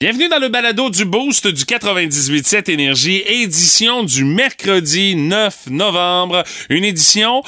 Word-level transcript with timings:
Bienvenue 0.00 0.28
dans 0.28 0.38
le 0.38 0.48
balado 0.48 0.90
du 0.90 1.04
Boost 1.04 1.48
du 1.48 1.64
98.7 1.64 2.70
Énergie, 2.70 3.20
édition 3.26 4.04
du 4.04 4.22
mercredi 4.22 5.16
9 5.16 5.70
novembre. 5.70 6.44
Une 6.68 6.84
édition 6.84 7.42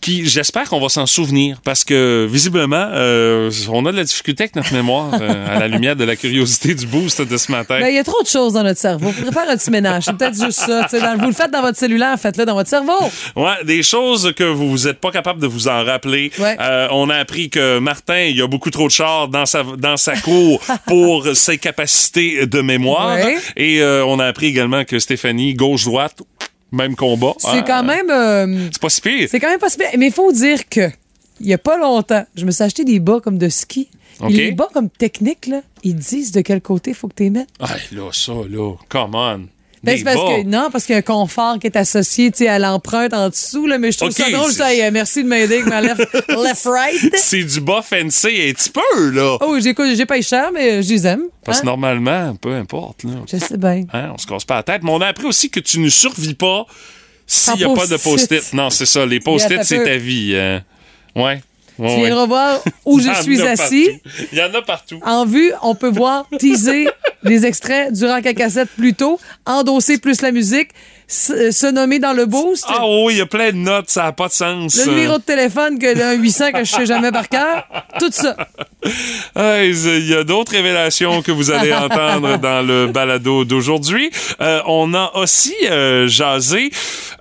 qui, 0.00 0.26
j'espère 0.26 0.68
qu'on 0.68 0.80
va 0.80 0.88
s'en 0.88 1.06
souvenir 1.06 1.60
parce 1.64 1.84
que 1.84 2.26
visiblement, 2.30 2.88
euh, 2.92 3.50
on 3.70 3.84
a 3.86 3.92
de 3.92 3.96
la 3.96 4.04
difficulté 4.04 4.44
avec 4.44 4.56
notre 4.56 4.72
mémoire 4.72 5.10
euh, 5.20 5.46
à 5.56 5.58
la 5.58 5.68
lumière 5.68 5.96
de 5.96 6.04
la 6.04 6.16
curiosité 6.16 6.74
du 6.74 6.86
boost 6.86 7.22
de 7.22 7.36
ce 7.36 7.50
matin. 7.52 7.80
Ben, 7.80 7.88
il 7.88 7.94
y 7.94 7.98
a 7.98 8.04
trop 8.04 8.22
de 8.22 8.28
choses 8.28 8.52
dans 8.54 8.62
notre 8.62 8.80
cerveau. 8.80 9.10
Faut 9.10 9.32
faire 9.32 9.48
un 9.48 9.56
petit 9.56 9.70
ménage. 9.70 10.04
C'est 10.04 10.16
peut-être 10.16 10.34
juste 10.42 10.60
ça. 10.60 10.88
Dans- 10.92 11.18
vous 11.18 11.28
le 11.28 11.32
faites 11.34 11.50
dans 11.50 11.62
votre 11.62 11.78
cellulaire, 11.78 12.18
faites-le 12.18 12.44
dans 12.44 12.54
votre 12.54 12.68
cerveau. 12.70 12.98
Ouais, 13.34 13.64
des 13.64 13.82
choses 13.82 14.32
que 14.36 14.44
vous 14.44 14.78
n'êtes 14.86 15.00
pas 15.00 15.10
capable 15.10 15.40
de 15.40 15.46
vous 15.46 15.68
en 15.68 15.84
rappeler. 15.84 16.30
Ouais. 16.38 16.56
Euh, 16.60 16.88
on 16.90 17.10
a 17.10 17.16
appris 17.16 17.50
que 17.50 17.78
Martin, 17.78 18.22
il 18.24 18.36
y 18.36 18.42
a 18.42 18.46
beaucoup 18.46 18.70
trop 18.70 18.86
de 18.86 18.92
chars 18.92 19.28
dans 19.28 19.46
sa 19.46 19.62
dans 19.62 19.96
sa 19.96 20.16
cour 20.16 20.60
pour 20.86 21.26
ses 21.34 21.58
capacités 21.58 22.46
de 22.46 22.60
mémoire. 22.60 23.16
Ouais. 23.16 23.38
Et 23.56 23.80
euh, 23.82 24.04
on 24.06 24.18
a 24.18 24.26
appris 24.26 24.46
également 24.46 24.84
que 24.84 24.98
Stéphanie, 24.98 25.54
gauche-droite, 25.54 26.22
même 26.76 26.94
combat. 26.96 27.32
C'est 27.38 27.48
Ah, 27.48 27.62
quand 27.66 27.82
même. 27.82 28.10
euh, 28.10 28.68
C'est 28.72 28.80
pas 28.80 28.88
si 28.90 29.00
pire. 29.00 29.28
c'est 29.30 29.40
quand 29.40 29.50
même 29.50 29.58
pas 29.58 29.68
si 29.68 29.78
pire. 29.78 29.88
Mais 29.98 30.06
il 30.06 30.12
faut 30.12 30.30
dire 30.32 30.68
que, 30.68 30.88
il 31.40 31.46
y 31.48 31.52
a 31.54 31.58
pas 31.58 31.76
longtemps, 31.78 32.24
je 32.36 32.44
me 32.44 32.50
suis 32.50 32.62
acheté 32.64 32.84
des 32.84 33.00
bas 33.00 33.20
comme 33.20 33.38
de 33.38 33.48
ski. 33.48 33.88
OK. 34.20 34.30
Et 34.30 34.34
les 34.34 34.52
bas 34.52 34.68
comme 34.72 34.88
techniques, 34.88 35.46
là, 35.46 35.60
ils 35.82 35.94
disent 35.94 36.32
de 36.32 36.40
quel 36.40 36.60
côté 36.62 36.92
il 36.92 36.94
faut 36.96 37.08
que 37.08 37.14
tu 37.16 37.24
les 37.24 37.30
mettes. 37.30 37.48
Ah, 37.60 37.74
là, 37.92 38.10
ça, 38.12 38.32
là, 38.48 38.74
come 38.88 39.14
on. 39.14 39.46
Ben, 39.82 39.96
c'est 39.96 40.04
parce 40.04 40.16
que, 40.16 40.42
non, 40.44 40.68
parce 40.72 40.84
qu'il 40.84 40.94
y 40.94 40.96
a 40.96 40.98
un 40.98 41.02
confort 41.02 41.58
qui 41.58 41.66
est 41.66 41.76
associé 41.76 42.30
à 42.48 42.58
l'empreinte 42.58 43.12
en 43.14 43.28
dessous, 43.28 43.66
là, 43.66 43.78
mais 43.78 43.92
je 43.92 43.98
trouve 43.98 44.10
OK, 44.10 44.16
ça 44.16 44.30
drôle. 44.30 44.50
ça. 44.52 44.72
Hey, 44.74 44.90
merci 44.90 45.22
de 45.22 45.28
m'aider 45.28 45.56
avec 45.58 45.66
ma 45.66 45.80
left, 45.80 46.00
left 46.28 46.64
right. 46.66 47.14
C'est 47.16 47.44
du 47.44 47.60
bas 47.60 47.82
fancy 47.82 48.26
un 48.48 48.52
petit 48.52 48.70
peu, 48.70 49.10
là. 49.10 49.38
Oh, 49.42 49.58
j'écoute, 49.60 49.86
j'ai 49.94 50.06
pas 50.06 50.20
cher, 50.22 50.50
mais 50.52 50.82
je 50.82 50.88
les 50.88 51.06
aime. 51.06 51.22
Parce 51.44 51.60
que 51.60 51.62
hein. 51.66 51.70
normalement, 51.70 52.34
peu 52.36 52.54
importe, 52.54 53.04
là. 53.04 53.10
Je 53.30 53.36
sais 53.36 53.56
bien. 53.56 53.84
Hein, 53.92 54.10
on 54.14 54.18
se 54.18 54.26
casse 54.26 54.44
pas 54.44 54.56
la 54.56 54.62
tête. 54.62 54.82
Mais 54.82 54.90
on 54.90 55.00
a 55.00 55.06
appris 55.06 55.26
aussi 55.26 55.50
que 55.50 55.60
tu 55.60 55.78
ne 55.78 55.88
survis 55.88 56.34
pas 56.34 56.66
s'il 57.26 57.54
n'y 57.54 57.64
a 57.64 57.68
pas 57.68 57.86
de 57.86 57.96
post-it. 57.96 58.52
Non, 58.54 58.70
c'est 58.70 58.86
ça. 58.86 59.06
Les 59.06 59.20
post-it, 59.20 59.62
c'est 59.62 59.84
ta 59.84 59.96
vie. 59.96 60.34
hein. 60.36 60.62
Ouais. 61.14 61.42
Tu 61.76 61.82
viendras 61.84 62.26
voir 62.26 62.60
où 62.84 63.00
je 63.00 63.12
suis 63.22 63.42
assis. 63.42 63.88
partout. 64.02 64.28
Il 64.32 64.38
y 64.38 64.42
en 64.42 64.54
a 64.54 64.62
partout. 64.62 64.98
En 65.04 65.26
vue, 65.26 65.52
on 65.62 65.74
peut 65.74 65.90
voir 65.90 66.26
teaser 66.38 66.88
les 67.22 67.44
extraits 67.46 67.92
du 67.92 68.06
rock 68.06 68.24
à 68.26 68.34
cassette 68.34 68.68
plus 68.76 68.94
tôt, 68.94 69.18
endosser 69.44 69.98
plus 69.98 70.22
la 70.22 70.32
musique, 70.32 70.70
se, 71.08 71.50
se 71.50 71.66
nommer 71.66 71.98
dans 71.98 72.12
le 72.12 72.26
boost. 72.26 72.64
Ah 72.68 72.82
oui, 72.86 73.14
il 73.14 73.18
y 73.18 73.20
a 73.20 73.26
plein 73.26 73.52
de 73.52 73.56
notes, 73.56 73.90
ça 73.90 74.04
n'a 74.04 74.12
pas 74.12 74.28
de 74.28 74.32
sens. 74.32 74.84
Le 74.84 74.90
numéro 74.92 75.18
de 75.18 75.22
téléphone 75.22 75.78
que 75.78 75.86
le 75.86 76.16
800 76.16 76.52
que 76.52 76.64
je 76.64 76.72
sais 76.72 76.86
jamais 76.86 77.12
par 77.12 77.28
cœur. 77.28 77.64
Tout 77.98 78.10
ça. 78.10 78.36
Ah, 79.34 79.64
Il 79.64 80.06
y 80.06 80.14
a 80.14 80.22
d'autres 80.22 80.52
révélations 80.52 81.20
que 81.20 81.32
vous 81.32 81.50
allez 81.50 81.72
entendre 81.72 82.38
dans 82.38 82.64
le 82.64 82.86
balado 82.86 83.44
d'aujourd'hui. 83.44 84.10
Euh, 84.40 84.60
on 84.66 84.94
a 84.94 85.10
aussi 85.16 85.54
euh, 85.64 86.06
jasé 86.06 86.70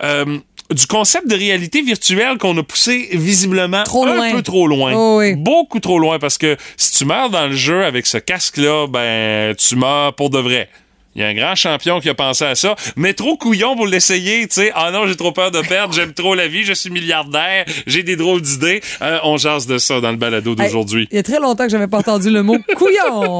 euh, 0.03 0.38
du 0.71 0.88
concept 0.88 1.27
de 1.27 1.35
réalité 1.35 1.81
virtuelle 1.81 2.38
qu'on 2.39 2.58
a 2.58 2.63
poussé 2.63 3.09
visiblement 3.13 3.83
Trop 3.83 4.05
un 4.08 4.16
loin. 4.16 4.31
peu 4.31 4.41
trop 4.41 4.67
loin. 4.67 4.94
Oh 4.95 5.17
oui. 5.19 5.35
Beaucoup 5.35 5.80
trop 5.80 5.99
loin 5.99 6.17
parce 6.17 6.38
que 6.38 6.57
si 6.77 6.91
tu 6.97 7.05
meurs 7.05 7.30
dans 7.30 7.47
le 7.47 7.55
jeu 7.55 7.83
avec 7.85 8.05
ce 8.07 8.17
casque-là, 8.17 8.88
ben 8.88 9.55
tu 9.55 9.75
meurs 9.75 10.13
pour 10.16 10.30
de 10.30 10.39
vrai. 10.39 10.69
Il 11.16 11.21
y 11.21 11.23
a 11.23 11.27
un 11.27 11.33
grand 11.33 11.55
champion 11.55 11.99
qui 12.02 12.09
a 12.09 12.13
pensé 12.13 12.44
à 12.45 12.55
ça, 12.55 12.75
mais 12.97 13.13
trop 13.13 13.38
couillon 13.38 13.75
pour 13.75 13.88
l'essayer, 13.88 14.47
tu 14.47 14.55
sais. 14.55 14.71
Ah 14.75 14.91
non, 14.91 15.08
j'ai 15.08 15.16
trop 15.16 15.31
peur 15.31 15.49
de 15.52 15.61
perdre, 15.61 15.94
j'aime 15.94 16.13
trop 16.13 16.35
la 16.35 16.47
vie, 16.47 16.63
je 16.66 16.73
suis 16.73 16.89
milliardaire, 16.89 17.63
j'ai 17.88 18.03
des 18.03 18.16
drôles 18.17 18.41
d'idées. 18.41 18.81
Euh, 19.02 19.19
on 19.23 19.38
jase 19.38 19.66
de 19.66 19.77
ça 19.77 20.02
dans 20.02 20.11
le 20.11 20.17
balado 20.17 20.55
d'aujourd'hui. 20.55 21.07
Il 21.11 21.16
y 21.16 21.19
a 21.19 21.23
très 21.23 21.39
longtemps 21.39 21.63
que 21.63 21.69
j'avais 21.69 21.88
pas 21.88 21.99
entendu 21.99 22.30
le 22.30 22.44
mot 22.44 22.57
couillon. 22.75 23.39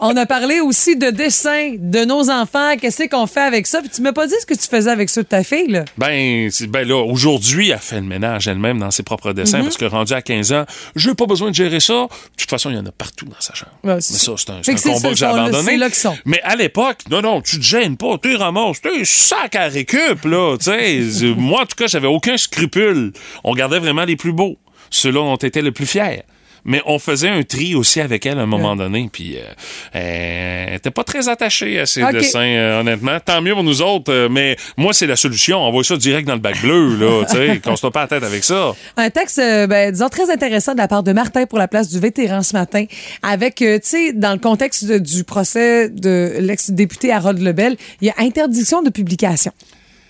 On 0.00 0.16
a 0.16 0.26
parlé 0.26 0.60
aussi 0.60 0.96
de 0.96 1.10
dessin 1.10 1.74
de 1.78 2.04
nos 2.04 2.28
enfants. 2.28 2.76
Qu'est-ce 2.80 3.04
qu'on 3.08 3.26
fait 3.28 3.40
avec 3.40 3.68
ça? 3.68 3.80
Puis 3.80 3.90
tu 3.90 4.02
m'as 4.02 4.12
pas 4.12 4.26
dit 4.26 4.34
ce 4.40 4.46
que 4.46 4.54
tu 4.54 4.66
faisais 4.68 4.90
avec 4.90 5.08
ça 5.08 5.22
de 5.22 5.28
ta 5.28 5.44
fille, 5.44 5.68
là. 5.68 5.84
Ben, 5.98 6.50
ben 6.68 6.88
là, 6.88 6.96
aujourd'hui, 7.04 7.70
elle 7.70 7.78
fait 7.78 7.96
le 8.00 8.02
ménage 8.06 8.48
elle-même 8.48 8.78
dans 8.80 8.90
ses 8.90 9.04
propres 9.04 9.32
dessins 9.32 9.58
Mhm. 9.58 9.64
parce 9.64 9.76
que 9.76 9.84
rendu 9.84 10.12
à 10.12 10.22
15 10.22 10.52
ans, 10.52 10.64
j'ai 10.96 11.14
pas 11.14 11.26
besoin 11.26 11.50
de 11.50 11.54
gérer 11.54 11.78
ça. 11.78 11.92
De 11.92 12.08
toute 12.36 12.50
façon, 12.50 12.70
il 12.70 12.76
y 12.76 12.78
en 12.78 12.86
a 12.86 12.90
partout 12.92 13.26
dans 13.26 13.40
sa 13.40 13.54
chambre. 13.54 13.72
Ouais, 13.84 13.94
Mais 13.94 14.00
ça, 14.00 14.32
c'est 14.36 14.50
un, 14.50 14.92
combat 14.92 15.08
que 15.10 15.14
j'ai 15.14 15.24
abandonné. 15.24 15.76
là 15.76 15.88
sont. 15.92 16.16
Mais 16.24 16.40
à 16.42 16.56
l'époque, 16.56 16.98
non, 17.12 17.20
non, 17.20 17.42
tu 17.42 17.58
te 17.58 17.62
gênes 17.62 17.98
pas, 17.98 18.16
tu 18.16 18.36
ramasses, 18.36 18.80
tu 18.80 19.04
sac 19.04 19.54
à 19.54 19.68
récup, 19.68 20.24
là, 20.24 20.56
tu 20.56 21.34
Moi, 21.36 21.60
en 21.60 21.66
tout 21.66 21.76
cas, 21.76 21.86
j'avais 21.86 22.06
aucun 22.06 22.38
scrupule. 22.38 23.12
On 23.44 23.52
gardait 23.52 23.80
vraiment 23.80 24.06
les 24.06 24.16
plus 24.16 24.32
beaux. 24.32 24.56
Ceux-là 24.88 25.20
dont 25.20 25.36
était 25.36 25.60
le 25.60 25.72
plus 25.72 25.84
fier. 25.84 26.22
Mais 26.64 26.80
on 26.86 26.98
faisait 26.98 27.28
un 27.28 27.42
tri 27.42 27.74
aussi 27.74 28.00
avec 28.00 28.24
elle 28.24 28.38
à 28.38 28.42
un 28.42 28.46
moment 28.46 28.76
donné, 28.76 29.08
puis 29.12 29.36
euh, 29.36 30.68
elle 30.68 30.74
était 30.74 30.90
pas 30.90 31.04
très 31.04 31.28
attachée 31.28 31.80
à 31.80 31.86
ses 31.86 32.02
dessins, 32.12 32.40
euh, 32.40 32.80
honnêtement. 32.80 33.18
Tant 33.24 33.40
mieux 33.42 33.54
pour 33.54 33.64
nous 33.64 33.82
autres, 33.82 34.12
euh, 34.12 34.28
mais 34.30 34.56
moi, 34.76 34.92
c'est 34.92 35.06
la 35.06 35.16
solution. 35.16 35.58
On 35.58 35.70
voit 35.72 35.84
ça 35.84 35.96
direct 35.96 36.26
dans 36.26 36.34
le 36.34 36.40
bac 36.40 36.60
bleu, 36.62 36.96
là, 36.96 37.24
tu 37.30 37.36
sais, 37.36 37.60
qu'on 37.62 37.74
se 37.76 37.82
tape 37.82 37.92
pas 37.92 38.00
la 38.02 38.06
tête 38.08 38.22
avec 38.24 38.44
ça. 38.44 38.74
Un 38.96 39.10
texte, 39.10 39.38
ben, 39.38 39.90
disons, 39.90 40.08
très 40.08 40.30
intéressant 40.30 40.72
de 40.72 40.78
la 40.78 40.88
part 40.88 41.02
de 41.02 41.12
Martin 41.12 41.46
pour 41.46 41.58
la 41.58 41.68
place 41.68 41.88
du 41.88 41.98
vétéran 41.98 42.42
ce 42.42 42.52
matin, 42.54 42.84
avec, 43.22 43.56
tu 43.56 43.78
sais, 43.82 44.12
dans 44.12 44.32
le 44.32 44.38
contexte 44.38 44.84
de- 44.84 44.98
du 44.98 45.24
procès 45.24 45.88
de 45.88 46.34
l'ex-député 46.38 47.12
Harold 47.12 47.40
Lebel, 47.40 47.76
il 48.00 48.06
y 48.06 48.10
a 48.10 48.14
interdiction 48.18 48.82
de 48.82 48.90
publication. 48.90 49.52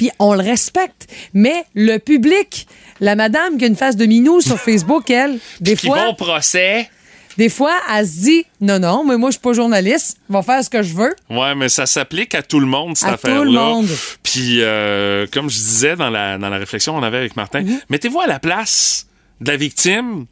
Puis 0.02 0.10
on 0.18 0.34
le 0.34 0.42
respecte, 0.42 1.06
mais 1.32 1.64
le 1.76 1.98
public, 1.98 2.66
la 2.98 3.14
madame 3.14 3.56
qui 3.56 3.62
a 3.62 3.68
une 3.68 3.76
face 3.76 3.94
de 3.94 4.04
minou 4.04 4.40
sur 4.40 4.58
Facebook, 4.68 5.08
elle, 5.10 5.38
des 5.60 5.76
Qui 5.76 5.86
fois, 5.86 6.08
au 6.08 6.14
procès. 6.14 6.90
des 7.38 7.48
fois, 7.48 7.72
elle 7.94 8.04
se 8.04 8.20
dit, 8.22 8.44
non, 8.60 8.80
non, 8.80 9.04
mais 9.04 9.16
moi, 9.16 9.30
je 9.30 9.34
suis 9.34 9.40
pas 9.40 9.52
journaliste, 9.52 10.16
je 10.28 10.36
vais 10.36 10.42
faire 10.42 10.64
ce 10.64 10.68
que 10.70 10.82
je 10.82 10.92
veux. 10.94 11.14
Ouais, 11.30 11.54
mais 11.54 11.68
ça 11.68 11.86
s'applique 11.86 12.34
à 12.34 12.42
tout 12.42 12.58
le 12.58 12.66
monde, 12.66 12.96
cette 12.96 13.10
À 13.10 13.12
affaire-là. 13.12 13.38
tout 13.38 13.44
le 13.44 13.52
monde. 13.52 13.88
Puis, 14.24 14.56
euh, 14.60 15.28
comme 15.32 15.48
je 15.48 15.54
disais 15.56 15.94
dans 15.94 16.10
la, 16.10 16.36
dans 16.36 16.48
la 16.48 16.58
réflexion 16.58 16.94
qu'on 16.94 17.02
avait 17.04 17.18
avec 17.18 17.36
Martin, 17.36 17.62
Mhm. 17.62 17.78
mettez-vous 17.88 18.20
à 18.22 18.26
la 18.26 18.40
place 18.40 19.06
de 19.40 19.52
la 19.52 19.56
victime 19.56 20.26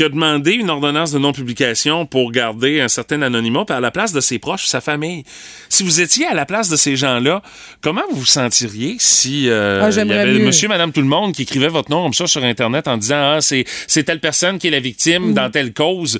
qui 0.00 0.04
a 0.04 0.08
demandé 0.08 0.52
une 0.52 0.70
ordonnance 0.70 1.12
de 1.12 1.18
non-publication 1.18 2.06
pour 2.06 2.32
garder 2.32 2.80
un 2.80 2.88
certain 2.88 3.20
anonymat, 3.20 3.66
puis 3.66 3.76
à 3.76 3.80
la 3.80 3.90
place 3.90 4.14
de 4.14 4.20
ses 4.22 4.38
proches, 4.38 4.64
sa 4.64 4.80
famille. 4.80 5.24
Si 5.68 5.82
vous 5.82 6.00
étiez 6.00 6.24
à 6.24 6.32
la 6.32 6.46
place 6.46 6.70
de 6.70 6.76
ces 6.76 6.96
gens-là, 6.96 7.42
comment 7.82 8.00
vous 8.10 8.20
vous 8.20 8.24
sentiriez 8.24 8.96
si 8.98 9.50
euh, 9.50 9.82
Ah, 9.84 9.90
il 9.90 9.96
y 9.96 10.00
avait 10.00 10.32
mieux. 10.32 10.46
monsieur, 10.46 10.68
madame, 10.68 10.90
tout 10.90 11.02
le 11.02 11.06
monde 11.06 11.34
qui 11.34 11.42
écrivait 11.42 11.68
votre 11.68 11.90
nom 11.90 12.02
comme 12.04 12.14
ça 12.14 12.26
sur 12.26 12.42
Internet 12.42 12.88
en 12.88 12.96
disant 12.96 13.34
ah, 13.36 13.40
c'est, 13.42 13.66
telle 14.06 14.20
personne 14.20 14.58
qui 14.58 14.68
est 14.68 14.70
la 14.70 14.80
victime 14.80 15.22
Mhm. 15.26 15.34
dans 15.34 15.50
telle 15.50 15.74
cause? 15.74 16.18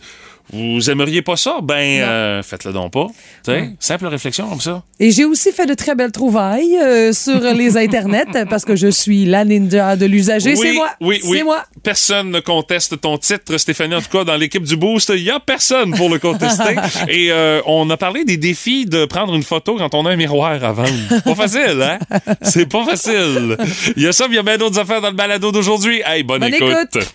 Vous 0.52 0.90
aimeriez 0.90 1.22
pas 1.22 1.36
ça? 1.36 1.58
Ben, 1.62 2.00
euh, 2.02 2.42
faites-le 2.42 2.72
donc 2.72 2.92
pas. 2.92 3.06
Tu 3.44 3.52
sais, 3.52 3.70
simple 3.78 4.06
réflexion 4.06 4.48
comme 4.48 4.60
ça. 4.60 4.82
Et 4.98 5.10
j'ai 5.10 5.24
aussi 5.24 5.52
fait 5.52 5.66
de 5.66 5.74
très 5.74 5.94
belles 5.94 6.12
trouvailles 6.12 6.76
euh, 6.76 7.12
sur 7.12 7.40
les 7.40 7.76
internets 7.84 8.46
parce 8.48 8.64
que 8.64 8.76
je 8.76 8.88
suis 8.88 9.26
la 9.26 9.44
ninja 9.44 9.96
de 9.96 10.06
l'usager. 10.06 10.56
c'est 10.56 10.72
moi. 10.72 10.88
Oui, 11.00 11.20
oui. 11.24 11.38
C'est 11.38 11.44
moi. 11.44 11.64
Personne 11.82 12.30
ne 12.30 12.40
conteste 12.40 13.00
ton 13.00 13.16
titre, 13.18 13.56
Stéphanie. 13.58 13.94
En 13.94 14.00
tout 14.00 14.10
cas, 14.10 14.24
dans 14.24 14.36
l'équipe 14.36 14.64
du 14.64 14.76
Boost, 14.76 15.12
il 15.14 15.22
y 15.22 15.30
a 15.30 15.40
personne 15.40 15.94
pour 15.96 16.08
le 16.10 16.18
contester. 16.18 16.76
Et 17.08 17.30
euh, 17.30 17.60
on 17.66 17.88
a 17.90 17.96
parlé 17.96 18.24
des 18.24 18.36
défis 18.36 18.86
de 18.86 19.04
prendre 19.04 19.34
une 19.34 19.42
photo 19.42 19.76
quand 19.76 19.94
on 19.94 20.06
a 20.06 20.10
un 20.10 20.16
miroir 20.16 20.62
à 20.64 20.72
vendre. 20.72 20.90
Pas 21.24 21.34
facile, 21.34 21.80
hein? 21.82 21.98
C'est 22.42 22.66
pas 22.70 22.84
facile. 22.84 23.56
Il 23.96 24.02
y 24.02 24.06
a 24.06 24.12
ça, 24.12 24.26
mais 24.28 24.34
il 24.34 24.36
y 24.36 24.40
a 24.40 24.42
bien 24.42 24.58
d'autres 24.58 24.78
affaires 24.78 25.00
dans 25.00 25.10
le 25.10 25.14
balado 25.16 25.52
d'aujourd'hui. 25.52 26.02
Hey, 26.04 26.22
bonne, 26.22 26.40
Bonne 26.40 26.54
écoute. 26.54 26.96
écoute. 26.96 27.14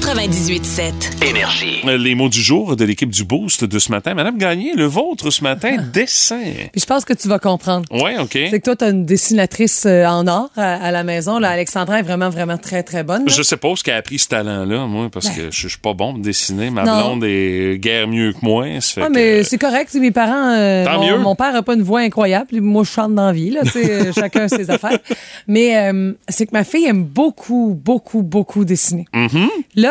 98.7. 0.00 1.28
Énergie. 1.28 1.80
Euh, 1.86 1.96
Les 1.98 2.14
mots 2.14 2.28
du 2.30 2.40
jour 2.40 2.74
de 2.74 2.84
l'équipe 2.84 3.10
du 3.10 3.22
Boost 3.24 3.64
de 3.64 3.78
ce 3.78 3.90
matin. 3.92 4.14
Madame 4.14 4.38
Gagné, 4.38 4.72
le 4.74 4.86
vôtre 4.86 5.30
ce 5.30 5.42
matin, 5.44 5.76
dessin. 5.92 6.40
Puis 6.72 6.80
je 6.80 6.86
pense 6.86 7.04
que 7.04 7.12
tu 7.12 7.28
vas 7.28 7.38
comprendre. 7.38 7.84
Ouais, 7.92 8.16
OK. 8.18 8.30
C'est 8.32 8.58
que 8.60 8.64
toi, 8.64 8.76
tu 8.76 8.84
as 8.84 8.88
une 8.88 9.04
dessinatrice 9.04 9.84
euh, 9.86 10.06
en 10.06 10.26
or 10.26 10.48
à, 10.56 10.74
à 10.86 10.90
la 10.90 11.04
maison. 11.04 11.38
Là. 11.38 11.50
Alexandra 11.50 11.98
est 12.00 12.02
vraiment, 12.02 12.30
vraiment 12.30 12.56
très, 12.56 12.82
très 12.82 13.04
bonne. 13.04 13.26
là. 13.26 13.32
Je 13.32 13.42
sais 13.42 13.58
pas 13.58 13.68
ce 13.76 13.84
qu'elle 13.84 13.94
a 13.94 13.98
appris 13.98 14.18
ce 14.18 14.28
talent-là, 14.28 14.86
moi, 14.86 15.08
parce 15.12 15.28
que 15.28 15.50
je 15.50 15.60
je 15.60 15.68
suis 15.68 15.78
pas 15.78 15.92
bon 15.94 16.14
pour 16.14 16.22
dessiner. 16.22 16.70
Ma 16.70 16.84
Ben. 16.84 16.90
Non. 16.96 17.00
blonde 17.08 17.24
est 17.24 17.78
guère 17.78 18.08
mieux 18.08 18.32
que 18.32 18.38
moi. 18.42 18.66
Ça 18.80 18.94
fait 18.94 19.02
Ah, 19.02 19.06
que- 19.08 19.12
mais 19.12 19.44
c'est 19.44 19.58
correct. 19.58 19.94
Mes 19.94 20.10
parents, 20.10 20.54
euh, 20.56 20.84
Tant 20.86 20.98
mon, 21.00 21.06
mieux. 21.06 21.18
mon 21.18 21.34
père 21.36 21.54
a 21.54 21.62
pas 21.62 21.74
une 21.74 21.82
voix 21.82 22.00
incroyable. 22.00 22.60
Moi, 22.60 22.82
je 22.84 22.90
chante 22.90 23.14
dans 23.14 23.26
la 23.26 23.32
vie. 23.32 23.50
Là, 23.50 23.60
chacun 24.14 24.48
ses 24.48 24.70
affaires. 24.70 24.98
Mais 25.46 25.76
euh, 25.76 26.12
c'est 26.28 26.46
que 26.46 26.52
ma 26.52 26.64
fille 26.64 26.86
aime 26.86 27.04
beaucoup, 27.04 27.78
beaucoup, 27.84 28.22
beaucoup 28.22 28.64
dessiner. 28.64 29.04
Mm-hmm. 29.14 29.48
Là, 29.76 29.89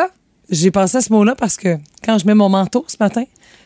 j'ai 0.49 0.71
pensé 0.71 0.97
à 0.97 1.01
ce 1.01 1.11
mot-là 1.13 1.35
parce 1.35 1.57
que 1.57 1.77
quand 2.03 2.17
je 2.17 2.25
mets 2.25 2.35
mon 2.35 2.49
manteau 2.49 2.83
ce 2.87 2.97
matin, 2.99 3.23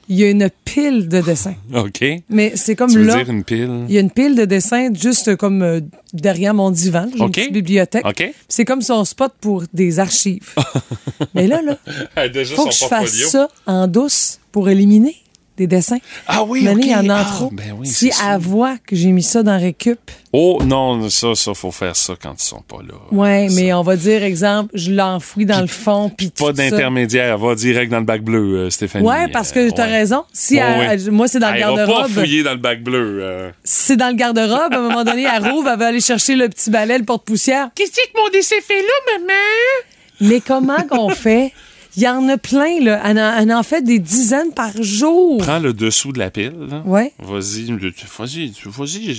il 0.10 0.18
y 0.20 0.24
a 0.26 0.30
une 0.30 0.50
pile 0.66 1.08
de 1.08 1.22
dessins. 1.22 1.56
OK. 1.76 2.04
Mais 2.30 2.52
c'est 2.56 2.76
comme 2.76 2.92
Tu 2.92 3.00
veux 3.00 3.06
là. 3.06 3.24
dire 3.24 3.30
une 3.34 3.44
pile? 3.44 3.86
Il 3.88 3.96
y 3.96 3.98
a 3.98 4.02
une 4.02 4.12
pile 4.12 4.36
de 4.36 4.44
dessins 4.46 4.90
juste 4.94 5.36
comme 5.38 5.62
euh, 5.62 5.80
derrière 6.12 6.54
mon 6.54 6.72
divan. 6.72 7.08
J'ai 7.16 7.22
OK. 7.22 7.26
une 7.26 7.32
petite 7.32 7.54
bibliothèque. 7.54 8.06
OK. 8.06 8.34
C'est 8.50 8.66
comme 8.66 8.82
son 8.82 9.06
spot 9.06 9.32
pour 9.40 9.64
des 9.74 10.00
archives. 10.00 10.54
Mais 11.34 11.48
là, 11.48 11.62
là, 11.62 11.78
Ah, 12.16 12.28
Déjà 12.28 12.56
faut 12.56 12.64
son 12.64 12.70
que 12.70 12.76
je 12.76 12.86
fasse 12.86 13.30
ça 13.30 13.48
en 13.66 13.88
douce 13.88 14.40
pour 14.52 14.70
éliminer. 14.70 15.16
Des 15.58 15.68
dessins. 15.68 16.00
Ah 16.28 16.44
oui, 16.44 16.64
Mané, 16.64 16.82
ok. 16.82 16.86
il 16.86 16.92
y 16.92 16.96
en 16.96 17.10
a 17.10 17.20
Ah, 17.20 17.26
trop. 17.26 17.50
ben 17.52 17.76
oui, 17.78 17.88
si 17.88 18.12
elle 18.28 18.40
voit 18.40 18.76
que 18.86 18.96
j'ai 18.96 19.10
mis 19.12 19.22
ça 19.24 19.44
dans 19.44 19.60
Récup, 19.60 20.00
Oh 20.36 20.60
non, 20.66 21.10
ça, 21.12 21.36
ça, 21.36 21.54
faut 21.54 21.70
faire 21.72 21.96
ça 21.96 22.16
quand 22.20 22.34
ils 22.42 22.44
sont 22.44 22.64
pas 22.68 22.78
là. 22.82 22.96
ouais, 23.12 23.50
Ça. 23.50 23.56
mais 23.56 23.72
on 23.74 23.84
va 23.84 23.96
dire, 23.96 24.24
exemple, 24.24 24.72
je 24.74 24.92
l'enfouis 24.92 25.46
dans 25.46 25.62
le 25.62 25.68
fond, 25.68 26.10
puis 26.10 26.32
tout 26.32 26.44
Pas 26.46 26.54
d'intermédiaire, 26.54 27.38
va 27.38 27.54
direct 27.54 27.92
dans 27.92 28.00
le 28.00 28.06
bac 28.06 28.24
bleu, 28.24 28.58
euh, 28.58 28.70
Stéphanie. 28.72 29.06
Ouais, 29.08 29.28
parce 29.28 29.52
que 29.52 29.60
Euh, 29.60 29.72
t'as 29.76 29.86
ouais. 29.86 29.92
raison. 29.92 30.24
Si 30.34 30.58
elle- 30.58 31.12
moi, 31.12 31.28
c'est 31.28 31.38
dans 31.38 31.50
le 31.50 31.56
Elle 31.56 31.60
ira 31.62 31.76
pas 31.76 31.86
garde-robe. 31.86 32.12
fouiller 32.12 32.42
dans 32.42 32.52
le 32.54 32.58
bac 32.58 32.82
bleu. 32.82 33.20
euh. 33.22 33.52
Si 33.64 33.84
c'est 33.88 33.96
dans 33.98 34.10
le 34.10 34.16
garde-robe, 34.16 34.74
à 34.74 34.78
un 34.78 34.82
moment 34.82 35.04
donné, 35.04 35.28
elle 35.32 35.48
rouvre, 35.52 35.70
elle 35.70 35.78
va 35.80 35.88
aller 35.88 36.02
chercher 36.02 36.36
le 36.36 36.50
petit 36.50 36.72
balai, 36.72 36.98
le 36.98 37.06
porte-poussière. 37.06 37.70
Qu'est-ce 37.76 37.92
que 37.92 38.20
mon 38.20 38.30
décès 38.30 38.60
fait 38.62 38.82
là, 38.82 39.20
maman? 39.20 40.30
Mais 40.32 40.42
comment 40.42 40.82
qu'on 40.90 41.10
fait? 41.10 41.52
Il 41.96 42.04
y 42.04 42.08
en 42.08 42.28
a 42.30 42.38
plein, 42.38 42.80
là. 42.82 43.02
Elle 43.06 43.52
en, 43.54 43.64
fait 43.64 43.84
des 43.84 44.00
dizaines 44.00 44.52
par 44.56 44.72
jour. 44.82 45.38
Prends 45.40 45.60
le 45.60 45.74
dessous 45.74 46.12
de 46.12 46.20
la 46.20 46.32
pile. 46.32 46.54
là. 46.70 46.82
Ouais. 46.86 47.12
Vas-y, 47.20 47.72
vas-y, 48.18 48.52
vas-y, 48.66 49.14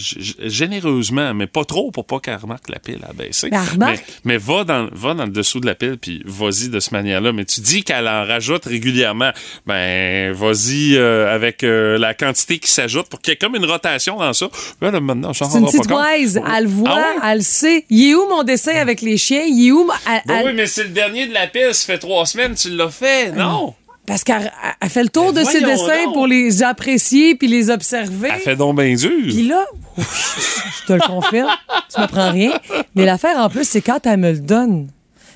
généreusement, 0.51 1.35
mais 1.35 1.47
pas 1.47 1.65
trop 1.65 1.91
pour 1.91 2.05
pas 2.05 2.21
qu'elle 2.21 2.37
remarque 2.37 2.69
la 2.69 2.79
pile 2.79 3.01
à 3.09 3.13
baisser. 3.13 3.49
Mais. 3.51 3.59
Mais, 3.87 4.01
mais 4.25 4.37
va, 4.39 4.65
dans, 4.65 4.89
va 4.93 5.15
dans 5.15 5.25
le 5.25 5.31
dessous 5.31 5.61
de 5.61 5.67
la 5.67 5.75
pile, 5.75 5.99
puis 6.01 6.23
vas-y 6.25 6.69
de 6.69 6.81
cette 6.81 6.93
manière-là. 6.93 7.33
Mais 7.33 7.45
tu 7.45 7.61
dis 7.61 7.85
qu'elle 7.85 8.09
en 8.09 8.25
rajoute 8.27 8.65
régulièrement. 8.65 9.31
Ben, 9.67 10.33
vas-y 10.33 10.97
euh, 10.97 11.33
avec 11.35 11.63
euh, 11.65 11.99
la 11.99 12.15
quantité 12.15 12.59
qui 12.59 12.71
s'ajoute 12.71 13.07
pour 13.09 13.21
qu'il 13.21 13.33
y 13.33 13.35
ait 13.35 13.39
comme 13.39 13.55
une 13.57 13.67
rotation 13.67 14.17
dans 14.19 14.33
ça. 14.33 14.49
Ben, 14.81 14.91
là, 14.91 15.01
maintenant, 15.01 15.31
on 15.31 15.33
C'est 15.33 15.59
une 15.59 15.67
petite 15.67 15.91
wise. 15.91 16.41
Elle 16.57 16.67
voit, 16.67 16.91
Ah 16.91 16.97
ouais? 17.27 17.31
elle 17.33 17.43
sait. 17.43 17.85
Il 17.91 18.11
est 18.11 18.15
où 18.15 18.29
mon 18.29 18.43
dessin 18.43 18.75
avec 18.77 19.01
les 19.01 19.17
chiens? 19.17 19.43
Il 19.47 19.69
est 19.69 19.73
où? 19.73 19.85
ma- 19.85 19.95
elle- 20.11 20.23
Ben 20.27 20.37
elle- 20.41 20.47
oui, 20.47 20.53
mais 20.55 20.67
c'est 20.67 20.85
le 20.85 20.91
dernier 20.91 21.27
de 21.27 21.35
la 21.35 21.47
pile, 21.47 21.69
ça 21.73 21.85
fait 21.87 21.99
trois 21.99 22.27
semaines, 22.27 22.57
tu 22.69 22.77
l'as 22.77 22.89
fait? 22.91 23.33
Non! 23.33 23.75
Parce 24.07 24.23
qu'elle 24.23 24.53
elle 24.83 24.89
fait 24.91 25.03
le 25.03 25.09
tour 25.09 25.33
Ben 25.33 25.43
de 25.45 25.49
ses 25.49 25.63
dessins 25.63 26.05
donc. 26.05 26.13
pour 26.15 26.27
les 26.27 26.63
apprécier 26.63 27.37
puis 27.37 27.47
les 27.49 27.71
observer. 27.71 28.29
Elle 28.35 28.41
fait 28.41 28.57
donc 28.57 28.79
bien 28.79 28.95
dur. 28.95 29.11
Puis 29.29 29.47
là, 29.49 29.65
je 29.97 30.87
te 30.87 30.93
le 30.93 31.01
confirme, 31.01 31.49
tu 31.93 31.99
m'apprends 32.01 32.31
rien. 32.31 32.53
Mais 32.95 33.07
l'affaire 33.07 33.39
en 33.39 33.49
plus, 33.49 33.67
c'est 33.67 33.81
quand 33.81 34.05
elle 34.07 34.19
me 34.21 34.33
le 34.33 34.41
donne. 34.41 34.89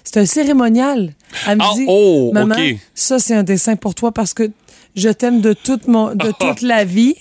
C'est 0.04 0.18
un 0.20 0.26
cérémonial. 0.26 1.14
Elle 1.46 1.58
me 1.58 1.62
Ah, 1.62 1.70
dit, 1.76 1.84
oh, 1.88 2.30
maman, 2.34 2.54
ok. 2.54 2.76
ça 2.94 3.18
c'est 3.18 3.34
un 3.34 3.42
dessin 3.42 3.76
pour 3.76 3.94
toi 3.94 4.12
parce 4.12 4.34
que 4.34 4.50
je 4.98 5.08
t'aime 5.08 5.40
de 5.40 5.52
toute 5.52 5.86
mon, 5.86 6.14
de 6.14 6.32
toute 6.38 6.62
la 6.62 6.84
vie. 6.84 7.14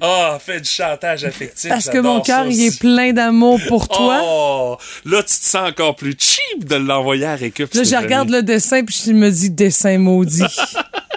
Ah, 0.00 0.38
fais 0.40 0.60
du 0.60 0.68
chantage 0.68 1.24
affectif. 1.24 1.68
Parce 1.70 1.88
que 1.88 1.98
mon 1.98 2.20
cœur, 2.20 2.46
il 2.46 2.60
est 2.62 2.78
plein 2.78 3.12
d'amour 3.12 3.60
pour 3.68 3.88
toi. 3.88 4.20
Oh, 4.24 4.76
là, 5.04 5.22
tu 5.22 5.28
te 5.28 5.44
sens 5.44 5.68
encore 5.70 5.96
plus 5.96 6.14
cheap 6.18 6.64
de 6.64 6.76
l'envoyer 6.76 7.26
à 7.26 7.34
Récup. 7.34 7.72
Là, 7.74 7.82
je 7.82 7.96
regarde 7.96 8.30
le 8.30 8.42
dessin 8.42 8.84
puis 8.84 8.96
je 9.06 9.12
me 9.12 9.30
dis 9.30 9.50
dessin 9.50 9.98
maudit. 9.98 10.42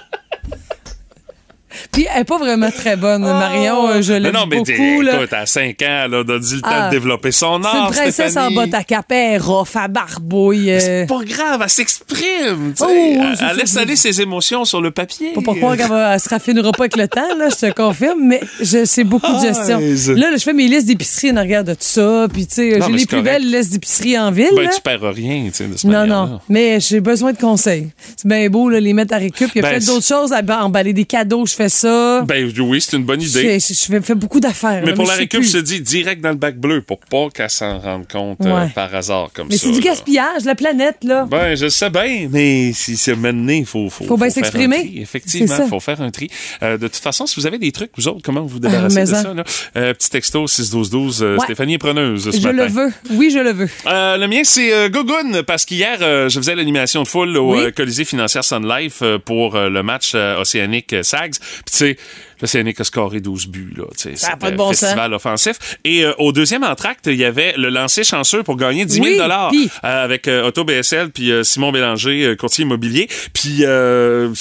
puis 1.92 2.06
elle 2.13 2.22
est 2.22 2.25
pas 2.25 2.38
vraiment 2.38 2.72
très 2.72 2.95
bonne, 2.95 3.22
Marion. 3.24 3.89
euh, 3.89 4.01
Je 4.01 4.13
Mais 4.13 4.19
l'aime 4.19 4.33
non, 4.33 4.45
mais 4.50 4.57
beaucoup. 4.57 5.01
là. 5.01 5.16
écoute, 5.18 5.33
à 5.33 5.45
5 5.45 5.81
ans, 5.81 6.07
là, 6.10 6.24
on 6.25 6.30
a 6.30 6.39
dit 6.39 6.56
le 6.56 6.62
temps 6.62 6.68
Ah. 6.72 6.86
de 6.88 6.92
développer 6.92 7.31
son 7.31 7.62
C'est 7.62 7.69
une 7.69 7.75
art, 7.75 7.92
princesse 7.92 8.31
Stéphanie. 8.31 8.57
en 8.57 8.62
botte 8.62 8.74
à 8.74 8.83
capet, 8.83 9.33
elle 9.33 9.42
rough, 9.42 9.68
elle 9.75 9.92
barbouille. 9.92 10.72
euh, 10.72 10.80
C'est 10.80 11.06
pas 11.07 11.24
grave, 11.24 11.62
elle 11.63 11.69
s'exprime. 11.69 12.74
Oh, 12.81 12.86
oui, 12.89 13.18
elle, 13.19 13.38
c'est 13.38 13.45
elle 13.50 13.57
laisse 13.57 13.72
c'est- 13.72 13.80
aller 13.80 13.95
ses 13.95 14.22
émotions 14.22 14.66
sur 14.66 14.81
le 14.81 14.92
papier. 14.92 15.33
Pas 15.33 15.42
pour 15.42 15.56
croire 15.56 15.77
qu'elle 15.77 15.88
va- 15.88 16.13
elle 16.13 16.19
se 16.19 16.30
raffinera 16.30 16.72
pas 16.72 16.83
avec 16.83 16.98
le 16.98 17.07
temps, 17.07 17.22
là, 17.38 17.48
je 17.50 17.68
te 17.68 17.72
confirme, 17.74 18.19
mais 18.24 18.42
je 18.62 18.86
sais 18.86 19.04
beaucoup 19.04 19.31
de 19.33 19.39
gestion. 19.42 19.80
Là, 19.80 20.30
là, 20.31 20.38
je 20.38 20.44
fais 20.44 20.54
mes 20.54 20.68
listes 20.68 20.88
d'épicerie 20.88 21.31
en 21.31 21.38
arrière 21.38 21.63
de 21.63 21.74
tout 21.74 21.80
ça, 21.81 22.28
puis 22.31 22.48
tu 22.48 22.56
sais, 22.56 22.69
j'ai 22.81 22.92
les 22.92 23.00
c'est 23.00 23.06
plus 23.07 23.07
correct. 23.07 23.24
belles 23.25 23.51
listes 23.51 23.71
d'épicerie 23.71 24.18
en 24.19 24.31
ville. 24.31 24.50
Ben, 24.56 24.63
là. 24.63 24.69
tu 24.74 24.81
perds 24.81 25.01
rien, 25.13 25.45
tu 25.48 25.54
sais, 25.54 25.68
de 25.68 25.78
cette 25.78 25.89
Non, 25.89 26.06
non, 26.06 26.39
mais 26.50 26.80
j'ai 26.80 27.00
besoin 27.00 27.33
de 27.33 27.38
conseils. 27.38 27.89
C'est 28.18 28.28
bien 28.28 28.48
beau, 28.50 28.69
là, 28.69 28.80
les 28.80 28.94
mettre 28.94 29.13
à 29.13 29.18
récup. 29.18 29.50
Il 29.56 29.57
y 29.57 29.60
a 29.60 29.62
Ben, 29.62 29.69
peut-être 29.71 29.83
c'est- 29.83 29.92
d'autres 29.92 30.07
choses, 30.07 30.33
à 30.33 30.42
emballer 30.63 30.94
des 30.94 31.06
cadeaux, 31.06 31.45
je 31.45 31.54
fais 31.54 31.65
ça. 31.70 32.22
Ben 32.28 32.52
oui, 32.60 32.82
c'est 32.82 32.98
une 32.98 33.04
bonne 33.04 33.22
je, 33.22 33.28
idée. 33.28 33.60
je- 33.60 33.74
je 33.74 33.80
fais, 33.86 34.02
fais 34.02 34.16
beaucoup 34.16 34.40
d'affaires. 34.40 34.82
Mais 34.82 34.90
là, 34.92 34.94
pour 34.94 35.06
je 35.06 35.12
la 35.12 35.18
récup, 35.18 35.44
je 35.44 35.54
te 35.54 35.58
dis 35.58 35.82
direct 35.82 36.22
dans 36.22 36.30
le 36.30 36.36
bac 36.36 36.58
bleu 36.58 36.82
pour 36.82 37.00
pas 37.00 37.30
qu'elle 37.34 37.50
s'en 37.50 37.80
rende 37.80 38.08
compte 38.08 38.40
euh, 38.46 38.66
par 38.74 38.94
hasard 38.94 39.30
comme 39.34 39.48
Mais 39.50 39.58
ça. 39.58 39.68
c'est 39.68 39.72
du 39.74 39.80
là. 39.80 39.92
gaspillage, 39.92 40.44
la 40.46 40.56
planète, 40.56 40.98
là. 41.04 41.26
Ben, 41.30 41.56
je 41.56 41.68
sais 41.70 41.90
bien, 41.90 42.28
mais 42.32 42.72
si 42.74 42.98
c'est 42.98 43.16
mené, 43.16 43.58
il 43.60 43.66
faut, 43.66 43.90
faut, 43.90 44.06
Faut 44.06 44.18
bien 44.18 44.30
s'exprimer. 44.30 44.94
Effectivement, 44.98 45.56
il 45.64 45.70
faut 45.70 45.80
faire 45.80 46.02
un 46.02 46.12
tri. 46.12 46.30
Euh, 46.64 46.78
de 46.78 46.88
toute 46.88 46.96
façon, 46.98 47.26
si 47.26 47.40
vous 47.40 47.46
avez 47.48 47.58
des 47.58 47.72
trucs, 47.72 47.92
vous 47.98 48.08
autres, 48.08 48.22
comment 48.24 48.42
vous 48.42 48.48
vous 48.48 48.60
débarrassez 48.60 48.98
Ah, 49.00 49.06
de 49.06 49.12
mais 49.12 49.22
ça? 49.24 49.34
Là? 49.34 49.44
Euh, 49.78 49.94
petit 49.94 50.10
texto 50.10 50.48
61212, 50.48 51.22
euh, 51.24 51.36
Ouais. 51.38 51.44
Stéphanie 51.46 51.74
est 51.76 51.78
preneuse 51.78 52.30
ce 52.32 52.38
je 52.38 52.42
matin. 52.48 52.52
le 52.66 52.68
veux. 52.72 52.94
Oui, 53.12 53.30
je 53.32 53.40
le 53.40 53.52
veux. 53.52 53.70
Le 53.86 54.26
mien, 54.28 54.42
c'est 54.44 54.90
Gogun, 54.90 55.44
parce 55.44 55.66
qu'hier, 55.66 55.98
je 56.00 56.38
faisais 56.40 56.56
l'animation 56.56 57.04
de 57.04 57.08
foule 57.08 57.36
au 57.38 57.56
Oui. 57.56 57.74
Colisée 57.74 58.06
financière 58.06 58.44
Sun 58.44 58.68
Life 58.68 59.02
pour 59.26 59.58
le 59.58 59.84
match 59.84 60.14
Océanique 60.16 60.96
Sags. 61.04 61.34
Puis 61.66 61.72
tu 61.72 61.78
sais, 61.78 61.98
l'Océanique 62.42 62.80
a 62.81 62.84
scoré 62.84 63.19
12 63.22 63.48
buts. 63.48 63.74
Là, 63.78 63.84
Ça 64.16 64.31
a 64.34 64.38
pas 64.38 64.52
de 64.52 64.57
bon 64.57 64.69
un 64.69 64.74
sens. 64.74 64.80
festival 64.81 65.13
offensif. 65.13 65.78
Et 65.84 66.04
euh, 66.06 66.13
au 66.18 66.31
deuxième 66.31 66.63
entracte, 66.63 67.07
il 67.07 67.16
y 67.16 67.25
avait 67.25 67.54
le 67.57 67.69
lancer 67.69 68.04
chanceux 68.04 68.44
pour 68.44 68.57
gagner 68.57 68.86
10 68.86 68.94
000 68.96 69.06
Oui, 69.06 69.18
puis- 69.52 69.69
euh, 69.84 70.04
avec 70.04 70.28
euh, 70.28 70.48
Auto 70.48 70.63
BSL 70.63 71.10
puis 71.12 71.31
euh, 71.31 71.44
Simon 71.44 71.72
Bélanger, 71.72 72.24
euh, 72.25 72.36
courtier 72.36 72.63
immobilier. 72.63 73.07
Puis 73.34 73.60
euh, 73.62 74.34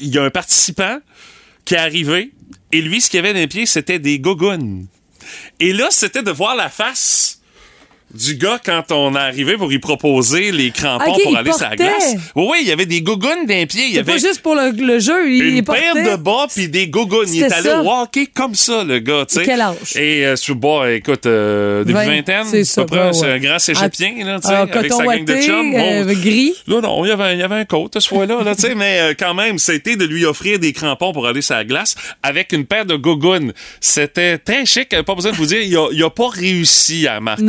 il 0.00 0.08
y 0.08 0.18
a 0.18 0.22
un 0.22 0.30
participant 0.30 0.98
qui 1.64 1.74
est 1.74 1.78
arrivé 1.78 2.30
et 2.72 2.80
lui, 2.80 3.00
ce 3.00 3.10
qu'il 3.10 3.18
avait 3.20 3.32
dans 3.34 3.38
les 3.40 3.46
pieds, 3.48 3.66
c'était 3.66 3.98
des 3.98 4.18
gogoons. 4.18 4.86
Et 5.60 5.72
là, 5.72 5.88
c'était 5.90 6.22
de 6.22 6.30
voir 6.30 6.56
la 6.56 6.68
face 6.68 7.40
du 8.14 8.34
gars 8.36 8.58
quand 8.64 8.92
on 8.92 9.14
est 9.14 9.18
arrivé 9.18 9.56
pour 9.56 9.68
lui 9.68 9.78
proposer 9.78 10.52
les 10.52 10.70
crampons 10.70 11.16
pour 11.22 11.36
aller 11.36 11.52
sur 11.52 11.68
la 11.68 11.76
glace. 11.76 12.14
Oui, 12.36 12.44
oui, 12.50 12.58
il 12.62 12.68
y 12.68 12.72
avait 12.72 12.86
des 12.86 13.00
gogoons 13.02 13.44
d'un 13.46 13.66
pied. 13.66 13.84
Il 13.88 13.94
y 13.94 13.98
avait 13.98 14.12
pas 14.12 14.18
juste 14.18 14.40
pour 14.42 14.54
le, 14.54 14.70
le 14.70 14.98
jeu, 14.98 15.30
il 15.32 15.42
une 15.58 15.64
paire 15.64 15.94
de 15.94 16.16
bas 16.16 16.46
puis 16.54 16.68
des 16.68 16.88
gogoons. 16.88 17.24
Il 17.26 17.42
est 17.42 17.52
allé 17.52 17.70
ça. 17.70 17.82
hockey 17.82 18.26
comme 18.26 18.54
ça, 18.54 18.84
le 18.84 18.98
gars, 18.98 19.24
tu 19.28 19.36
sais. 19.36 19.42
Et 19.42 19.44
quel 19.46 19.60
âge? 19.60 19.96
Et 19.96 20.26
euh, 20.26 20.34
le 20.48 20.54
bas, 20.54 20.92
écoute, 20.92 21.26
euh, 21.26 21.84
début 21.84 21.98
Vingt, 21.98 22.06
vingtaine, 22.06 22.44
c'est 22.44 22.64
ça, 22.64 22.84
peu 22.84 22.96
près, 22.96 23.12
c'est 23.12 23.30
un 23.32 23.38
grand 23.38 23.58
cégepien, 23.58 24.12
là, 24.24 24.40
tu 24.40 24.48
sais, 24.48 24.54
Ah, 24.54 24.60
avec 24.62 24.74
coton 24.74 24.98
sa 24.98 25.04
gang 25.06 25.24
de 25.24 25.36
chums. 25.40 25.74
euh, 25.74 26.04
Bon, 26.04 26.12
gris. 26.12 26.52
Là, 26.66 26.80
non, 26.82 27.04
il 27.04 27.08
y 27.08 27.12
avait, 27.12 27.32
il 27.34 27.38
y 27.40 27.42
avait 27.42 27.54
un 27.54 27.64
coat 27.64 27.88
ce 27.98 28.06
fois-là, 28.08 28.42
là, 28.44 28.54
tu 28.54 28.62
sais, 28.62 28.74
mais 28.74 29.00
euh, 29.00 29.14
quand 29.18 29.34
même, 29.34 29.58
c'était 29.58 29.96
de 29.96 30.04
lui 30.04 30.24
offrir 30.24 30.58
des 30.58 30.72
crampons 30.72 31.12
pour 31.12 31.26
aller 31.26 31.42
sur 31.42 31.54
la 31.54 31.64
glace 31.64 31.94
avec 32.22 32.52
une 32.52 32.66
paire 32.66 32.84
de 32.86 32.96
gogoons. 32.96 33.52
C'était 33.80 34.38
très 34.38 34.66
chic, 34.66 34.88
pas 34.90 35.14
besoin 35.14 35.32
de 35.32 35.36
vous 35.36 35.46
dire, 35.46 35.60
il 35.62 35.76
a, 35.76 35.88
il 35.92 36.02
a 36.04 36.10
pas 36.10 36.28
réussi 36.28 37.06
à 37.06 37.20
marquer. 37.20 37.42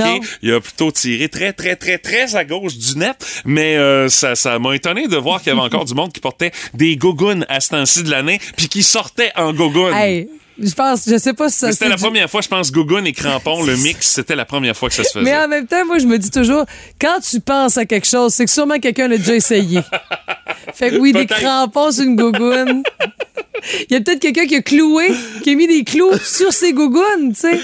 Il 0.53 0.57
a 0.57 0.61
plutôt 0.61 0.91
tiré 0.91 1.29
très, 1.29 1.51
très, 1.51 1.75
très, 1.75 1.97
très 1.97 2.35
à 2.35 2.45
gauche 2.45 2.77
du 2.77 2.95
net, 3.00 3.15
mais 3.44 3.75
euh, 3.75 4.07
ça, 4.07 4.35
ça 4.35 4.59
m'a 4.59 4.75
étonné 4.75 5.07
de 5.07 5.17
voir 5.17 5.41
qu'il 5.41 5.51
y 5.51 5.55
avait 5.55 5.65
encore 5.65 5.85
du 5.85 5.95
monde 5.95 6.13
qui 6.13 6.19
portait 6.19 6.51
des 6.75 6.95
gogoons 6.95 7.44
à 7.50 7.59
ce 7.59 7.69
temps-ci 7.69 8.03
de 8.03 8.11
l'année, 8.11 8.39
puis 8.55 8.67
qui 8.67 8.83
sortait 8.83 9.31
en 9.35 9.51
gogoon. 9.51 9.95
Hey, 9.95 10.29
je 10.61 10.71
pense, 10.73 11.09
je 11.09 11.17
sais 11.17 11.33
pas 11.33 11.50
si 11.50 11.57
ça 11.57 11.71
C'était 11.71 11.89
la 11.89 11.95
du- 11.95 12.03
première 12.03 12.29
fois, 12.29 12.41
je 12.41 12.47
pense, 12.47 12.71
gogoon 12.71 13.03
et 13.05 13.13
crampon, 13.13 13.63
le 13.63 13.75
mix, 13.77 14.05
c'était 14.13 14.35
la 14.35 14.45
première 14.45 14.77
fois 14.77 14.89
que 14.89 14.95
ça 14.95 15.03
se 15.03 15.09
faisait. 15.17 15.25
Mais 15.25 15.35
en 15.35 15.47
même 15.47 15.65
temps, 15.65 15.83
moi, 15.88 15.97
je 15.97 16.05
me 16.05 16.19
dis 16.19 16.29
toujours, 16.29 16.65
quand 17.01 17.19
tu 17.27 17.39
penses 17.39 17.79
à 17.79 17.85
quelque 17.85 18.05
chose, 18.07 18.31
c'est 18.33 18.45
que 18.45 18.51
sûrement 18.51 18.77
quelqu'un 18.79 19.07
l'a 19.07 19.17
déjà 19.17 19.33
essayé. 19.33 19.79
fait 20.74 20.91
que 20.91 20.96
oui, 20.98 21.12
des 21.13 21.25
crampons 21.25 21.91
sur 21.91 22.03
une 22.03 22.15
gougoune. 22.15 22.84
Il 23.89 23.93
y 23.93 23.96
a 23.96 24.01
peut-être 24.01 24.20
quelqu'un 24.20 24.46
qui 24.46 24.55
a 24.58 24.62
cloué, 24.62 25.10
qui 25.43 25.51
a 25.51 25.55
mis 25.55 25.67
des 25.67 25.84
clous 25.84 26.17
sur 26.17 26.51
ses 26.51 26.74
gougounes, 26.74 27.34
tu 27.34 27.36
sais. 27.36 27.60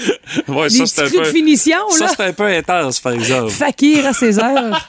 Ouais, 0.48 0.68
Des 0.68 0.86
ça, 0.86 1.02
petits 1.02 1.02
un 1.02 1.08
clous 1.08 1.18
peu... 1.18 1.24
de 1.26 1.30
finition, 1.32 1.76
Ça, 1.90 2.04
là. 2.04 2.10
c'était 2.10 2.22
un 2.24 2.32
peu 2.32 2.46
intense, 2.46 3.00
par 3.00 3.12
exemple. 3.12 3.50
Fakir 3.50 4.06
à 4.06 4.12
ses 4.14 4.38
heures. 4.38 4.88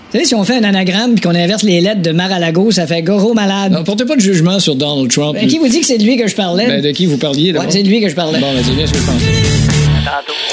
Vous 0.11 0.17
savez, 0.17 0.25
si 0.25 0.35
on 0.35 0.43
fait 0.43 0.57
un 0.57 0.63
anagramme 0.65 1.13
puis 1.13 1.21
qu'on 1.21 1.33
inverse 1.33 1.63
les 1.63 1.79
lettres 1.79 2.01
de 2.01 2.11
Mar-a-Lago, 2.11 2.69
ça 2.69 2.85
fait 2.85 3.01
Goro 3.01 3.33
malade. 3.33 3.71
Non, 3.71 3.85
portez 3.85 4.03
pas 4.03 4.17
de 4.17 4.19
jugement 4.19 4.59
sur 4.59 4.75
Donald 4.75 5.09
Trump. 5.09 5.35
Ben, 5.35 5.47
qui 5.47 5.57
vous 5.57 5.69
dit 5.69 5.79
que 5.79 5.87
c'est 5.87 5.97
de 5.97 6.03
lui 6.03 6.17
que 6.17 6.27
je 6.27 6.35
parlais? 6.35 6.67
Ben, 6.67 6.81
de 6.81 6.91
qui 6.91 7.05
vous 7.05 7.15
parliez, 7.15 7.53
là? 7.53 7.61
Ouais, 7.61 7.67
c'est 7.69 7.81
de 7.81 7.87
lui 7.87 8.01
que 8.01 8.09
je 8.09 8.15
parlais. 8.15 8.37
Bon, 8.41 8.53
ben, 8.53 8.61
c'est 8.61 8.75
bien 8.75 8.85
ce 8.85 8.91
que 8.91 8.99
je 8.99 9.05
pensais. 9.05 9.25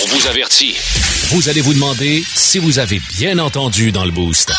On 0.04 0.16
vous 0.16 0.28
avertit. 0.28 0.76
Vous 1.30 1.48
allez 1.48 1.60
vous 1.60 1.74
demander 1.74 2.22
si 2.36 2.58
vous 2.58 2.78
avez 2.78 3.00
bien 3.18 3.40
entendu 3.40 3.90
dans 3.90 4.04
le 4.04 4.12
boost. 4.12 4.52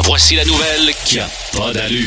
Voici 0.00 0.34
la 0.34 0.44
nouvelle 0.44 0.92
qui 1.06 1.18
a 1.18 1.26
Pas 1.56 1.72
d'allure. 1.72 2.02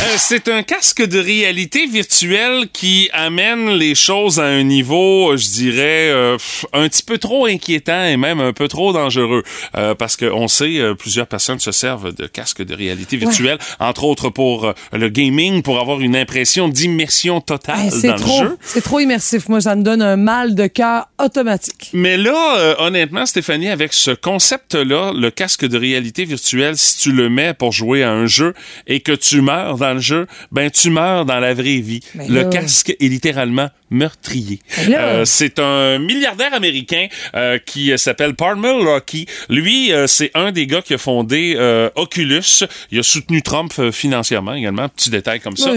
Euh, 0.00 0.14
c'est 0.16 0.48
un 0.48 0.62
casque 0.62 1.04
de 1.06 1.18
réalité 1.18 1.86
virtuelle 1.86 2.68
qui 2.72 3.10
amène 3.12 3.68
les 3.70 3.94
choses 3.94 4.40
à 4.40 4.44
un 4.44 4.62
niveau, 4.62 5.36
je 5.36 5.46
dirais, 5.50 6.08
euh, 6.10 6.38
un 6.72 6.88
petit 6.88 7.02
peu 7.02 7.18
trop 7.18 7.44
inquiétant 7.46 8.04
et 8.04 8.16
même 8.16 8.40
un 8.40 8.52
peu 8.54 8.66
trop 8.66 8.92
dangereux. 8.94 9.42
Euh, 9.76 9.94
parce 9.94 10.16
qu'on 10.16 10.48
sait, 10.48 10.78
euh, 10.78 10.94
plusieurs 10.94 11.26
personnes 11.26 11.58
se 11.58 11.70
servent 11.70 12.14
de 12.14 12.26
casques 12.26 12.62
de 12.62 12.74
réalité 12.74 13.18
virtuelle, 13.18 13.58
entre 13.78 14.04
autres 14.04 14.30
pour 14.30 14.64
euh, 14.64 14.72
le 14.92 15.08
gaming, 15.10 15.62
pour 15.62 15.78
avoir 15.80 16.00
une 16.00 16.16
impression 16.16 16.68
d'immersion 16.68 17.42
totale 17.42 17.90
dans 18.02 18.16
trop, 18.16 18.42
le 18.42 18.48
jeu. 18.48 18.58
c'est 18.62 18.82
trop 18.82 19.00
immersif. 19.00 19.48
Moi, 19.50 19.60
ça 19.60 19.76
me 19.76 19.82
donne 19.82 20.00
un 20.00 20.16
mal 20.16 20.54
de 20.54 20.66
cœur 20.66 21.08
automatique. 21.22 21.90
Mais 21.92 22.16
là, 22.16 22.56
euh, 22.58 22.74
honnêtement, 22.78 23.26
Stéphanie, 23.26 23.68
avec 23.68 23.92
ce 23.92 24.12
concept-là, 24.12 25.12
le 25.14 25.30
casque 25.30 25.66
de 25.66 25.76
réalité 25.76 26.24
virtuelle, 26.24 26.78
si 26.78 26.98
tu 26.98 27.12
le 27.12 27.28
mets 27.28 27.52
pour 27.52 27.72
jouer 27.72 28.02
à 28.02 28.10
un 28.10 28.26
jeu 28.26 28.54
et 28.86 28.93
que 29.00 29.12
tu 29.12 29.40
meurs 29.40 29.76
dans 29.78 29.94
le 29.94 30.00
jeu, 30.00 30.26
ben 30.52 30.70
tu 30.70 30.90
meurs 30.90 31.24
dans 31.24 31.40
la 31.40 31.54
vraie 31.54 31.78
vie. 31.80 32.00
Mais 32.14 32.28
le 32.28 32.44
casque 32.44 32.90
est 32.98 33.08
littéralement 33.08 33.70
meurtrier. 33.90 34.58
Là- 34.88 35.04
Euh, 35.04 35.24
c'est 35.24 35.58
un 35.60 35.98
milliardaire 35.98 36.52
américain 36.54 37.06
euh, 37.36 37.58
qui 37.64 37.92
euh, 37.92 37.96
s'appelle 37.96 38.34
Parmel 38.34 38.76
Rocky. 38.86 39.26
Lui, 39.48 39.92
euh, 39.92 40.06
c'est 40.06 40.30
un 40.34 40.50
des 40.50 40.66
gars 40.66 40.82
qui 40.82 40.94
a 40.94 40.98
fondé 40.98 41.56
Oculus. 41.94 42.64
Il 42.90 42.98
a 42.98 43.02
soutenu 43.02 43.42
Trump 43.42 43.72
financièrement 43.92 44.54
également, 44.54 44.88
petit 44.88 45.10
détail 45.10 45.40
comme 45.40 45.56
ça. 45.56 45.70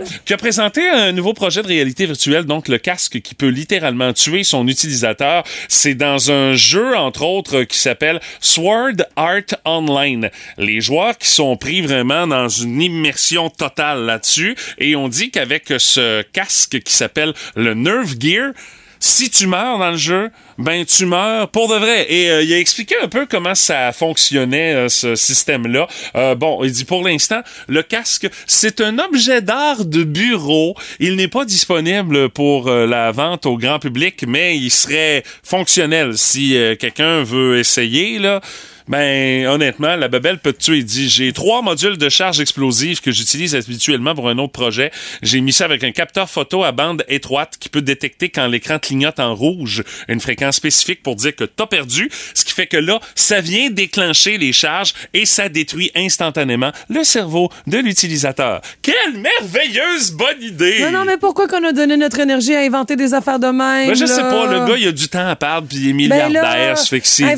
Ouais, 0.00 0.02
qui 0.24 0.32
a 0.32 0.36
présenté 0.36 0.88
un 0.88 1.12
nouveau 1.12 1.34
projet 1.34 1.62
de 1.62 1.66
réalité 1.68 2.06
virtuelle, 2.06 2.44
donc 2.44 2.68
le 2.68 2.78
casque 2.78 3.20
qui 3.20 3.34
peut 3.34 3.48
littéralement 3.48 4.12
tuer 4.12 4.44
son 4.44 4.66
utilisateur. 4.66 5.42
C'est 5.68 5.94
dans 5.94 6.30
un 6.30 6.54
jeu, 6.54 6.96
entre 6.96 7.22
autres, 7.24 7.62
qui 7.64 7.78
s'appelle 7.78 8.20
Sword 8.40 8.96
Art 9.16 9.42
Online. 9.64 10.30
Les 10.56 10.80
joueurs 10.80 11.18
qui 11.18 11.28
sont 11.28 11.56
pris 11.56 11.80
vraiment 11.82 12.26
dans 12.26 12.48
une 12.62 12.80
immersion 12.80 13.50
totale 13.50 14.04
là-dessus, 14.04 14.56
et 14.78 14.96
on 14.96 15.08
dit 15.08 15.30
qu'avec 15.30 15.72
ce 15.78 16.22
casque 16.22 16.80
qui 16.80 16.92
s'appelle 16.92 17.34
le 17.56 17.74
Nerve 17.74 18.14
Gear, 18.18 18.52
si 19.00 19.30
tu 19.30 19.46
meurs 19.46 19.78
dans 19.78 19.90
le 19.90 19.96
jeu, 19.96 20.30
ben 20.58 20.84
tu 20.84 21.06
meurs 21.06 21.48
pour 21.50 21.68
de 21.68 21.76
vrai. 21.76 22.12
Et 22.12 22.30
euh, 22.30 22.42
il 22.42 22.52
a 22.52 22.58
expliqué 22.58 22.96
un 23.02 23.08
peu 23.08 23.26
comment 23.26 23.54
ça 23.54 23.92
fonctionnait 23.92 24.74
euh, 24.74 24.88
ce 24.88 25.14
système-là. 25.14 25.86
Euh, 26.16 26.34
bon, 26.34 26.64
il 26.64 26.72
dit 26.72 26.84
pour 26.84 27.06
l'instant, 27.06 27.40
le 27.68 27.82
casque, 27.82 28.28
c'est 28.46 28.80
un 28.80 28.98
objet 28.98 29.40
d'art 29.40 29.84
de 29.84 30.02
bureau. 30.02 30.74
Il 30.98 31.16
n'est 31.16 31.28
pas 31.28 31.44
disponible 31.44 32.28
pour 32.30 32.70
la 32.70 33.12
vente 33.12 33.46
au 33.46 33.56
grand 33.56 33.78
public, 33.78 34.24
mais 34.26 34.56
il 34.56 34.70
serait 34.70 35.22
fonctionnel 35.42 36.18
si 36.18 36.56
quelqu'un 36.78 37.22
veut 37.22 37.58
essayer 37.58 38.18
là. 38.18 38.40
Ben, 38.88 39.46
honnêtement, 39.46 39.96
la 39.96 40.08
babelle 40.08 40.38
peut 40.38 40.52
te 40.52 40.62
tuer. 40.64 40.78
Il 40.78 40.84
dit, 40.84 41.08
j'ai 41.08 41.32
trois 41.32 41.62
modules 41.62 41.98
de 41.98 42.08
charge 42.08 42.40
explosive 42.40 43.00
que 43.00 43.12
j'utilise 43.12 43.54
habituellement 43.54 44.14
pour 44.14 44.28
un 44.28 44.38
autre 44.38 44.52
projet. 44.52 44.90
J'ai 45.22 45.40
mis 45.40 45.52
ça 45.52 45.66
avec 45.66 45.84
un 45.84 45.92
capteur 45.92 46.28
photo 46.30 46.64
à 46.64 46.72
bande 46.72 47.04
étroite 47.08 47.56
qui 47.60 47.68
peut 47.68 47.82
détecter 47.82 48.28
quand 48.30 48.46
l'écran 48.46 48.78
clignote 48.78 49.20
en 49.20 49.34
rouge, 49.34 49.82
une 50.08 50.20
fréquence 50.20 50.56
spécifique 50.56 51.02
pour 51.02 51.16
dire 51.16 51.36
que 51.36 51.44
t'as 51.44 51.66
perdu. 51.66 52.10
Ce 52.34 52.44
qui 52.44 52.52
fait 52.52 52.66
que 52.66 52.76
là, 52.78 52.98
ça 53.14 53.40
vient 53.40 53.68
déclencher 53.70 54.38
les 54.38 54.52
charges 54.52 54.94
et 55.12 55.26
ça 55.26 55.48
détruit 55.48 55.90
instantanément 55.94 56.72
le 56.88 57.04
cerveau 57.04 57.50
de 57.66 57.78
l'utilisateur. 57.78 58.60
Quelle 58.82 59.20
merveilleuse 59.20 60.12
bonne 60.12 60.42
idée! 60.42 60.80
Non, 60.80 60.90
non, 60.92 61.04
mais 61.04 61.16
pourquoi 61.18 61.46
qu'on 61.46 61.64
a 61.64 61.72
donné 61.72 61.96
notre 61.96 62.20
énergie 62.20 62.54
à 62.54 62.60
inventer 62.60 62.96
des 62.96 63.12
affaires 63.14 63.38
de 63.38 63.46
même? 63.48 63.88
Ben, 63.88 63.94
je 63.94 64.00
là? 64.00 64.06
sais 64.06 64.22
pas, 64.22 64.46
le 64.46 64.66
gars, 64.66 64.76
il 64.78 64.88
a 64.88 64.92
du 64.92 65.08
temps 65.08 65.28
à 65.28 65.36
perdre, 65.36 65.68
puis 65.68 65.78
il 65.78 65.88
est 66.04 66.08
Ben 66.08 66.18
là, 66.18 66.28
milliardaire. 66.28 66.78
ça 66.78 66.86
fait 66.86 67.00
que 67.00 67.06
s'il 67.06 67.26
dit, 67.26 67.32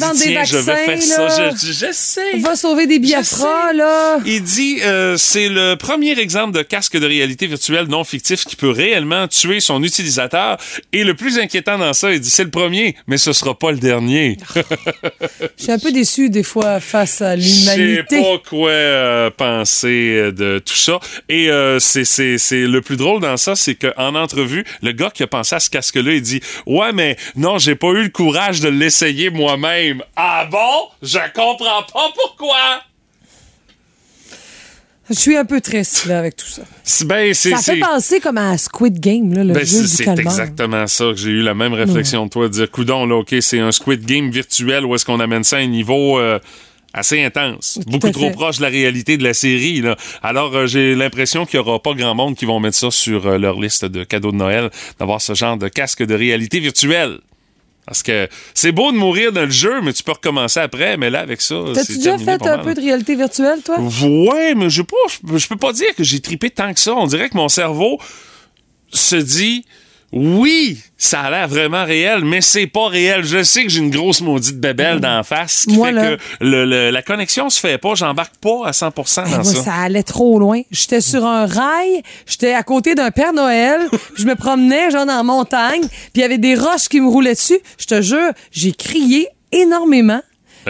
je 0.45 0.57
vais 0.57 0.77
faire 0.77 1.03
ça, 1.03 1.23
là. 1.27 1.40
Je, 1.51 1.73
je 1.73 1.93
sais. 1.93 2.39
Va 2.39 2.57
sauver 2.57 2.87
des 2.87 2.99
Biafra, 2.99 3.73
là. 3.73 4.19
Il 4.27 4.43
dit 4.43 4.79
euh, 4.85 5.17
c'est 5.17 5.49
le 5.49 5.75
premier 5.77 6.19
exemple 6.19 6.53
de 6.57 6.63
casque 6.63 6.97
de 6.99 7.07
réalité 7.07 7.47
virtuelle 7.47 7.87
non 7.87 8.05
fictif 8.05 8.45
qui 8.45 8.57
peut 8.57 8.71
réellement 8.71 9.27
tuer 9.29 9.61
son 9.61 9.83
utilisateur. 9.83 10.59
Et 10.93 11.05
le 11.05 11.15
plus 11.15 11.39
inquiétant 11.39 11.79
dans 11.79 11.93
ça, 11.93 12.13
il 12.13 12.21
dit 12.21 12.31
c'est 12.31 12.45
le 12.45 12.51
premier, 12.51 12.97
mais 13.07 13.17
ce 13.19 13.33
sera 13.33 13.59
pas 13.59 13.71
le 13.73 13.79
dernier. 13.79 14.37
Je 15.59 15.63
suis 15.65 15.73
un 15.73 15.79
peu 15.79 15.93
déçu 15.93 16.31
des 16.31 16.43
fois 16.43 16.81
face 16.81 17.21
à 17.23 17.37
Je 17.37 17.43
sais 17.43 17.77
l'humanité. 17.77 18.21
pas 18.23 18.39
quoi 18.49 18.71
euh, 18.71 19.31
penser 19.31 20.15
euh, 20.17 20.33
de 20.33 20.59
tout 20.65 20.75
ça. 20.75 20.99
Et 21.29 21.51
euh, 21.51 21.79
c'est 21.79 22.05
le 22.53 22.81
plus 22.81 22.97
drôle 22.97 23.21
dans 23.21 23.37
ça, 23.37 23.55
c'est 23.57 23.75
qu'en 23.75 24.15
entrevue, 24.15 24.65
le 24.83 24.93
gars 24.93 25.11
qui 25.13 25.23
a 25.23 25.27
pensé 25.27 25.55
à 25.55 25.61
ce 25.61 25.71
casque-là, 25.71 26.13
il 26.13 26.23
dit 26.23 26.41
ouais 26.67 26.93
mais 26.93 27.17
non 27.37 27.59
j'ai 27.59 27.75
pas 27.75 27.89
eu 27.89 28.03
le 28.03 28.09
courage 28.09 28.61
de 28.61 28.69
l'essayer 28.69 29.31
moi-même. 29.31 30.03
Ah 30.17 30.47
bon? 30.51 30.59
Je 31.03 31.19
comprends 31.35 31.83
pas 31.83 32.13
pourquoi. 32.15 32.83
Je 35.11 35.17
suis 35.17 35.37
un 35.37 35.45
peu 35.45 35.61
triste 35.61 36.07
là, 36.07 36.21
avec 36.21 36.37
tout 36.37 36.47
ça. 36.47 36.63
Ben, 37.05 37.35
Ça 37.35 37.57
fait 37.57 37.81
penser 37.81 38.21
comme 38.21 38.39
à 38.39 38.57
Squid 38.57 39.01
Game, 39.01 39.35
là, 39.35 39.43
le 39.43 39.55
Ben, 39.55 39.67
jeu 39.67 39.83
du 39.83 39.89
c'est 39.89 40.07
exactement 40.07 40.87
ça 40.87 41.07
que 41.07 41.17
j'ai 41.17 41.31
eu 41.31 41.43
la 41.43 41.55
même 41.55 41.73
réflexion 41.73 42.27
de 42.27 42.31
toi, 42.31 42.47
de 42.47 42.53
dire, 42.53 42.71
coudon, 42.71 43.07
là, 43.07 43.17
OK, 43.17 43.35
c'est 43.41 43.59
un 43.59 43.73
Squid 43.73 44.05
Game 44.05 44.31
virtuel 44.31 44.85
où 44.85 44.95
est-ce 44.95 45.05
qu'on 45.05 45.19
amène 45.19 45.43
ça 45.43 45.57
à 45.57 45.61
un 45.61 45.67
niveau 45.67 46.21
euh, 46.21 46.39
assez 46.93 47.23
intense, 47.25 47.81
beaucoup 47.89 48.11
trop 48.11 48.31
proche 48.31 48.59
de 48.59 48.63
la 48.63 48.69
réalité 48.69 49.17
de 49.17 49.25
la 49.25 49.35
série. 49.35 49.81
Là. 49.81 49.97
Alors, 50.23 50.55
euh, 50.55 50.67
j'ai 50.67 50.95
l'impression 50.95 51.45
qu'il 51.45 51.61
n'y 51.61 51.67
aura 51.67 51.81
pas 51.81 51.95
grand 51.95 52.15
monde 52.15 52.37
qui 52.37 52.45
vont 52.45 52.61
mettre 52.61 52.77
ça 52.77 52.93
sur 52.93 53.27
euh, 53.27 53.37
leur 53.37 53.61
liste 53.61 53.85
de 53.85 54.05
cadeaux 54.05 54.31
de 54.31 54.37
Noël, 54.37 54.71
d'avoir 55.01 55.21
ce 55.21 55.35
genre 55.35 55.57
de 55.57 55.67
casque 55.67 56.05
de 56.05 56.15
réalité 56.15 56.61
virtuelle. 56.61 57.19
Parce 57.91 58.05
que 58.05 58.29
c'est 58.55 58.71
beau 58.71 58.93
de 58.93 58.97
mourir 58.97 59.33
dans 59.33 59.47
le 59.47 59.51
jeu, 59.51 59.81
mais 59.81 59.93
tu 59.93 60.05
peux 60.05 60.13
recommencer 60.13 60.61
après. 60.61 60.97
Mais 60.97 61.11
là, 61.11 61.23
avec 61.23 61.41
ça, 61.41 61.57
T'as-tu 61.75 61.95
c'est 61.95 61.99
déjà 61.99 62.17
fait 62.19 62.47
un 62.47 62.57
mal. 62.59 62.65
peu 62.65 62.73
de 62.73 62.81
réalité 62.81 63.17
virtuelle, 63.17 63.63
toi? 63.65 63.79
Ouais, 63.81 64.55
mais 64.55 64.71
je 64.71 64.83
peux 64.83 64.95
pas, 65.27 65.37
je 65.37 65.49
peux 65.49 65.57
pas 65.57 65.73
dire 65.73 65.93
que 65.97 66.05
j'ai 66.05 66.21
tripé 66.21 66.51
tant 66.51 66.73
que 66.73 66.79
ça. 66.79 66.95
On 66.95 67.09
dirait 67.09 67.29
que 67.29 67.37
mon 67.37 67.49
cerveau 67.49 67.99
se 68.93 69.17
dit 69.17 69.65
oui, 70.13 70.79
ça 70.99 71.21
a 71.21 71.31
l'air 71.31 71.47
vraiment 71.49 71.85
réel, 71.85 72.25
mais 72.25 72.41
c'est 72.41 72.67
pas 72.67 72.89
réel. 72.89 73.25
Je 73.25 73.43
sais 73.45 73.63
que 73.63 73.69
j'ai 73.71 73.79
une 73.81 73.91
grosse 73.91 74.21
maudite 74.21 74.59
bébelle 74.59 74.99
d'en 75.01 75.23
face 75.23 75.65
qui 75.67 75.75
Moi, 75.75 75.87
fait 75.89 75.93
là- 75.93 76.17
que 76.17 76.23
le- 76.41 76.65
le- 76.65 76.91
la 76.91 77.03
connexion 77.03 77.49
se 77.49 77.61
fait 77.61 77.79
pas. 77.79 77.95
J'embarque 77.95 78.37
pas 78.37 78.67
à 78.67 78.73
100% 78.73 79.23
Eh, 79.27 79.31
dans 79.31 79.37
moi, 79.37 79.45
ça. 79.45 79.63
ça 79.63 79.75
allait 79.75 80.03
trop 80.03 80.39
loin. 80.41 80.63
J'étais 80.71 81.01
sur 81.01 81.25
un 81.25 81.47
rail, 81.47 82.03
j'étais 82.27 82.53
à 82.55 82.63
côté 82.65 82.95
d'un 82.95 83.11
Père 83.13 83.33
Noël, 83.33 83.81
je 84.17 84.25
me 84.25 84.35
promenais 84.35 84.91
genre 84.91 85.07
dans 85.07 85.17
la 85.17 85.23
montagne, 85.23 85.81
puis 85.83 86.11
il 86.17 86.21
y 86.21 86.25
avait 86.25 86.39
des 86.39 86.55
roches 86.57 86.89
qui 86.89 87.01
me 87.01 87.09
roulaient 87.09 87.35
dessus. 87.35 87.59
Je 87.79 87.87
te 87.87 88.03
jure, 88.03 88.33
j'ai 88.51 88.73
crié 88.73 89.29
énormément. 89.53 90.21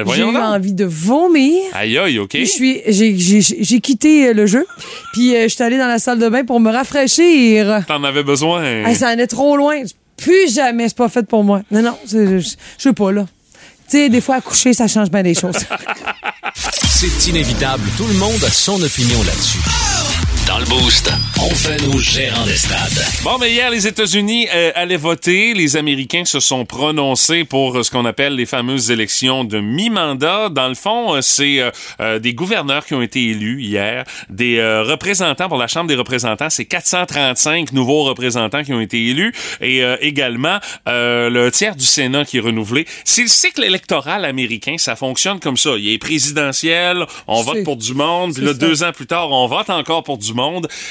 Ben, 0.04 0.12
j'ai 0.14 0.22
eu 0.22 0.32
donc. 0.32 0.36
envie 0.36 0.72
de 0.72 0.84
vomir. 0.84 1.62
Aïe 1.72 1.98
aïe, 1.98 2.18
OK. 2.18 2.30
Puis 2.30 2.46
je 2.46 2.50
suis, 2.50 2.80
j'ai, 2.86 3.18
j'ai, 3.18 3.40
j'ai 3.40 3.80
quitté 3.80 4.28
euh, 4.28 4.32
le 4.32 4.46
jeu, 4.46 4.66
puis 5.12 5.34
euh, 5.34 5.44
je 5.44 5.48
suis 5.48 5.62
allée 5.62 5.78
dans 5.78 5.86
la 5.86 5.98
salle 5.98 6.18
de 6.18 6.28
bain 6.28 6.44
pour 6.44 6.60
me 6.60 6.70
rafraîchir. 6.70 7.84
T'en 7.86 8.02
avais 8.04 8.22
besoin. 8.22 8.62
Hey, 8.62 8.94
ça 8.94 9.08
allait 9.08 9.26
trop 9.26 9.56
loin. 9.56 9.82
Plus 10.16 10.54
jamais, 10.54 10.88
c'est 10.88 10.96
pas 10.96 11.08
fait 11.08 11.26
pour 11.26 11.44
moi. 11.44 11.62
Non, 11.70 11.82
non, 11.82 11.96
je 12.10 12.42
sais 12.78 12.92
pas, 12.92 13.10
là. 13.12 13.26
Tu 13.90 13.96
sais, 13.96 14.08
des 14.08 14.20
fois, 14.20 14.36
accoucher, 14.36 14.72
ça 14.72 14.86
change 14.86 15.10
bien 15.10 15.22
des 15.22 15.34
choses. 15.34 15.56
C'est 16.88 17.28
inévitable. 17.30 17.82
Tout 17.96 18.06
le 18.06 18.14
monde 18.14 18.44
a 18.44 18.50
son 18.50 18.80
opinion 18.82 19.18
là-dessus. 19.22 20.09
Dans 20.50 20.58
le 20.58 20.64
Boost, 20.64 21.12
on 21.40 21.50
fait 21.50 21.80
nos 21.86 21.96
gérants 21.98 22.44
des 22.44 22.56
stades. 22.56 23.04
Bon, 23.22 23.38
mais 23.38 23.52
hier, 23.52 23.70
les 23.70 23.86
États-Unis 23.86 24.48
euh, 24.52 24.72
allaient 24.74 24.96
voter. 24.96 25.54
Les 25.54 25.76
Américains 25.76 26.24
se 26.24 26.40
sont 26.40 26.64
prononcés 26.64 27.44
pour 27.44 27.78
euh, 27.78 27.84
ce 27.84 27.90
qu'on 27.92 28.04
appelle 28.04 28.34
les 28.34 28.46
fameuses 28.46 28.90
élections 28.90 29.44
de 29.44 29.60
mi-mandat. 29.60 30.48
Dans 30.48 30.66
le 30.66 30.74
fond, 30.74 31.14
euh, 31.14 31.20
c'est 31.20 31.60
euh, 31.60 31.70
euh, 32.00 32.18
des 32.18 32.34
gouverneurs 32.34 32.84
qui 32.84 32.94
ont 32.94 33.00
été 33.02 33.28
élus 33.28 33.62
hier, 33.62 34.04
des 34.28 34.58
euh, 34.58 34.82
représentants 34.82 35.48
pour 35.48 35.56
la 35.56 35.68
Chambre 35.68 35.86
des 35.86 35.94
représentants. 35.94 36.50
C'est 36.50 36.64
435 36.64 37.70
nouveaux 37.72 38.02
représentants 38.02 38.64
qui 38.64 38.72
ont 38.72 38.80
été 38.80 39.06
élus 39.06 39.32
et 39.60 39.84
euh, 39.84 39.96
également 40.00 40.58
euh, 40.88 41.30
le 41.30 41.52
tiers 41.52 41.76
du 41.76 41.86
Sénat 41.86 42.24
qui 42.24 42.38
est 42.38 42.40
renouvelé. 42.40 42.88
C'est 43.04 43.22
le 43.22 43.28
cycle 43.28 43.62
électoral 43.62 44.24
américain. 44.24 44.74
Ça 44.78 44.96
fonctionne 44.96 45.38
comme 45.38 45.56
ça. 45.56 45.70
Il 45.78 45.92
est 45.92 45.98
présidentiel, 45.98 47.06
on 47.28 47.40
vote 47.42 47.62
pour 47.62 47.76
du 47.76 47.94
monde, 47.94 48.34
puis 48.34 48.42
là, 48.42 48.50
ça. 48.50 48.58
deux 48.58 48.82
ans 48.82 48.92
plus 48.92 49.06
tard, 49.06 49.30
on 49.30 49.46
vote 49.46 49.70
encore 49.70 50.02
pour 50.02 50.18
du 50.18 50.34
monde 50.34 50.39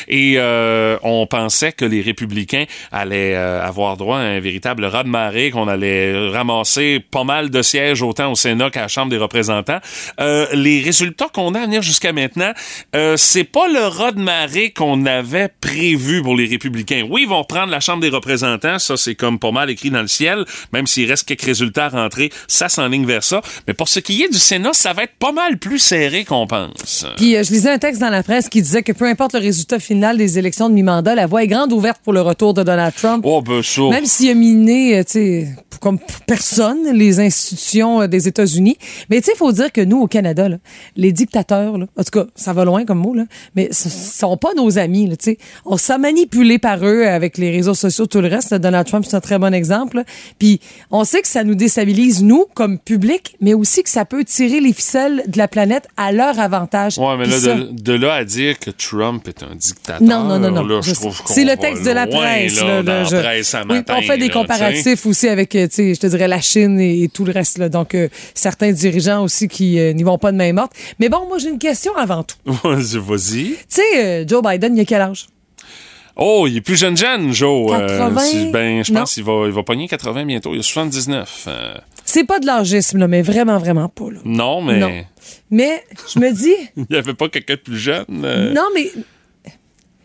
et 0.08 0.36
euh, 0.38 0.98
on 1.04 1.28
pensait 1.28 1.72
que 1.72 1.86
les 1.86 2.02
républicains 2.02 2.66
allaient 2.92 3.36
euh, 3.36 3.62
avoir 3.66 3.98
droit 3.98 4.18
à 4.18 4.22
un 4.22 4.40
véritable 4.40 4.86
raz 4.86 5.04
de 5.04 5.10
marée, 5.10 5.52
qu'on 5.52 5.68
allait 5.68 6.30
ramasser 6.30 7.04
pas 7.12 7.24
mal 7.24 7.50
de 7.50 7.62
sièges 7.62 8.02
autant 8.02 8.32
au 8.32 8.36
Sénat 8.36 8.70
qu'à 8.70 8.82
la 8.82 8.88
Chambre 8.88 9.10
des 9.10 9.18
représentants. 9.18 9.80
Euh, 10.20 10.48
les 10.54 10.82
résultats 10.82 11.28
qu'on 11.34 11.54
a 11.56 11.60
à 11.60 11.66
venir 11.66 11.82
jusqu'à 11.82 12.14
maintenant, 12.14 12.52
euh, 12.96 13.18
c'est 13.18 13.44
pas 13.44 13.68
le 13.68 13.86
raz 13.88 14.12
de 14.12 14.22
marée 14.22 14.72
qu'on 14.72 15.06
avait 15.06 15.50
prévu 15.62 16.22
pour 16.22 16.36
les 16.36 16.46
républicains. 16.46 17.06
Oui, 17.10 17.22
ils 17.24 17.30
vont 17.30 17.44
prendre 17.44 17.72
la 17.72 17.80
Chambre 17.80 18.02
des 18.02 18.10
représentants, 18.10 18.80
ça 18.80 18.98
c'est 18.98 19.16
comme 19.16 19.40
pas 19.40 19.52
mal 19.52 19.70
écrit 19.70 19.90
dans 19.90 20.02
le 20.02 20.08
ciel, 20.08 20.46
même 20.74 20.88
s'il 20.88 21.10
reste 21.10 21.28
quelques 21.28 21.44
résultats 21.44 21.86
à 21.86 21.90
rentrer, 21.90 22.32
ça 22.48 22.70
s'enligne 22.70 23.06
vers 23.06 23.24
ça. 23.24 23.42
Mais 23.68 23.74
pour 23.74 23.88
ce 23.88 24.00
qui 24.00 24.24
est 24.24 24.30
du 24.30 24.38
Sénat, 24.38 24.74
ça 24.74 24.94
va 24.94 25.04
être 25.04 25.16
pas 25.20 25.32
mal 25.32 25.58
plus 25.58 25.80
serré 25.80 26.26
qu'on 26.26 26.48
pense. 26.48 27.06
Puis 27.18 27.36
euh, 27.36 27.44
je 27.44 27.52
lisais 27.52 27.72
un 27.72 27.80
texte 27.80 28.02
dans 28.02 28.10
la 28.10 28.24
presse 28.24 28.50
qui 28.50 28.62
disait 28.62 28.84
que 28.84 28.92
peu 28.92 29.06
importe 29.06 29.36
résultat 29.40 29.80
final 29.80 30.18
des 30.18 30.38
élections 30.38 30.70
de 30.70 30.74
mi-mandat, 30.74 31.16
la 31.16 31.26
voie 31.28 31.44
est 31.44 31.48
grande 31.48 31.74
ouverte 31.74 32.00
pour 32.04 32.14
le 32.14 32.22
retour 32.22 32.54
de 32.54 32.64
Donald 32.64 32.94
Trump. 32.96 33.24
Oh, 33.28 33.42
ben 33.42 33.62
ça. 33.64 33.82
Même 33.90 34.06
s'il 34.06 34.30
a 34.30 34.34
miné, 34.34 34.98
euh, 35.00 35.04
tu 35.04 35.12
sais, 35.14 35.48
comme 35.82 35.98
personne, 36.28 36.92
les 36.94 37.20
institutions 37.22 38.02
euh, 38.02 38.08
des 38.08 38.28
États-Unis. 38.28 38.78
Mais 39.10 39.20
tu 39.22 39.26
sais, 39.26 39.32
il 39.36 39.38
faut 39.38 39.52
dire 39.52 39.72
que 39.72 39.82
nous, 39.82 40.00
au 40.02 40.08
Canada, 40.08 40.50
là, 40.50 40.58
les 40.96 41.12
dictateurs, 41.12 41.78
là, 41.78 41.86
en 41.98 42.04
tout 42.04 42.12
cas, 42.12 42.26
ça 42.36 42.54
va 42.54 42.66
loin 42.66 42.86
comme 42.86 43.00
mot, 43.00 43.14
là, 43.14 43.24
mais 43.56 43.70
ce 43.72 43.90
sont 43.90 44.36
pas 44.38 44.54
nos 44.56 44.78
amis. 44.78 45.08
Là, 45.08 45.16
tu 45.16 45.32
sais. 45.32 45.38
on 45.66 45.78
s'est 45.78 45.98
manipulé 45.98 46.60
par 46.60 46.86
eux 46.86 47.06
avec 47.06 47.38
les 47.38 47.52
réseaux 47.52 47.74
sociaux, 47.74 48.06
tout 48.06 48.22
le 48.22 48.28
reste. 48.28 48.54
Donald 48.54 48.86
Trump, 48.88 49.06
c'est 49.08 49.16
un 49.16 49.22
très 49.22 49.40
bon 49.40 49.54
exemple. 49.54 49.98
là. 49.98 50.04
Puis 50.38 50.60
on 50.92 51.04
sait 51.04 51.22
que 51.22 51.28
ça 51.28 51.44
nous 51.44 51.56
déstabilise, 51.56 52.24
nous, 52.24 52.46
comme 52.54 52.78
public, 52.78 53.36
mais 53.42 53.54
aussi 53.54 53.84
que 53.84 53.90
ça 53.90 54.06
peut 54.06 54.24
tirer 54.24 54.60
les 54.60 54.74
ficelles 54.74 55.24
de 55.28 55.38
la 55.38 55.48
planète 55.48 55.88
à 55.98 56.12
leur 56.12 56.40
avantage. 56.40 56.98
Ouais, 56.98 57.16
mais 57.18 57.26
là, 57.26 57.38
ça- 57.40 57.56
de, 57.56 57.72
de 57.72 57.94
là 57.94 58.14
à 58.16 58.24
dire 58.26 58.60
que 58.60 58.70
Trump 58.72 59.19
est 59.28 59.44
un 59.44 59.56
dictateur. 59.56 60.02
non, 60.02 60.24
non, 60.24 60.40
non, 60.40 60.52
non. 60.52 60.64
là, 60.66 60.82
je 60.82 60.94
trouve 60.94 61.20
C'est 61.28 61.44
le 61.44 61.58
texte 61.58 61.84
de 61.84 61.92
la 61.92 62.06
loin, 62.06 62.20
presse. 62.20 62.56
là, 62.62 62.68
là, 62.68 62.84
dans 62.84 62.92
là, 62.94 63.00
la 63.00 63.04
je- 63.10 63.16
presse 63.18 63.54
à 63.56 63.62
Oui, 63.62 63.68
matin, 63.76 63.96
on 63.98 64.02
fait 64.02 64.18
des 64.18 64.30
comparatifs 64.30 65.06
aussi 65.06 65.28
avec, 65.28 65.56
euh, 65.56 65.68
tu 65.68 65.76
sais, 65.76 65.94
je 65.96 66.00
te 66.00 66.08
dirais, 66.08 66.28
la 66.28 66.42
Chine 66.42 66.80
et, 66.80 67.04
et 67.04 67.10
tout 67.10 67.26
le 67.26 67.32
reste. 67.32 67.60
Donc, 67.62 67.96
euh, 67.96 68.08
certains 68.34 68.72
dirigeants 68.72 69.24
aussi 69.24 69.48
qui 69.48 69.80
euh, 69.80 69.94
n'y 69.94 70.04
vont 70.04 70.18
pas 70.18 70.32
de 70.32 70.38
main 70.38 70.54
morte. 70.54 70.72
Mais 71.00 71.10
bon, 71.10 71.28
moi, 71.28 71.38
j'ai 71.40 71.50
une 71.50 71.60
question 71.60 71.96
avant 71.98 72.24
tout. 72.24 72.38
Vas-y, 72.64 72.98
Vas-y. 72.98 73.44
Tu 73.50 73.58
sais, 73.68 74.26
Joe 74.28 74.42
Biden, 74.44 74.76
il 74.78 74.82
a 74.82 74.86
quel 74.86 75.02
âge? 75.02 75.28
Oh, 76.22 76.46
il 76.48 76.58
est 76.58 76.62
plus 76.62 76.76
jeune 76.76 76.98
jeune, 76.98 77.32
Joe. 77.34 77.72
Euh, 77.72 77.88
80? 77.98 78.20
si- 78.22 78.52
ben, 78.52 78.84
je 78.84 78.92
pense 78.94 79.14
qu'il 79.14 79.24
va, 79.24 79.44
il 79.46 79.52
va 79.54 79.64
pogner 79.64 79.88
80 79.88 80.26
bientôt. 80.26 80.54
Il 80.54 80.60
a 80.60 80.64
79. 80.64 81.46
Euh, 81.48 81.74
C'est 82.06 82.26
pas 82.26 82.40
de 82.40 82.46
l'âgisme, 82.46 82.98
là, 83.00 83.08
mais 83.08 83.22
vraiment, 83.22 83.58
vraiment 83.58 83.88
pas. 83.90 84.12
Là. 84.12 84.20
non, 84.26 84.62
mais 84.62 84.80
Non. 84.80 84.92
Mais 85.52 85.84
je 86.14 86.20
me 86.20 86.32
dis, 86.32 86.54
il 86.78 86.86
n'y 86.90 86.96
avait 86.98 87.14
pas 87.14 87.30
quelqu'un 87.30 87.56
de 87.56 87.60
plus 87.60 87.78
jeune. 87.78 88.06
euh. 88.24 88.54
non, 88.54 88.68
mais. 88.76 88.92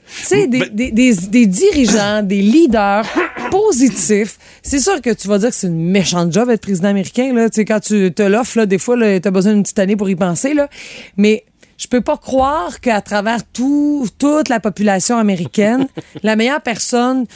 Tu 0.07 0.23
sais, 0.23 0.47
des, 0.47 0.59
Ben- 0.61 0.69
des, 0.73 0.91
des, 0.93 1.15
des 1.15 1.47
dirigeants, 1.47 2.23
des 2.23 2.41
leaders 2.41 3.05
positifs, 3.51 4.37
c'est 4.63 4.79
sûr 4.79 5.01
que 5.01 5.11
tu 5.11 5.27
vas 5.27 5.39
dire 5.39 5.49
que 5.49 5.55
c'est 5.57 5.67
une 5.67 5.91
méchante 5.91 6.33
job 6.33 6.49
être 6.51 6.61
président 6.61 6.89
américain. 6.91 7.33
Là. 7.35 7.49
Tu 7.51 7.57
sais, 7.57 7.65
quand 7.65 7.81
tu 7.81 8.13
te 8.15 8.23
l'offres, 8.23 8.65
des 8.65 8.79
fois, 8.79 8.97
tu 8.97 9.27
as 9.27 9.31
besoin 9.33 9.55
d'une 9.55 9.63
petite 9.65 9.79
année 9.81 9.97
pour 9.97 10.09
y 10.09 10.15
penser. 10.15 10.55
Là. 10.55 10.69
Mais 11.17 11.45
je 11.85 11.89
peux 11.89 12.01
pas 12.01 12.17
croire 12.17 12.81
qu'à 12.81 13.03
travers 13.03 13.45
tout, 13.45 14.07
toute 14.19 14.49
la 14.49 14.59
population 14.59 15.19
américaine, 15.19 15.87
la 16.23 16.35
meilleure 16.35 16.63
personne 16.63 17.27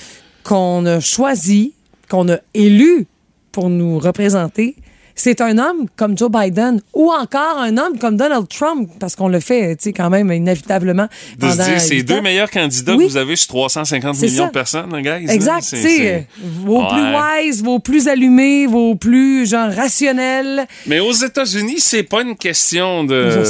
qu'on 0.43 0.87
a 0.87 1.01
choisie, 1.01 1.75
qu'on 2.09 2.31
a 2.31 2.39
élue 2.55 3.07
pour 3.53 3.69
nous 3.69 3.99
représenter, 3.99 4.75
c'est 5.21 5.41
un 5.41 5.59
homme 5.59 5.87
comme 5.97 6.17
Joe 6.17 6.31
Biden 6.31 6.81
ou 6.95 7.11
encore 7.11 7.59
un 7.59 7.77
homme 7.77 7.99
comme 7.99 8.17
Donald 8.17 8.47
Trump, 8.49 8.89
parce 9.01 9.17
qu'on 9.17 9.29
le 9.29 9.41
fait, 9.41 9.77
tu 9.77 9.85
sais, 9.85 9.93
quand 9.93 10.11
même, 10.11 10.33
inévitablement. 10.33 11.09
De 11.39 11.51
se 11.51 11.57
dire, 11.57 11.81
c'est 11.81 12.03
deux 12.03 12.21
meilleurs 12.21 12.51
candidats 12.51 12.95
Oui. 12.95 13.05
que 13.07 13.11
vous 13.11 13.17
avez 13.17 13.35
sur 13.37 13.49
350 13.49 14.15
C'est 14.15 14.27
millions 14.27 14.45
ça. 14.45 14.47
de 14.49 14.53
personnes, 14.53 14.95
hein, 14.95 15.03
guys. 15.03 15.27
là. 15.27 15.35
Exact, 15.35 15.67
tu 15.69 15.77
sais, 15.77 16.27
vos 16.65 16.85
plus 16.87 17.03
wise, 17.43 17.63
vos 17.63 17.79
plus 17.81 18.09
allumés, 18.09 18.67
vos 18.67 18.95
plus, 18.95 19.49
genre, 19.51 19.71
rationnels. 19.73 20.67
Mais 20.87 21.01
aux 21.01 21.13
États-Unis, 21.13 21.81
c'est 21.81 22.03
pas 22.05 22.23
une 22.23 22.37
question 22.37 23.05
de 23.05 23.43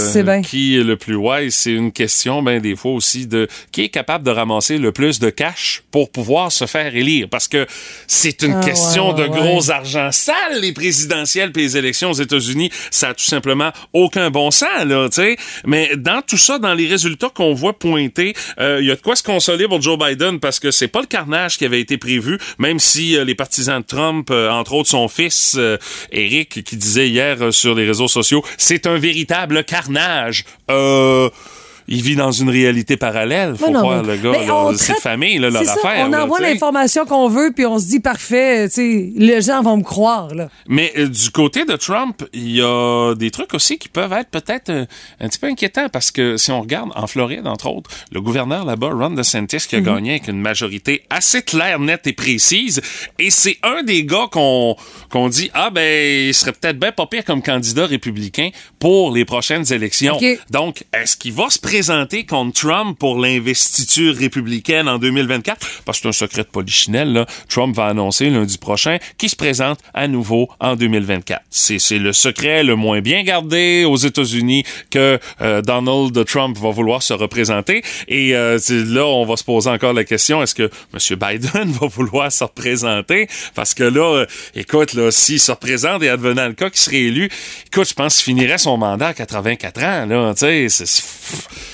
qui 0.43 0.77
est 0.79 0.83
le 0.83 0.97
plus 0.97 1.17
wise, 1.17 1.55
c'est 1.55 1.73
une 1.73 1.93
question, 1.93 2.43
ben, 2.43 2.61
des 2.61 2.77
fois 2.77 2.93
aussi, 2.93 3.27
de 3.27 3.47
qui 3.73 3.83
est 3.83 3.89
capable 3.89 4.25
de 4.25 4.31
ramasser 4.31 4.79
le 4.79 4.93
plus 4.93 5.19
de 5.19 5.31
cash 5.31 5.83
pour 5.91 6.11
pouvoir 6.11 6.51
se 6.51 6.67
faire 6.67 6.95
élire. 6.97 7.29
Parce 7.31 7.49
que 7.49 7.67
c'est 8.07 8.43
une 8.43 8.55
Ah, 8.55 8.65
question 8.65 9.15
ouais, 9.15 9.23
de 9.23 9.29
gros 9.29 9.71
argent 9.71 10.11
sale, 10.13 10.61
les 10.63 10.73
présidentielles 10.73 11.53
les 11.59 11.77
élections 11.77 12.11
aux 12.11 12.15
États-Unis. 12.15 12.71
Ça 12.91 13.11
a 13.11 13.15
tout 13.15 13.25
simplement 13.25 13.71
aucun 13.93 14.31
bon 14.31 14.51
sens, 14.51 14.85
là, 14.87 15.09
tu 15.09 15.17
sais. 15.17 15.37
Mais 15.67 15.91
dans 15.97 16.23
tout 16.23 16.39
ça, 16.39 16.59
dans 16.59 16.75
les 16.75 16.87
résultats 16.87 17.29
qu'on 17.29 17.55
voit 17.55 17.79
pointer, 17.79 18.35
euh, 18.59 18.79
il 18.81 18.87
y 18.87 18.91
a 18.91 18.97
de 18.97 19.01
quoi 19.01 19.17
se 19.17 19.23
consoler 19.23 19.69
pour 19.69 19.83
Joe 19.83 19.99
Biden 19.99 20.41
parce 20.41 20.61
que 20.61 20.71
c'est 20.71 20.89
pas 20.89 21.01
le 21.01 21.07
carnage 21.07 21.59
qui 21.59 21.65
avait 21.65 21.81
été 21.81 21.99
prévu, 21.99 22.39
même 22.59 22.79
si 22.79 23.17
euh, 23.17 23.25
les 23.25 23.35
partisans 23.35 23.81
de 23.81 23.87
Trump, 23.87 24.29
euh, 24.31 24.51
entre 24.51 24.75
autres 24.75 24.89
son 24.89 25.09
fils, 25.09 25.57
euh, 25.59 25.77
Eric, 26.13 26.65
qui 26.65 26.77
disait 26.77 27.09
hier 27.09 27.37
euh, 27.41 27.51
sur 27.51 27.75
les 27.75 27.85
réseaux 27.85 28.09
sociaux, 28.09 28.45
c'est 28.57 28.87
un 28.87 28.99
véritable 28.99 29.65
carnage. 29.65 30.45
Euh, 30.71 31.29
il 31.89 32.03
vit 32.03 32.17
dans 32.17 32.31
une 32.31 32.51
réalité 32.51 32.99
parallèle, 32.99 33.57
faut 33.57 33.71
non, 33.71 33.81
croire, 33.81 34.03
le 34.03 34.17
gars. 34.17 34.33
C'est 34.77 34.93
traite- 34.93 35.03
famille, 35.03 35.39
là, 35.39 35.49
leur 35.49 35.65
ça, 35.65 35.73
affaire. 35.73 36.07
On 36.09 36.13
envoie 36.13 36.39
l'information 36.41 37.07
qu'on 37.07 37.29
veut, 37.29 37.51
puis 37.55 37.65
on 37.65 37.79
se 37.79 37.87
dit 37.87 38.01
parfait, 38.01 38.69
les 38.77 39.41
gens 39.41 39.63
vont 39.63 39.79
me 39.79 39.83
croire, 39.83 40.35
là. 40.35 40.51
Mais 40.69 40.93
euh, 40.99 41.09
du 41.09 41.31
côté 41.31 41.65
de 41.65 41.75
Trump, 41.77 42.23
il 42.35 42.57
y 42.57 42.63
a 42.63 43.15
des 43.15 43.31
trucs 43.31 43.55
aussi 43.55 43.79
qui 43.79 43.89
peuvent 43.89 44.13
être 44.13 44.29
peut-être 44.29 44.69
euh, 44.69 44.85
un 45.21 45.29
petit 45.29 45.39
peu 45.39 45.47
inquiétants 45.47 45.89
parce 45.89 46.11
que 46.11 46.37
si 46.37 46.51
on 46.51 46.61
regarde 46.61 46.91
en 46.95 47.07
Floride, 47.07 47.47
entre 47.47 47.69
autres, 47.69 47.91
le 48.13 48.21
gouverneur 48.21 48.67
là-bas, 48.67 48.91
Ron 48.93 49.11
DeSantis, 49.11 49.67
qui 49.67 49.77
a 49.77 49.81
gagné 49.81 50.11
avec 50.13 50.29
une 50.29 50.41
majorité 50.41 51.05
assez 51.09 51.41
claire, 51.41 51.79
nette 51.81 52.07
et 52.07 52.13
précise, 52.13 52.83
et 53.19 53.31
c'est 53.31 53.57
un 53.63 53.83
des 53.83 54.05
gars 54.05 54.27
qu'on 54.31 54.77
qu'on 55.11 55.31
dit 55.31 55.51
ah 55.55 55.71
ben 55.71 56.29
il 56.29 56.35
serait 56.35 56.53
peut-être 56.53 56.79
bien 56.79 56.93
pas 56.93 57.07
pire 57.07 57.25
comme 57.25 57.43
candidat 57.43 57.87
républicain 57.87 58.51
pour 58.79 59.11
les 59.11 59.25
prochaines 59.25 59.73
élections. 59.73 60.19
Donc 60.51 60.85
est-ce 60.93 61.17
qu'il 61.17 61.33
va 61.33 61.49
se 61.49 61.59
présenter 61.59 61.78
contre 62.29 62.61
Trump 62.61 62.99
pour 62.99 63.21
l'investiture 63.21 64.15
républicaine 64.17 64.89
en 64.89 64.99
2024 64.99 65.83
Parce 65.85 65.99
que 65.99 66.03
c'est 66.03 66.09
un 66.09 66.13
secret 66.27 66.43
de 66.43 66.49
polichinelle 66.49 67.13
là. 67.13 67.27
Trump 67.49 67.77
va 67.77 67.87
annoncer 67.87 68.31
lundi 68.31 68.59
prochain 68.59 68.99
qu'il 69.17 69.29
se 69.31 69.37
présente 69.37 69.79
à 69.95 70.09
nouveau 70.09 70.49
en 70.61 70.75
2024. 70.77 71.41
C'est 71.51 71.79
c'est 71.79 71.99
le 71.99 72.13
secret 72.13 72.65
le 72.65 72.75
moins 72.75 73.01
bien 73.01 73.23
gardé 73.23 73.85
aux 73.85 73.97
États-Unis 73.97 74.65
que 74.91 75.19
euh, 75.41 75.63
Donald 75.63 76.25
Trump 76.27 76.57
va 76.59 76.71
vouloir 76.71 77.03
se 77.03 77.13
représenter. 77.13 77.83
Et 78.09 78.35
euh, 78.35 78.59
là, 78.69 79.07
on 79.07 79.25
va 79.25 79.37
se 79.37 79.45
poser 79.45 79.71
encore 79.71 79.93
la 79.93 80.05
question 80.05 80.43
est-ce 80.43 80.55
que 80.55 80.71
M. 80.95 81.17
Biden 81.19 81.71
va 81.81 81.87
vouloir 81.87 82.33
se 82.33 82.45
représenter? 82.45 83.29
Parce 83.55 83.75
que 83.75 83.85
là, 83.85 84.17
euh, 84.23 84.27
écoute, 84.55 84.95
là, 84.95 85.11
s'il 85.11 85.41
se 85.41 85.53
représente 85.53 86.03
et 86.03 86.09
advenant 86.09 86.49
le 86.49 86.55
cas 86.55 86.71
qu'il 86.71 86.81
serait 86.81 87.03
élu, 87.03 87.31
écoute, 87.67 87.89
je 87.89 87.95
pense 87.95 88.17
qu'il 88.17 88.25
finirait 88.25 88.59
son 88.59 88.77
mandat 88.77 89.09
à 89.09 89.15
84 89.15 89.83
ans. 89.83 90.07
Là, 90.07 90.35
tu 90.35 90.41
sais, 90.41 90.69
c'est- 90.69 91.68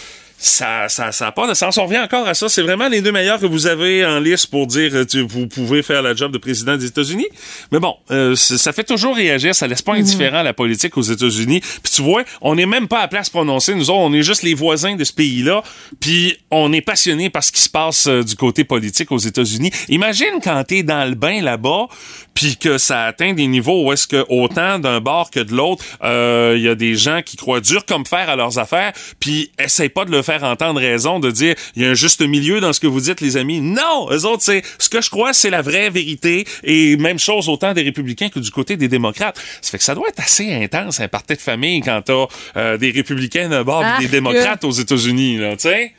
ça, 0.45 0.89
ça, 0.89 1.11
ça 1.11 1.33
pas 1.33 1.49
de 1.49 1.55
sens. 1.55 1.79
On 1.79 1.87
revient 1.87 2.01
encore 2.01 2.29
à 2.29 2.35
ça. 2.35 2.49
C'est 2.49 2.63
vraiment 2.63 2.89
les 2.89 3.01
deux 3.01 3.13
meilleurs 3.13 3.41
que 3.41 3.47
vous 3.47 3.67
avez 3.67 4.05
en 4.05 4.21
liste 4.21 4.49
pour 4.49 4.67
dire 4.67 4.91
euh, 4.95 5.05
tu, 5.05 5.23
vous 5.23 5.47
pouvez 5.47 5.83
faire 5.83 6.03
la 6.03 6.15
job 6.15 6.33
de 6.33 6.39
président 6.39 6.77
des 6.77 6.87
États-Unis. 6.87 7.27
Mais 7.73 7.81
bon, 7.81 7.97
euh, 8.11 8.37
ça 8.37 8.73
fait 8.73 8.85
toujours 8.85 9.17
réagir. 9.17 9.55
Ça 9.55 9.67
laisse 9.67 9.81
pas 9.83 9.95
indifférent 9.95 10.43
la 10.43 10.53
politique 10.53 10.97
aux 10.99 11.03
États-Unis. 11.03 11.61
Puis 11.61 11.93
tu 11.95 12.03
vois, 12.03 12.25
on 12.43 12.55
n'est 12.57 12.67
même 12.67 12.89
pas 12.89 13.01
à 13.01 13.09
place 13.09 13.31
prononcer. 13.31 13.75
Nous 13.75 13.89
autres, 13.91 14.01
on 14.01 14.13
est 14.13 14.23
juste 14.23 14.43
les 14.43 14.55
voisins 14.55 14.97
de 14.97 15.05
ce 15.05 15.13
pays-là. 15.15 15.63
Puis 15.99 16.37
on 16.51 16.73
est 16.73 16.83
passionné 16.83 17.31
par 17.31 17.43
ce 17.43 17.51
qui 17.51 17.63
se 17.63 17.71
passe 17.71 18.07
euh, 18.07 18.23
du 18.23 18.37
côté 18.37 18.65
politique 18.65 19.13
aux 19.13 19.19
États-Unis. 19.19 19.71
Imagine 19.89 20.41
quand 20.43 20.63
t'es 20.65 20.83
dans 20.83 21.09
le 21.09 21.15
bain 21.15 21.41
là-bas, 21.41 21.87
puis 22.35 22.57
que 22.57 22.79
ça 22.79 23.05
atteint 23.05 23.33
des 23.33 23.47
niveaux 23.47 23.87
où 23.87 23.93
est-ce 23.93 24.07
que 24.07 24.25
autant 24.29 24.79
d'un 24.79 25.01
bord 25.01 25.31
que 25.31 25.41
de 25.41 25.55
l'autre, 25.55 25.85
il 26.03 26.61
y 26.61 26.69
a 26.69 26.75
des 26.75 26.95
gens 26.95 27.23
qui 27.23 27.37
croient 27.37 27.61
dur 27.61 27.85
comme 27.87 28.05
fer 28.05 28.29
à 28.29 28.37
leurs 28.37 28.59
affaires, 28.59 28.93
puis 29.21 29.51
essayent 29.59 29.89
pas 29.89 30.05
de 30.05 30.11
le 30.11 30.23
faire 30.23 30.43
entendre 30.45 30.81
raison, 30.81 31.21
de 31.21 31.31
dire 31.31 31.55
il 31.77 31.83
y 31.83 31.87
a 31.87 31.91
un 31.91 31.95
juste 31.95 32.21
milieu 32.21 32.61
dans 32.61 32.73
ce 32.73 32.81
que 32.81 32.87
vous 32.87 33.01
dites, 33.01 33.21
les 33.21 33.37
amis. 33.37 33.61
Non, 33.61 34.09
eux 34.11 34.25
autres, 34.25 34.43
c'est 34.43 34.63
ce 34.79 34.89
que 34.89 35.01
je 35.01 35.11
crois, 35.11 35.33
c'est 35.33 35.51
la 35.51 35.63
vraie 35.63 35.91
vérité, 35.91 36.45
et 36.63 36.97
même 36.97 37.19
chose 37.19 37.49
autant 37.49 37.73
des 37.73 37.83
républicains 37.83 38.29
que 38.29 38.41
du 38.41 38.51
côté 38.51 38.77
des 38.77 38.89
démocrates. 38.89 39.39
Ça 39.61 39.71
fait 39.71 39.79
que 39.79 39.85
ça 39.85 39.95
doit 39.95 40.09
être 40.09 40.21
assez 40.21 40.53
intense 40.53 41.01
un 41.01 41.09
party 41.09 41.35
de 41.35 41.41
famille 41.41 41.81
quand 41.81 42.03
t'as 42.03 42.27
euh, 42.57 42.77
des 42.77 42.91
républicains 42.91 43.49
d'un 43.49 43.65
bord 43.65 43.83
et 43.83 43.99
des 43.99 44.05
Arc. 44.05 44.11
démocrates 44.11 44.65
aux 44.65 44.71
États-Unis, 44.71 45.39
là, 45.39 45.53
tu 45.53 45.69
sais? 45.69 45.93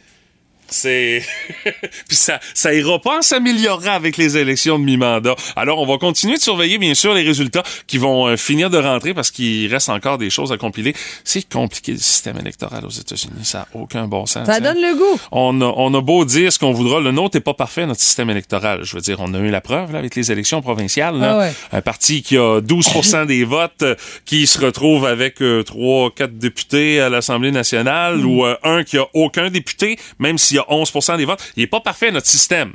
C'est. 0.67 1.23
Puis 2.07 2.17
ça, 2.17 2.39
ça 2.53 2.73
ira 2.73 2.99
pas 2.99 3.19
en 3.19 3.21
s'améliorant 3.21 3.91
avec 3.91 4.17
les 4.17 4.37
élections 4.37 4.79
de 4.79 4.83
mi-mandat. 4.83 5.35
Alors, 5.55 5.79
on 5.79 5.85
va 5.85 5.97
continuer 5.97 6.37
de 6.37 6.41
surveiller, 6.41 6.77
bien 6.77 6.93
sûr, 6.93 7.13
les 7.13 7.23
résultats 7.23 7.63
qui 7.87 7.97
vont 7.97 8.27
euh, 8.27 8.37
finir 8.37 8.69
de 8.69 8.77
rentrer 8.77 9.13
parce 9.13 9.31
qu'il 9.31 9.71
reste 9.71 9.89
encore 9.89 10.17
des 10.17 10.29
choses 10.29 10.51
à 10.51 10.57
compiler. 10.57 10.93
C'est 11.23 11.47
compliqué 11.47 11.93
le 11.93 11.99
système 11.99 12.37
électoral 12.37 12.85
aux 12.85 12.89
États-Unis. 12.89 13.43
Ça 13.43 13.59
n'a 13.59 13.67
aucun 13.79 14.07
bon 14.07 14.25
sens. 14.25 14.45
Ça 14.45 14.55
hein. 14.55 14.59
donne 14.59 14.81
le 14.81 14.95
goût. 14.95 15.19
On 15.31 15.61
a, 15.61 15.65
on 15.65 15.93
a 15.93 16.01
beau 16.01 16.25
dire 16.25 16.51
ce 16.51 16.59
qu'on 16.59 16.71
voudra, 16.71 16.99
le 16.99 17.11
nôtre 17.11 17.37
n'est 17.37 17.41
pas 17.43 17.53
parfait, 17.53 17.85
notre 17.85 18.01
système 18.01 18.29
électoral. 18.29 18.83
Je 18.83 18.95
veux 18.95 19.01
dire, 19.01 19.17
on 19.19 19.33
a 19.33 19.39
eu 19.39 19.49
la 19.49 19.61
preuve 19.61 19.91
là, 19.91 19.99
avec 19.99 20.15
les 20.15 20.31
élections 20.31 20.61
provinciales. 20.61 21.17
là. 21.19 21.33
Ah 21.33 21.39
ouais. 21.39 21.53
Un 21.71 21.81
parti 21.81 22.23
qui 22.23 22.37
a 22.37 22.59
12% 22.61 23.25
des 23.27 23.43
votes, 23.43 23.83
euh, 23.83 23.95
qui 24.25 24.47
se 24.47 24.59
retrouve 24.59 25.05
avec 25.05 25.41
euh, 25.41 25.63
trois, 25.63 26.11
quatre 26.11 26.37
députés 26.37 26.99
à 27.01 27.09
l'Assemblée 27.09 27.51
nationale, 27.51 28.15
Mm. 28.17 28.25
ou 28.25 28.45
euh, 28.45 28.55
un 28.63 28.83
qui 28.83 28.97
a 28.97 29.05
aucun 29.13 29.49
député, 29.49 29.97
même 30.19 30.37
s'il 30.55 30.73
y 30.73 30.75
a 30.75 30.83
11% 30.83 31.17
des 31.17 31.25
votes. 31.25 31.41
Il 31.57 31.63
est 31.63 31.67
pas 31.67 31.81
parfait, 31.81 32.11
notre 32.11 32.27
système. 32.27 32.73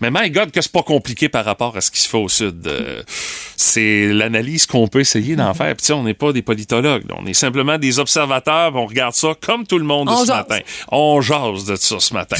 Mais 0.00 0.10
my 0.12 0.30
God, 0.30 0.50
que 0.50 0.60
c'est 0.60 0.70
pas 0.72 0.82
compliqué 0.82 1.28
par 1.30 1.44
rapport 1.46 1.74
à 1.76 1.80
ce 1.80 1.90
qui 1.90 2.00
se 2.00 2.08
fait 2.08 2.18
au 2.18 2.28
Sud. 2.28 2.66
Euh, 2.66 3.02
c'est 3.56 4.08
l'analyse 4.12 4.66
qu'on 4.66 4.88
peut 4.88 5.00
essayer 5.00 5.36
d'en 5.36 5.54
faire. 5.54 5.68
Puis 5.74 5.80
tu 5.82 5.86
sais, 5.86 5.92
on 5.94 6.02
n'est 6.02 6.12
pas 6.14 6.32
des 6.34 6.42
politologues. 6.42 7.04
On 7.16 7.24
est 7.24 7.32
simplement 7.34 7.78
des 7.78 7.98
observateurs. 7.98 8.74
On 8.76 8.84
regarde 8.86 9.14
ça 9.14 9.28
comme 9.40 9.66
tout 9.66 9.78
le 9.78 9.86
monde 9.86 10.08
On 10.10 10.20
ce 10.20 10.26
jase. 10.26 10.36
matin. 10.36 10.58
On 10.92 11.20
jase 11.22 11.64
de 11.64 11.76
ça 11.76 11.98
ce 11.98 12.12
matin. 12.12 12.36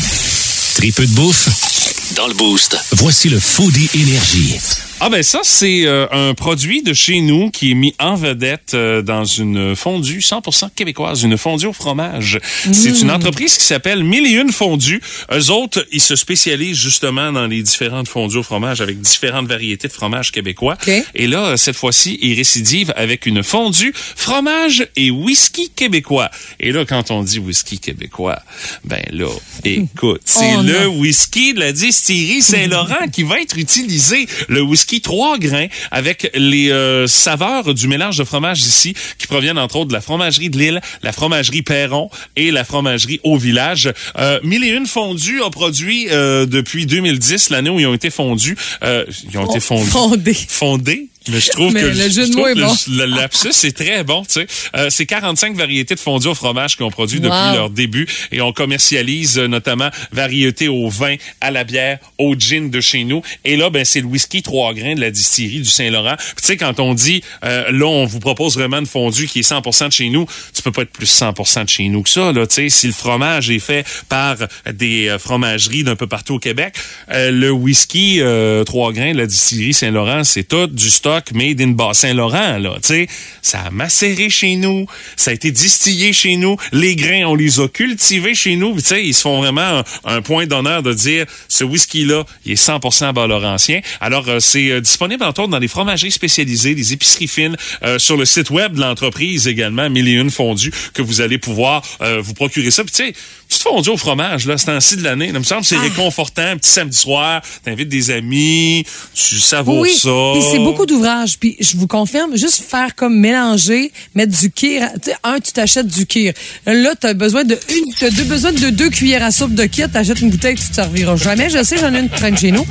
Tripeux 0.76 1.06
de 1.06 1.14
bouffe? 1.14 2.14
Dans 2.14 2.28
le 2.28 2.34
boost. 2.34 2.76
Voici 2.92 3.30
le 3.30 3.40
Foodie 3.40 3.88
Énergie. 3.94 4.58
Ah 4.98 5.10
ben 5.10 5.22
ça, 5.22 5.40
c'est 5.42 5.84
euh, 5.84 6.06
un 6.10 6.32
produit 6.32 6.82
de 6.82 6.94
chez 6.94 7.20
nous 7.20 7.50
qui 7.50 7.72
est 7.72 7.74
mis 7.74 7.94
en 7.98 8.14
vedette 8.14 8.72
euh, 8.72 9.02
dans 9.02 9.26
une 9.26 9.76
fondue 9.76 10.20
100% 10.20 10.70
québécoise, 10.74 11.22
une 11.22 11.36
fondue 11.36 11.66
au 11.66 11.74
fromage. 11.74 12.40
C'est 12.72 13.02
une 13.02 13.10
entreprise 13.10 13.58
qui 13.58 13.64
s'appelle 13.64 14.02
Mille 14.02 14.24
et 14.26 14.40
Une 14.40 14.50
Fondues. 14.50 15.02
Eux 15.30 15.50
autres, 15.50 15.86
ils 15.92 16.00
se 16.00 16.16
spécialisent 16.16 16.78
justement 16.78 17.30
dans 17.30 17.46
les 17.46 17.62
différentes 17.62 18.08
fondues 18.08 18.38
au 18.38 18.42
fromage 18.42 18.80
avec 18.80 18.98
différentes 18.98 19.46
variétés 19.46 19.86
de 19.86 19.92
fromage 19.92 20.32
québécois. 20.32 20.78
OK. 20.80 20.90
Et 21.14 21.26
là, 21.26 21.58
cette 21.58 21.76
fois-ci, 21.76 22.18
ils 22.22 22.34
récidivent 22.34 22.94
avec 22.96 23.26
une 23.26 23.42
fondue 23.42 23.92
fromage 23.94 24.88
et 24.96 25.10
whisky 25.10 25.68
québécois. 25.76 26.30
Et 26.58 26.72
là, 26.72 26.86
quand 26.86 27.10
on 27.10 27.22
dit 27.22 27.38
whisky 27.38 27.78
québécois, 27.78 28.38
ben 28.84 29.02
là, 29.12 29.28
écoute, 29.62 30.22
c'est 30.24 30.56
Oh 30.56 30.62
le 30.62 30.88
whisky 30.88 31.52
de 31.52 31.60
la 31.60 31.72
distillerie 31.72 32.40
Saint-Laurent 32.40 33.08
qui 33.12 33.24
va 33.24 33.40
être 33.40 33.58
utilisé. 33.58 34.26
Le 34.48 34.62
whisky 34.62 34.85
trois 35.00 35.38
grains 35.38 35.66
avec 35.90 36.30
les 36.34 36.70
euh, 36.70 37.06
saveurs 37.06 37.74
du 37.74 37.88
mélange 37.88 38.18
de 38.18 38.24
fromage 38.24 38.60
ici 38.60 38.94
qui 39.18 39.26
proviennent 39.26 39.58
entre 39.58 39.76
autres 39.76 39.88
de 39.88 39.92
la 39.92 40.00
fromagerie 40.00 40.50
de 40.50 40.58
Lille, 40.58 40.80
la 41.02 41.12
fromagerie 41.12 41.62
Perron 41.62 42.10
et 42.36 42.50
la 42.50 42.64
fromagerie 42.64 43.20
Au 43.24 43.36
Village. 43.36 43.92
Euh, 44.18 44.40
Mille 44.42 44.64
et 44.64 44.70
une 44.70 44.86
fondus 44.86 45.42
a 45.42 45.50
produit 45.50 46.06
euh, 46.10 46.46
depuis 46.46 46.86
2010, 46.86 47.50
l'année 47.50 47.70
où 47.70 47.80
ils 47.80 47.86
ont 47.86 47.94
été 47.94 48.10
fondus. 48.10 48.56
Euh, 48.82 49.04
ils 49.30 49.38
ont 49.38 49.46
été 49.46 49.60
fondus. 49.60 49.90
Fondé. 49.90 50.34
Fondés? 50.34 51.08
Mais 51.28 51.40
je 51.40 51.50
trouve 51.50 51.72
Mais 51.72 51.80
que 51.80 51.86
le 51.86 52.08
jeu 52.10 52.28
de 52.28 52.36
mots 52.36 52.46
est 52.46 52.54
bon. 52.54 52.72
le, 52.88 53.04
le 53.06 53.16
lapsus 53.16 53.52
c'est 53.52 53.72
très 53.72 54.04
bon, 54.04 54.22
tu 54.22 54.32
sais. 54.32 54.46
Euh, 54.76 54.90
c'est 54.90 55.06
45 55.06 55.56
variétés 55.56 55.94
de 55.94 56.00
fondue 56.00 56.28
au 56.28 56.34
fromage 56.34 56.76
qu'ils 56.76 56.84
ont 56.84 56.90
produit 56.90 57.20
depuis 57.20 57.54
leur 57.54 57.70
début 57.70 58.06
et 58.32 58.40
on 58.40 58.52
commercialise 58.52 59.38
euh, 59.38 59.48
notamment 59.48 59.90
variétés 60.12 60.68
au 60.68 60.88
vin, 60.88 61.16
à 61.40 61.50
la 61.50 61.64
bière, 61.64 61.98
au 62.18 62.34
gin 62.34 62.70
de 62.70 62.80
chez 62.80 63.04
nous. 63.04 63.22
Et 63.44 63.56
là, 63.56 63.70
ben 63.70 63.84
c'est 63.84 64.00
le 64.00 64.06
whisky 64.06 64.42
trois 64.42 64.74
grains 64.74 64.94
de 64.94 65.00
la 65.00 65.10
distillerie 65.10 65.60
du 65.60 65.68
Saint-Laurent. 65.70 66.16
Tu 66.36 66.46
sais 66.46 66.56
quand 66.56 66.80
on 66.80 66.94
dit 66.94 67.22
euh, 67.44 67.70
là 67.70 67.86
on 67.86 68.04
vous 68.06 68.20
propose 68.20 68.54
vraiment 68.54 68.78
une 68.78 68.86
fondue 68.86 69.26
qui 69.26 69.40
est 69.40 69.50
100% 69.50 69.88
de 69.88 69.92
chez 69.92 70.08
nous, 70.10 70.26
tu 70.54 70.62
peux 70.62 70.72
pas 70.72 70.82
être 70.82 70.92
plus 70.92 71.10
100% 71.10 71.64
de 71.64 71.68
chez 71.68 71.88
nous 71.88 72.02
que 72.02 72.10
ça 72.10 72.32
là, 72.32 72.46
tu 72.46 72.54
sais. 72.54 72.68
Si 72.68 72.86
le 72.86 72.92
fromage 72.92 73.50
est 73.50 73.58
fait 73.58 73.86
par 74.08 74.36
des 74.72 75.08
euh, 75.08 75.18
fromageries 75.18 75.84
d'un 75.84 75.96
peu 75.96 76.06
partout 76.06 76.34
au 76.34 76.38
Québec, 76.38 76.74
euh, 77.10 77.30
le 77.30 77.50
whisky 77.50 78.20
euh, 78.20 78.64
trois 78.64 78.92
grains 78.92 79.12
de 79.12 79.18
la 79.18 79.26
distillerie 79.26 79.74
Saint-Laurent, 79.74 80.24
c'est 80.24 80.44
tout 80.44 80.66
du 80.66 80.90
stock 80.90 81.15
made 81.34 81.60
in 81.60 81.68
Bas-Saint-Laurent 81.68 82.58
là, 82.58 82.76
tu. 82.82 83.08
Ça 83.42 83.60
a 83.60 83.70
macéré 83.70 84.30
chez 84.30 84.56
nous, 84.56 84.86
ça 85.16 85.30
a 85.30 85.34
été 85.34 85.50
distillé 85.50 86.12
chez 86.12 86.36
nous, 86.36 86.56
les 86.72 86.96
grains 86.96 87.24
on 87.26 87.34
les 87.34 87.60
a 87.60 87.68
cultivés 87.68 88.34
chez 88.34 88.56
nous, 88.56 88.80
tu 88.80 89.00
ils 89.00 89.14
se 89.14 89.20
font 89.20 89.40
vraiment 89.40 89.82
un, 90.04 90.22
point 90.22 90.46
d'honneur 90.46 90.82
de 90.82 90.92
dire 90.92 91.26
ce 91.48 91.64
whisky 91.64 92.04
là, 92.04 92.24
il 92.44 92.52
est 92.52 92.66
100% 92.66 93.12
bas-laurentien. 93.12 93.80
Alors 94.00 94.28
euh, 94.28 94.40
c'est 94.40 94.70
euh, 94.70 94.80
disponible 94.80 95.24
entre 95.24 95.42
autres 95.42 95.50
dans 95.50 95.58
les 95.58 95.68
fromageries 95.68 96.10
spécialisées, 96.10 96.74
les 96.74 96.92
épiceries 96.92 97.28
fines, 97.28 97.56
euh, 97.82 97.98
sur 97.98 98.16
le 98.16 98.24
site 98.24 98.50
web 98.50 98.74
de 98.74 98.80
l'entreprise 98.80 99.46
également, 99.48 99.88
mille 99.90 100.08
et 100.08 100.12
une 100.12 100.30
fondus 100.30 100.72
que 100.94 101.02
vous 101.02 101.20
allez 101.20 101.38
pouvoir 101.38 101.82
vous 102.20 102.34
procurer 102.34 102.70
ça. 102.70 102.84
Puis 102.84 102.92
tu 102.92 103.04
sais, 103.04 103.14
petite 103.48 103.62
fondue 103.62 103.90
au 103.90 103.96
fromage 103.96 104.46
là, 104.46 104.56
c'est 104.58 104.66
temps-ci 104.66 104.96
de 104.96 105.02
l'année, 105.02 105.26
il 105.26 105.38
me 105.38 105.42
semble 105.42 105.62
que 105.62 105.66
c'est 105.66 105.76
réconfortant, 105.76 106.42
un 106.42 106.56
petit 106.56 106.70
samedi 106.70 106.96
soir, 106.96 107.42
t'invites 107.64 107.88
des 107.88 108.10
amis, 108.10 108.84
tu 109.14 109.38
savoures 109.38 109.80
Oui, 109.80 109.90
ça. 109.90 110.10
puis 110.34 110.42
c'est 110.50 110.58
beaucoup 110.58 110.86
d'ouvrages. 110.86 111.38
Puis 111.38 111.56
je 111.60 111.76
vous 111.76 111.86
confirme, 111.86 112.36
juste 112.36 112.62
faire 112.62 112.94
comme 112.94 113.18
mélanger, 113.18 113.92
mettre 114.14 114.38
du 114.38 114.50
kir. 114.50 114.88
Tu 115.02 115.10
sais, 115.10 115.16
un, 115.24 115.38
tu 115.40 115.52
t'achètes 115.52 115.86
du 115.86 116.06
kir. 116.06 116.32
Là, 116.66 116.94
tu 117.00 117.06
as 117.06 117.14
besoin 117.14 117.44
de 117.44 117.58
une, 117.74 117.94
t'as 117.98 118.10
deux, 118.10 118.24
besoin 118.24 118.52
de 118.52 118.70
deux 118.70 118.90
cuillères 118.90 119.24
à 119.24 119.30
soupe 119.30 119.54
de 119.54 119.64
kir. 119.64 119.88
Tu 119.90 119.96
achètes 119.98 120.20
une 120.20 120.30
bouteille, 120.30 120.56
tu 120.56 120.68
te 120.68 120.74
serviras 120.74 121.16
jamais. 121.16 121.50
Je 121.50 121.62
sais, 121.62 121.78
j'en 121.78 121.94
ai 121.94 122.00
une 122.00 122.08
traîne 122.08 122.36
chez 122.36 122.52
nous. 122.52 122.66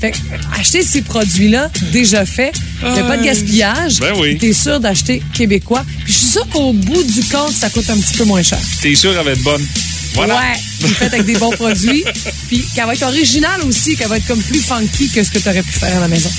Fait 0.00 0.12
que, 0.12 0.18
acheter 0.58 0.82
ces 0.82 1.02
produits-là, 1.02 1.70
déjà 1.92 2.24
faits, 2.24 2.54
il 2.82 3.02
pas 3.02 3.16
de 3.16 3.24
gaspillage. 3.24 4.00
Ben 4.00 4.12
oui. 4.18 4.38
Tu 4.38 4.46
es 4.46 4.52
sûr 4.52 4.80
d'acheter 4.80 5.22
québécois. 5.34 5.84
Puis 6.04 6.12
je 6.12 6.18
suis 6.18 6.26
sûr 6.26 6.48
qu'au 6.48 6.72
bout 6.72 7.02
du 7.02 7.22
compte, 7.24 7.52
ça 7.52 7.70
coûte 7.70 7.88
un 7.90 7.98
petit 7.98 8.16
peu 8.16 8.24
moins 8.24 8.42
cher. 8.42 8.58
T'es 8.82 8.94
sûr 8.94 9.14
qu'elle 9.14 9.24
va 9.24 9.32
être 9.32 9.42
bonne. 9.42 9.64
Voilà. 10.14 10.36
Ouais, 10.36 10.52
puis 10.80 10.94
faite 10.94 11.12
avec 11.14 11.26
des 11.26 11.36
bons 11.38 11.50
produits. 11.56 12.04
Puis 12.48 12.64
qu'elle 12.74 12.86
va 12.86 12.94
être 12.94 13.02
originale 13.02 13.62
aussi, 13.64 13.96
qu'elle 13.96 14.08
va 14.08 14.16
être 14.16 14.26
comme 14.26 14.42
plus 14.42 14.60
funky 14.60 15.10
que 15.10 15.22
ce 15.22 15.30
que 15.30 15.38
tu 15.38 15.48
aurais 15.48 15.62
pu 15.62 15.72
faire 15.72 15.96
à 15.96 16.00
la 16.00 16.08
maison. 16.08 16.30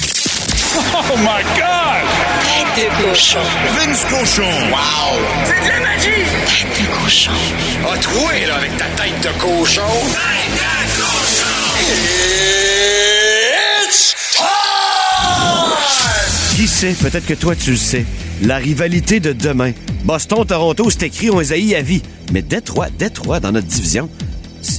Oh 0.77 1.17
my 1.17 1.43
God! 1.55 2.03
Tête 2.75 2.85
de 2.85 3.03
cochon. 3.03 3.39
Vince 3.77 4.05
Cochon. 4.09 4.43
Wow! 4.69 5.19
C'est 5.45 5.63
de 5.63 5.69
la 5.69 5.79
magie! 5.79 6.25
Tête 6.45 6.81
de 6.81 6.87
cochon. 7.03 7.31
A 7.91 7.97
troué, 7.97 8.45
là, 8.47 8.55
avec 8.55 8.75
ta 8.77 8.85
tête 9.01 9.21
de 9.21 9.39
cochon. 9.39 9.81
Tête 10.11 10.53
de 10.53 10.64
peut-être 16.93 17.25
que 17.25 17.33
toi 17.33 17.55
tu 17.55 17.71
le 17.71 17.77
sais. 17.77 18.05
La 18.43 18.57
rivalité 18.57 19.19
de 19.19 19.33
demain. 19.33 19.71
Boston-Toronto, 20.03 20.89
c'est 20.89 21.03
écrit, 21.03 21.29
on 21.31 21.39
les 21.39 21.75
à 21.75 21.81
vie. 21.81 22.01
Mais 22.31 22.41
Détroit, 22.41 22.87
Détroit, 22.97 23.39
dans 23.39 23.51
notre 23.51 23.67
division, 23.67 24.09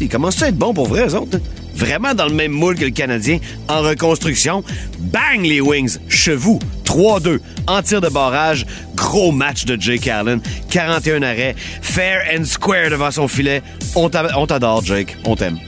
ils 0.00 0.08
commencent 0.08 0.42
à 0.42 0.48
être 0.48 0.56
bons 0.56 0.74
pour 0.74 0.86
vrai, 0.88 1.06
eux 1.08 1.14
autres. 1.14 1.38
hein? 1.38 1.40
Vraiment 1.74 2.14
dans 2.14 2.26
le 2.26 2.32
même 2.34 2.52
moule 2.52 2.76
que 2.76 2.84
le 2.84 2.90
Canadien, 2.90 3.38
en 3.68 3.82
reconstruction. 3.82 4.64
Bang, 4.98 5.42
les 5.42 5.60
Wings! 5.60 5.98
Chevaux, 6.08 6.58
3-2, 6.84 7.40
en 7.66 7.82
tir 7.82 8.00
de 8.00 8.08
barrage. 8.08 8.66
Gros 8.94 9.30
match 9.30 9.64
de 9.66 9.80
Jake 9.80 10.08
Allen, 10.08 10.40
41 10.70 11.22
arrêts, 11.22 11.54
fair 11.82 12.22
and 12.34 12.44
square 12.44 12.90
devant 12.90 13.10
son 13.10 13.28
filet. 13.28 13.62
On 13.94 14.08
t'adore, 14.08 14.84
Jake, 14.84 15.16
on 15.24 15.36
t'aime. 15.36 15.58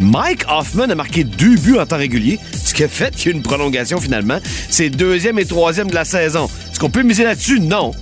Mike 0.00 0.44
Hoffman 0.48 0.90
a 0.90 0.94
marqué 0.94 1.24
deux 1.24 1.56
buts 1.56 1.78
en 1.78 1.86
temps 1.86 1.96
régulier, 1.96 2.38
ce 2.52 2.72
qui 2.72 2.84
a 2.84 2.88
fait 2.88 3.14
qu'il 3.14 3.30
y 3.30 3.34
a 3.34 3.36
une 3.36 3.42
prolongation 3.42 4.00
finalement. 4.00 4.38
C'est 4.70 4.90
deuxième 4.90 5.38
et 5.38 5.44
troisième 5.44 5.88
de 5.88 5.94
la 5.94 6.04
saison. 6.04 6.48
Est-ce 6.70 6.78
qu'on 6.78 6.90
peut 6.90 7.02
miser 7.02 7.24
là-dessus? 7.24 7.60
Non. 7.60 7.92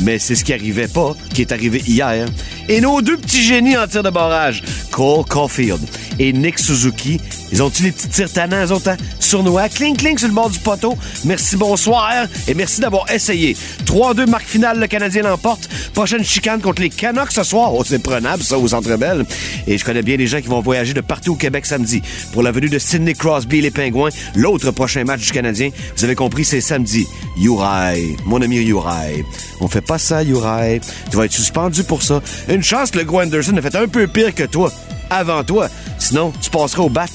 Mais 0.00 0.18
c'est 0.18 0.34
ce 0.34 0.44
qui 0.44 0.52
arrivait 0.52 0.88
pas, 0.88 1.14
qui 1.32 1.40
est 1.40 1.52
arrivé 1.52 1.82
hier. 1.86 2.26
Et 2.68 2.80
nos 2.80 3.00
deux 3.00 3.16
petits 3.16 3.42
génies 3.42 3.76
en 3.76 3.86
tir 3.86 4.02
de 4.02 4.10
barrage, 4.10 4.62
Cole 4.90 5.24
Caulfield 5.24 5.80
et 6.18 6.32
Nick 6.32 6.58
Suzuki, 6.58 7.20
ils 7.52 7.62
ont-tu 7.62 7.82
les 7.82 7.92
petits 7.92 8.08
tirs 8.08 8.32
tannants, 8.32 8.64
eux 8.64 8.72
autres, 8.72 8.90
hein? 8.90 8.96
Sournois, 9.20 9.68
cling 9.68 9.96
cling 9.96 10.18
sur 10.18 10.28
le 10.28 10.34
bord 10.34 10.50
du 10.50 10.58
poteau. 10.58 10.96
Merci, 11.24 11.56
bonsoir, 11.56 12.10
et 12.46 12.54
merci 12.54 12.80
d'avoir 12.80 13.10
essayé. 13.10 13.56
3-2 13.84 14.28
marque 14.28 14.46
finale, 14.46 14.78
le 14.78 14.86
Canadien 14.86 15.22
l'emporte. 15.22 15.68
Prochaine 15.94 16.24
chicane 16.24 16.60
contre 16.60 16.82
les 16.82 16.90
Canucks 16.90 17.32
ce 17.32 17.42
soir. 17.42 17.74
Oh, 17.74 17.82
c'est 17.84 18.02
prenable, 18.02 18.42
ça, 18.42 18.58
au 18.58 18.68
Centre 18.68 18.96
Bell. 18.96 19.24
Et 19.66 19.78
je 19.78 19.84
connais 19.84 20.02
bien 20.02 20.16
des 20.16 20.26
gens 20.26 20.40
qui 20.40 20.48
vont 20.48 20.60
voyager 20.60 20.94
de 20.94 21.00
partout 21.00 21.32
au 21.32 21.36
Québec 21.36 21.66
samedi 21.66 22.02
pour 22.32 22.42
la 22.42 22.52
venue 22.52 22.68
de 22.68 22.78
Sidney 22.78 23.14
Crosby 23.14 23.58
et 23.58 23.62
les 23.62 23.70
Pingouins, 23.70 24.10
l'autre 24.34 24.70
prochain 24.70 25.04
match 25.04 25.26
du 25.26 25.32
Canadien. 25.32 25.70
Vous 25.96 26.04
avez 26.04 26.14
compris, 26.14 26.44
c'est 26.44 26.60
samedi. 26.60 27.06
Uri, 27.40 28.16
mon 28.24 28.40
ami 28.42 28.56
Uri. 28.56 29.24
On 29.60 29.68
fait 29.68 29.80
pas 29.80 29.98
ça, 29.98 30.22
Uri. 30.22 30.80
Tu 31.10 31.16
vas 31.16 31.24
être 31.24 31.32
suspendu 31.32 31.84
pour 31.84 32.02
ça. 32.02 32.22
Une 32.48 32.62
chance 32.62 32.90
que 32.90 32.98
le 32.98 33.04
gros 33.04 33.20
Anderson 33.20 33.56
a 33.56 33.62
fait 33.62 33.76
un 33.76 33.88
peu 33.88 34.06
pire 34.06 34.34
que 34.34 34.44
toi. 34.44 34.72
Avant 35.08 35.44
toi. 35.44 35.68
Sinon, 36.06 36.32
tu 36.40 36.50
passeras 36.50 36.84
au 36.84 36.88
bat. 36.88 37.06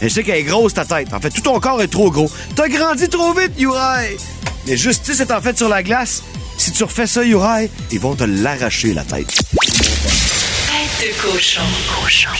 Et 0.00 0.08
je 0.08 0.14
sais 0.14 0.22
qu'elle 0.22 0.36
est 0.36 0.42
grosse 0.44 0.72
ta 0.72 0.84
tête. 0.84 1.12
En 1.12 1.18
fait, 1.18 1.30
tout 1.30 1.40
ton 1.40 1.58
corps 1.58 1.82
est 1.82 1.88
trop 1.88 2.08
gros. 2.08 2.30
T'as 2.54 2.68
grandi 2.68 3.08
trop 3.08 3.34
vite, 3.34 3.50
Uri. 3.58 4.16
Et 4.68 4.76
justice 4.76 5.18
est 5.18 5.32
en 5.32 5.40
fait 5.40 5.56
sur 5.56 5.68
la 5.68 5.82
glace. 5.82 6.22
Si 6.56 6.70
tu 6.70 6.84
refais 6.84 7.08
ça, 7.08 7.24
Uri, 7.24 7.68
ils 7.90 7.98
vont 7.98 8.14
te 8.14 8.22
l'arracher 8.22 8.94
la 8.94 9.02
tête. 9.02 9.26
Tête 9.26 11.00
de 11.00 11.20
cochon. 11.20 11.62
Cochon. 12.00 12.30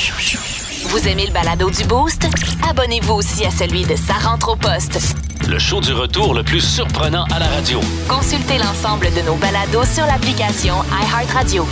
Vous 0.84 1.08
aimez 1.08 1.26
le 1.26 1.32
balado 1.32 1.68
du 1.68 1.82
Boost? 1.82 2.28
Abonnez-vous 2.70 3.14
aussi 3.14 3.44
à 3.44 3.50
celui 3.50 3.82
de 3.84 3.96
Sa 3.96 4.12
rentre 4.14 4.50
au 4.50 4.56
poste. 4.56 5.00
Le 5.48 5.58
show 5.58 5.80
du 5.80 5.92
retour 5.92 6.32
le 6.32 6.44
plus 6.44 6.60
surprenant 6.60 7.24
à 7.32 7.40
la 7.40 7.48
radio. 7.48 7.80
Consultez 8.08 8.58
l'ensemble 8.58 9.12
de 9.14 9.22
nos 9.22 9.34
balados 9.34 9.84
sur 9.92 10.06
l'application 10.06 10.76
iHeartRadio. 10.92 11.66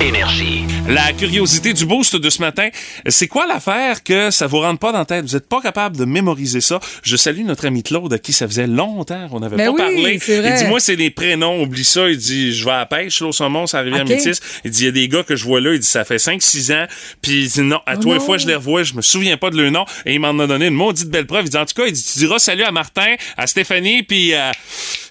Énergie. 0.00 0.64
La 0.88 1.12
curiosité 1.12 1.72
du 1.72 1.84
boost 1.84 2.16
de 2.16 2.30
ce 2.30 2.40
matin, 2.40 2.68
c'est 3.08 3.26
quoi 3.26 3.46
l'affaire 3.46 4.02
que 4.04 4.30
ça 4.30 4.46
vous 4.46 4.60
rentre 4.60 4.78
pas 4.78 4.92
dans 4.92 4.98
la 4.98 5.04
tête? 5.04 5.24
Vous 5.24 5.36
êtes 5.36 5.48
pas 5.48 5.60
capable 5.60 5.96
de 5.96 6.04
mémoriser 6.04 6.60
ça. 6.60 6.78
Je 7.02 7.16
salue 7.16 7.44
notre 7.44 7.66
ami 7.66 7.82
Claude 7.82 8.12
à 8.12 8.18
qui 8.18 8.32
ça 8.32 8.46
faisait 8.46 8.66
longtemps 8.66 9.28
qu'on 9.28 9.40
n'avait 9.40 9.56
Ben 9.56 9.66
pas 9.66 9.72
oui, 9.72 9.78
parlé. 9.78 10.20
Il 10.28 10.56
dit, 10.58 10.64
moi, 10.66 10.80
c'est 10.80 10.96
les 10.96 11.10
prénoms, 11.10 11.62
oublie 11.62 11.84
ça. 11.84 12.08
Il 12.08 12.16
dit, 12.16 12.54
je 12.54 12.64
vais 12.64 12.70
à 12.70 12.78
la 12.78 12.86
pêche, 12.86 13.20
là, 13.20 13.26
au 13.26 13.32
saumon, 13.32 13.66
ça 13.66 13.78
arrive 13.80 13.94
à. 13.94 14.04
Métis. 14.04 14.40
Il 14.64 14.70
dit, 14.70 14.82
il 14.82 14.86
y 14.86 14.88
a 14.88 14.92
des 14.92 15.08
gars 15.08 15.24
que 15.24 15.36
je 15.36 15.44
vois 15.44 15.60
là, 15.60 15.74
il 15.74 15.80
dit, 15.80 15.86
ça 15.86 16.04
fait 16.04 16.16
5-6 16.16 16.72
ans. 16.72 16.86
Puis 17.20 17.42
il 17.42 17.48
dit, 17.48 17.60
non, 17.62 17.80
à 17.86 17.94
Oh 17.96 18.00
toi, 18.00 18.14
une 18.14 18.20
fois, 18.20 18.38
je 18.38 18.46
les 18.46 18.54
revois, 18.54 18.84
je 18.84 18.94
me 18.94 19.02
souviens 19.02 19.36
pas 19.36 19.50
de 19.50 19.60
leur 19.60 19.70
nom. 19.70 19.84
Et 20.06 20.14
il 20.14 20.20
m'en 20.20 20.38
a 20.38 20.46
donné 20.46 20.68
une 20.68 20.74
maudite 20.74 21.08
belle 21.10 21.26
preuve. 21.26 21.46
Il 21.46 21.50
dit, 21.50 21.56
en 21.56 21.66
tout 21.66 21.74
cas, 21.74 21.86
il 21.86 21.92
dit, 21.92 22.02
tu 22.12 22.20
diras 22.20 22.38
salut 22.38 22.62
à 22.62 22.70
Martin, 22.72 23.14
à 23.36 23.46
Stéphanie, 23.46 24.04
puis 24.04 24.32
euh, 24.34 24.50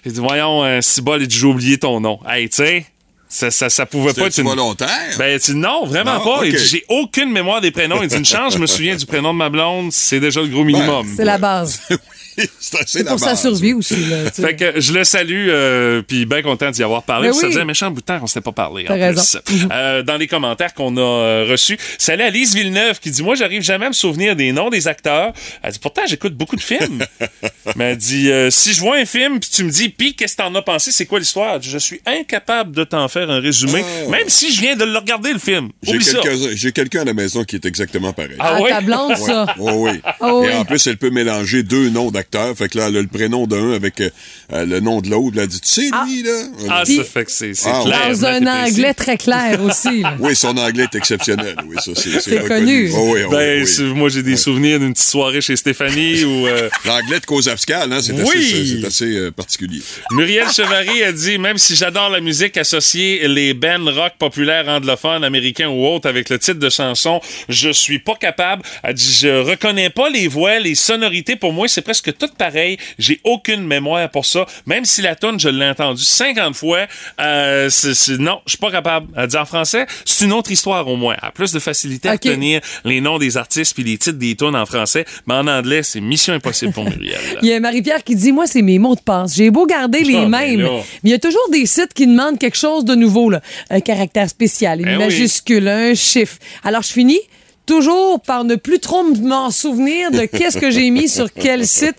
il 0.04 0.12
dit, 0.12 0.20
voyons, 0.20 0.64
euh, 0.64 0.80
Cibol, 0.80 1.20
il 1.22 1.28
dit, 1.28 1.36
j'ai 1.36 1.46
oublié 1.46 1.78
ton 1.78 2.00
nom. 2.00 2.18
Hey, 2.28 2.48
tu 2.48 2.56
sais, 2.56 2.86
ça, 3.28 3.50
ça, 3.50 3.68
ça 3.68 3.86
pouvait 3.86 4.14
pas 4.14 4.26
être 4.26 4.38
une... 4.38 4.44
volontaire? 4.44 4.88
Ben, 5.18 5.38
tu 5.38 5.52
dis 5.52 5.56
non, 5.56 5.84
vraiment 5.84 6.14
Non, 6.14 6.24
pas. 6.24 6.46
Il 6.46 6.52
dit, 6.54 6.64
J'ai 6.66 6.84
aucune 6.88 7.30
mémoire 7.30 7.60
des 7.60 7.70
prénoms. 7.70 8.02
Il 8.02 8.08
dit 8.08 8.16
une 8.16 8.24
chance, 8.24 8.54
je 8.54 8.58
me 8.58 8.66
souviens 8.66 8.96
du 8.96 9.06
prénom 9.06 9.32
de 9.32 9.38
ma 9.38 9.50
blonde, 9.50 9.92
c'est 9.92 10.20
déjà 10.20 10.40
le 10.40 10.48
gros 10.48 10.64
minimum. 10.64 11.06
C'est 11.16 11.24
la 11.24 11.38
base. 11.38 11.80
c'est 12.60 12.80
assez 12.80 13.04
pour 13.04 13.18
sa 13.18 13.36
survie 13.36 13.72
aussi. 13.72 13.96
Là. 14.06 14.30
Fait 14.32 14.54
que 14.56 14.80
je 14.80 14.92
le 14.92 15.04
salue, 15.04 15.48
euh, 15.50 16.02
puis 16.02 16.26
bien 16.26 16.42
content 16.42 16.70
d'y 16.70 16.82
avoir 16.82 17.02
parlé. 17.02 17.32
Ça 17.32 17.38
oui. 17.42 17.50
faisait 17.50 17.60
un 17.60 17.64
méchant 17.64 17.90
bout 17.90 18.00
de 18.00 18.06
temps 18.06 18.18
qu'on 18.20 18.26
s'était 18.26 18.40
pas 18.40 18.52
parlé. 18.52 18.84
T'as 18.86 18.94
en 18.94 18.98
raison. 19.00 19.38
plus. 19.44 19.66
Euh, 19.72 20.02
dans 20.02 20.16
les 20.16 20.26
commentaires 20.26 20.74
qu'on 20.74 20.96
a 20.96 21.00
euh, 21.00 21.46
reçus, 21.48 21.78
salut 21.98 22.22
à 22.22 22.30
Lise 22.30 22.54
Villeneuve 22.54 23.00
qui 23.00 23.10
dit 23.10 23.22
Moi, 23.22 23.34
j'arrive 23.34 23.62
jamais 23.62 23.86
à 23.86 23.88
me 23.88 23.94
souvenir 23.94 24.36
des 24.36 24.52
noms 24.52 24.70
des 24.70 24.88
acteurs. 24.88 25.32
Elle 25.62 25.72
dit 25.72 25.78
Pourtant, 25.78 26.02
j'écoute 26.06 26.34
beaucoup 26.34 26.56
de 26.56 26.60
films. 26.60 27.04
Mais 27.76 27.90
elle 27.92 27.96
dit 27.96 28.30
euh, 28.30 28.50
Si 28.50 28.72
je 28.72 28.80
vois 28.80 28.96
un 28.96 29.04
film, 29.04 29.40
puis 29.40 29.50
tu 29.50 29.64
me 29.64 29.70
dis, 29.70 29.88
puis 29.88 30.14
qu'est-ce 30.14 30.36
que 30.36 30.42
t'en 30.42 30.54
as 30.54 30.62
pensé? 30.62 30.90
C'est 30.92 31.06
quoi 31.06 31.18
l'histoire? 31.18 31.54
Elle 31.54 31.60
dit, 31.60 31.70
Je 31.70 31.78
suis 31.78 32.00
incapable 32.06 32.74
de 32.74 32.84
t'en 32.84 33.08
faire 33.08 33.30
un 33.30 33.40
résumé, 33.40 33.84
même 34.08 34.28
si 34.28 34.52
je 34.54 34.60
viens 34.60 34.76
de 34.76 34.84
le 34.84 34.98
regarder 34.98 35.32
le 35.32 35.38
film. 35.38 35.70
J'ai 35.82 35.98
quelqu'un 35.98 36.30
j'ai 36.54 36.72
quelqu'un 36.72 37.00
à 37.02 37.04
la 37.04 37.14
maison 37.14 37.44
qui 37.44 37.56
est 37.56 37.64
exactement 37.66 38.12
pareil. 38.12 38.36
Ah 38.38 38.54
Ah, 38.56 38.62
ouais? 38.62 38.70
ta 38.70 38.80
blonde, 38.80 39.16
ça. 39.16 39.46
Oh 39.58 39.70
oui. 39.88 40.00
Oh 40.20 40.42
Et 40.44 40.48
oui. 40.48 40.54
en 40.54 40.64
plus, 40.64 40.86
elle 40.86 40.96
peut 40.96 41.10
mélanger 41.10 41.62
deux 41.62 41.90
noms 41.90 42.10
d'acteurs. 42.10 42.27
Fait 42.56 42.68
que 42.68 42.78
là, 42.78 42.88
elle 42.88 42.96
a 42.96 43.00
le 43.02 43.06
prénom 43.06 43.46
d'un 43.46 43.72
avec 43.72 44.00
euh, 44.00 44.10
euh, 44.52 44.64
le 44.66 44.80
nom 44.80 45.00
de 45.00 45.08
l'autre. 45.10 45.36
Elle 45.40 45.46
dit, 45.48 45.60
tu 45.60 45.68
sais, 45.68 45.90
lui, 46.06 46.22
là? 46.22 46.42
Ah, 46.70 46.84
ça 46.84 47.04
fait 47.04 47.24
que 47.24 47.30
c'est 47.32 47.52
Ah, 47.64 47.82
clair. 47.84 48.08
Dans 48.10 48.24
un 48.26 48.46
anglais 48.64 48.94
très 48.94 49.16
clair 49.16 49.60
aussi. 49.62 50.02
là. 50.02 50.16
Oui, 50.18 50.34
son 50.36 50.56
anglais 50.56 50.84
est 50.84 50.94
exceptionnel. 50.96 51.56
Oui, 51.66 51.76
ça, 51.84 51.92
c'est 51.94 52.46
connu. 52.46 52.90
Oh, 52.94 53.12
oui, 53.14 53.20
oh, 53.26 53.30
Ben, 53.30 53.64
oui, 53.64 53.84
moi, 53.94 54.08
j'ai 54.08 54.22
des 54.22 54.36
souvenirs 54.36 54.78
d'une 54.78 54.92
petite 54.92 55.08
soirée 55.08 55.40
chez 55.40 55.56
Stéphanie 55.56 56.24
où 56.24 56.46
euh, 56.46 56.68
L'anglais 56.84 57.20
de 57.20 57.26
Kozavskal, 57.26 57.92
hein, 57.92 58.00
c'est 58.02 58.12
Oui. 58.12 58.22
assez, 58.28 58.80
c'est 58.80 58.86
assez 58.86 59.16
euh, 59.16 59.30
particulier. 59.30 59.80
Muriel 60.12 60.46
Chevary 60.54 61.02
a 61.02 61.12
dit 61.12 61.38
même 61.38 61.58
si 61.58 61.76
j'adore 61.76 62.10
la 62.10 62.20
musique 62.20 62.56
associée 62.56 63.26
les 63.28 63.54
bands 63.54 63.84
rock 63.86 64.12
populaires 64.18 64.68
anglophones, 64.68 65.24
américains 65.24 65.68
ou 65.68 65.86
autres 65.86 66.08
avec 66.08 66.28
le 66.30 66.38
titre 66.38 66.58
de 66.58 66.68
chanson, 66.70 67.20
je 67.48 67.70
suis 67.70 67.98
pas 67.98 68.14
capable. 68.16 68.62
Elle 68.82 68.94
dit 68.94 69.18
je 69.20 69.28
reconnais 69.40 69.90
pas 69.90 70.08
les 70.10 70.28
voix, 70.28 70.58
les 70.58 70.74
sonorités. 70.74 71.36
Pour 71.36 71.52
moi, 71.52 71.68
c'est 71.68 71.82
presque 71.82 72.16
tout 72.18 72.28
pareil. 72.36 72.76
J'ai 72.98 73.20
aucune 73.24 73.64
mémoire 73.66 74.08
pour 74.10 74.26
ça. 74.26 74.46
Même 74.66 74.84
si 74.84 75.02
la 75.02 75.14
tune 75.14 75.38
je 75.38 75.48
l'ai 75.48 75.68
entendue 75.68 76.02
50 76.02 76.54
fois, 76.54 76.86
euh, 77.20 77.70
non, 78.18 78.40
je 78.46 78.50
suis 78.50 78.58
pas 78.58 78.70
capable. 78.70 79.06
Elle 79.16 79.26
dit 79.28 79.36
en 79.36 79.44
français, 79.44 79.86
c'est 80.04 80.24
une 80.24 80.32
autre 80.32 80.50
histoire 80.50 80.86
au 80.88 80.96
moins. 80.96 81.16
A 81.22 81.30
plus 81.30 81.52
de 81.52 81.58
facilité 81.58 82.08
à 82.08 82.14
Ok. 82.14 82.24
retenir 82.24 82.60
les 82.84 83.00
noms 83.00 83.18
des 83.18 83.36
artistes 83.36 83.74
puis 83.74 83.84
les 83.84 83.98
titres 83.98 84.18
des 84.18 84.34
tunes 84.36 84.56
en 84.56 84.66
français, 84.66 85.04
mais 85.26 85.34
en 85.34 85.46
anglais, 85.46 85.82
c'est 85.82 86.00
mission 86.00 86.34
impossible 86.34 86.72
pour 86.72 86.84
Muriel. 86.84 87.18
Il 87.42 87.48
y 87.48 87.52
a 87.52 87.60
Marie-Pierre 87.60 88.02
qui 88.04 88.14
dit 88.16 88.32
Moi, 88.32 88.46
c'est 88.46 88.62
mes 88.62 88.78
mots 88.78 88.94
de 88.96 89.00
passe. 89.00 89.34
J'ai 89.36 89.50
beau 89.50 89.66
garder 89.66 90.00
les 90.04 90.16
Ah, 90.16 90.20
ben 90.22 90.28
mêmes. 90.28 90.68
Mais 91.02 91.10
il 91.10 91.10
y 91.10 91.14
a 91.14 91.18
toujours 91.18 91.48
des 91.52 91.66
sites 91.66 91.94
qui 91.94 92.06
demandent 92.06 92.38
quelque 92.38 92.56
chose 92.56 92.84
de 92.84 92.94
nouveau. 92.94 93.30
Là. 93.30 93.40
Un 93.70 93.80
caractère 93.80 94.28
spécial, 94.28 94.80
une 94.80 94.88
Eh 94.88 94.92
oui. 94.96 95.04
majuscule, 95.04 95.68
un 95.68 95.94
chiffre. 95.94 96.36
Alors, 96.64 96.82
je 96.82 96.92
finis 96.92 97.20
toujours 97.68 98.20
par 98.20 98.42
ne 98.44 98.56
plus 98.56 98.80
trop 98.80 99.04
m'en 99.04 99.50
souvenir 99.52 100.10
de 100.10 100.24
qu'est-ce 100.24 100.58
que 100.58 100.70
j'ai 100.70 100.90
mis 100.90 101.08
sur 101.08 101.32
quel 101.32 101.66
site. 101.66 101.94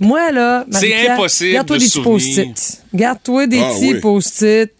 Moi, 0.00 0.32
là, 0.32 0.64
C'est 0.70 1.08
impossible 1.08 1.52
Garde-toi 1.52 1.76
de 1.76 1.82
des 1.82 1.86
petits 1.88 2.00
post-it. 2.02 2.82
Garde-toi 2.94 3.46
des 3.46 3.60
Ah, 3.60 3.70
petits 3.72 3.92
oui. 3.94 4.00
post-it. 4.00 4.72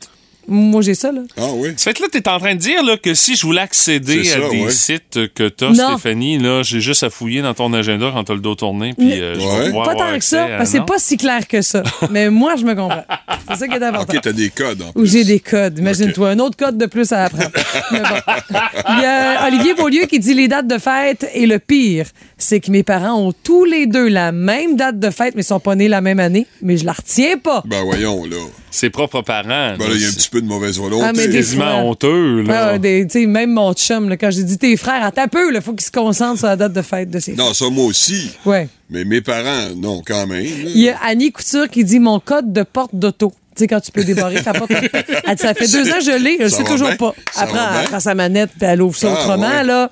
Moi, 0.52 0.82
j'ai 0.82 0.94
ça, 0.94 1.12
là. 1.12 1.20
Ah 1.38 1.46
oui? 1.54 1.70
Ça 1.76 1.84
fait 1.90 1.94
que 1.96 2.02
là, 2.02 2.08
t'es 2.10 2.28
en 2.28 2.38
train 2.40 2.54
de 2.54 2.60
dire 2.60 2.82
là, 2.82 2.96
que 2.96 3.14
si 3.14 3.36
je 3.36 3.46
voulais 3.46 3.60
accéder 3.60 4.32
à 4.32 4.48
des 4.50 4.64
ouais. 4.64 4.70
sites 4.70 5.32
que 5.34 5.48
t'as. 5.48 5.72
Stéphanie, 5.72 6.38
là, 6.38 6.62
j'ai 6.64 6.80
juste 6.80 7.04
à 7.04 7.10
fouiller 7.10 7.40
dans 7.40 7.54
ton 7.54 7.72
agenda 7.72 8.10
quand 8.12 8.24
t'as 8.24 8.34
le 8.34 8.40
dos 8.40 8.54
tourné, 8.56 8.92
puis 8.98 9.12
euh, 9.20 9.34
je 9.34 9.38
vais 9.40 9.46
Ouais. 9.46 9.66
pouvoir 9.66 9.86
Pas 9.86 9.92
avoir 9.92 10.10
tant 10.12 10.18
que 10.18 10.24
ça, 10.24 10.44
à- 10.44 10.48
parce 10.58 10.70
que 10.72 10.78
c'est 10.78 10.84
pas 10.84 10.98
si 10.98 11.16
clair 11.16 11.46
que 11.46 11.62
ça. 11.62 11.82
Mais 12.10 12.28
moi, 12.30 12.56
je 12.56 12.64
me 12.64 12.74
comprends. 12.74 13.04
C'est 13.48 13.56
ça 13.56 13.68
qui 13.68 13.74
est 13.74 13.82
important. 13.82 14.12
OK, 14.14 14.20
t'as 14.22 14.32
des 14.32 14.50
codes. 14.50 14.82
En 14.82 14.92
Ou 15.00 15.04
j'ai 15.06 15.24
des 15.24 15.38
codes. 15.40 15.78
Imagine-toi, 15.78 16.30
un 16.30 16.38
autre 16.40 16.56
code 16.56 16.76
de 16.78 16.86
plus 16.86 17.12
à 17.12 17.24
apprendre. 17.26 17.50
Mais 17.92 18.00
bon. 18.00 18.56
Il 18.96 19.02
y 19.02 19.04
a 19.06 19.46
Olivier 19.46 19.74
Beaulieu 19.74 20.06
qui 20.06 20.18
dit 20.18 20.34
les 20.34 20.48
dates 20.48 20.66
de 20.66 20.78
fête 20.78 21.26
et 21.34 21.46
le 21.46 21.58
pire, 21.60 22.06
c'est 22.38 22.58
que 22.60 22.70
mes 22.70 22.82
parents 22.82 23.14
ont 23.20 23.32
tous 23.32 23.64
les 23.64 23.86
deux 23.86 24.08
la 24.08 24.32
même 24.32 24.76
date 24.76 24.98
de 24.98 25.10
fête, 25.10 25.34
mais 25.36 25.42
ils 25.42 25.44
sont 25.44 25.60
pas 25.60 25.74
nés 25.76 25.88
la 25.88 26.00
même 26.00 26.18
année. 26.20 26.46
Mais 26.62 26.76
je 26.76 26.84
la 26.84 26.92
retiens 26.92 27.38
pas. 27.38 27.62
Ben 27.66 27.82
voyons, 27.84 28.24
là. 28.24 28.36
Ses 28.70 28.90
propres 28.90 29.22
parents. 29.22 29.76
Ben 29.76 29.78
là, 29.78 29.94
il 29.94 30.00
y 30.00 30.04
a 30.04 30.09
un 30.09 30.12
petit 30.12 30.28
peu 30.28 30.40
de 30.40 30.46
mauvaise 30.46 30.78
volonté. 30.78 31.04
Ah, 31.09 31.12
quasiment 31.33 31.88
honteux, 31.90 32.42
là. 32.42 32.70
Ah, 32.74 32.78
des- 32.78 33.06
même 33.26 33.50
mon 33.52 33.72
chum, 33.74 34.09
là, 34.09 34.16
quand 34.16 34.30
j'ai 34.30 34.44
dit 34.44 34.59
tes 34.59 34.76
frères, 34.76 35.04
attends 35.04 35.22
un 35.22 35.28
peu, 35.28 35.52
il 35.54 35.61
faut 35.61 35.72
qu'ils 35.72 35.87
se 35.87 35.90
concentrent 35.90 36.38
sur 36.38 36.46
la 36.46 36.56
date 36.56 36.72
de 36.72 36.83
fête 36.83 37.11
de 37.11 37.18
ses 37.18 37.33
Non, 37.35 37.52
ça, 37.54 37.68
moi 37.70 37.85
aussi. 37.87 38.30
Ouais. 38.46 38.68
Mais 38.88 39.04
mes 39.04 39.20
parents, 39.20 39.74
non, 39.76 40.02
quand 40.06 40.26
même. 40.26 40.44
Il 40.44 40.78
y 40.78 40.88
a 40.88 40.98
Annie 41.04 41.33
Couture 41.33 41.68
qui 41.68 41.85
dit 41.85 41.98
mon 41.98 42.20
code 42.20 42.52
de 42.52 42.62
porte 42.62 42.94
d'auto. 42.94 43.33
Tu 43.56 43.64
sais, 43.64 43.66
quand 43.66 43.80
tu 43.80 43.90
peux 43.90 44.04
débarrer 44.04 44.42
ta 44.42 44.52
porte. 44.52 44.70
Elle 44.70 45.34
dit, 45.34 45.42
ça 45.42 45.54
fait 45.54 45.66
deux 45.66 45.90
ans 45.90 45.98
que 45.98 46.04
je 46.04 46.22
l'ai, 46.22 46.36
je 46.38 46.44
le 46.44 46.48
sais 46.50 46.64
toujours 46.64 46.86
bien. 46.88 46.96
pas. 46.96 47.14
Après, 47.36 47.58
elle 47.82 47.88
prend 47.88 48.00
sa 48.00 48.14
manette 48.14 48.50
puis 48.56 48.66
elle 48.66 48.80
ouvre 48.80 48.96
ça 48.96 49.08
Ah, 49.12 49.20
autrement, 49.20 49.48
ouais. 49.50 49.64
là. 49.64 49.90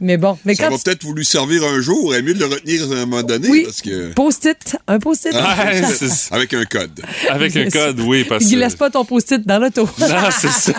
Mais 0.00 0.16
bon. 0.16 0.38
Mais 0.44 0.54
Ça 0.54 0.64
quand 0.64 0.70
va 0.70 0.76
tu- 0.76 0.84
peut-être 0.84 1.02
vous 1.04 1.14
lui 1.14 1.24
servir 1.24 1.64
un 1.64 1.80
jour. 1.80 2.14
Il 2.14 2.18
est 2.18 2.22
mieux 2.22 2.34
de 2.34 2.38
le 2.38 2.46
retenir 2.46 2.82
à 2.82 2.94
un 2.96 3.06
moment 3.06 3.22
donné. 3.24 3.48
Oui, 3.48 3.62
Parce 3.64 3.80
que... 3.80 4.12
post-it, 4.12 4.76
un 4.86 4.98
post-it. 5.00 5.32
C'est- 5.32 6.32
Avec 6.32 6.54
un 6.54 6.64
code. 6.66 7.00
avec 7.28 7.56
un 7.56 7.68
code, 7.68 7.98
oui, 8.00 8.22
parce 8.24 8.44
Il 8.44 8.52
que... 8.52 8.56
laisse 8.60 8.76
pas 8.76 8.90
ton 8.90 9.04
post-it 9.04 9.44
dans 9.44 9.58
l'auto. 9.58 9.88
Non, 9.98 10.06
c'est 10.30 10.48
ça. 10.50 10.72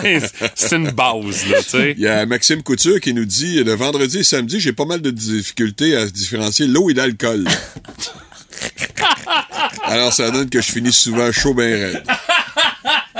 C'est 0.54 0.76
une 0.76 0.90
base, 0.92 1.46
là, 1.50 1.58
tu 1.62 1.68
sais. 1.70 1.94
Il 1.98 2.02
y 2.02 2.08
a 2.08 2.24
Maxime 2.24 2.62
Couture 2.62 2.98
qui 3.00 3.12
nous 3.12 3.26
dit 3.26 3.62
le 3.62 3.74
vendredi 3.74 4.20
et 4.20 4.24
samedi, 4.24 4.58
j'ai 4.60 4.72
pas 4.72 4.86
mal 4.86 5.02
de 5.02 5.10
difficultés 5.10 5.96
à 5.96 6.06
différencier 6.06 6.66
l'eau 6.66 6.88
et 6.88 6.94
l'alcool. 6.94 7.44
Alors, 9.84 10.12
ça 10.12 10.30
donne 10.30 10.48
que 10.48 10.60
je 10.60 10.72
finis 10.72 10.92
souvent 10.92 11.30
chaud 11.32 11.54
ben 11.54 11.72
raide. 11.72 12.04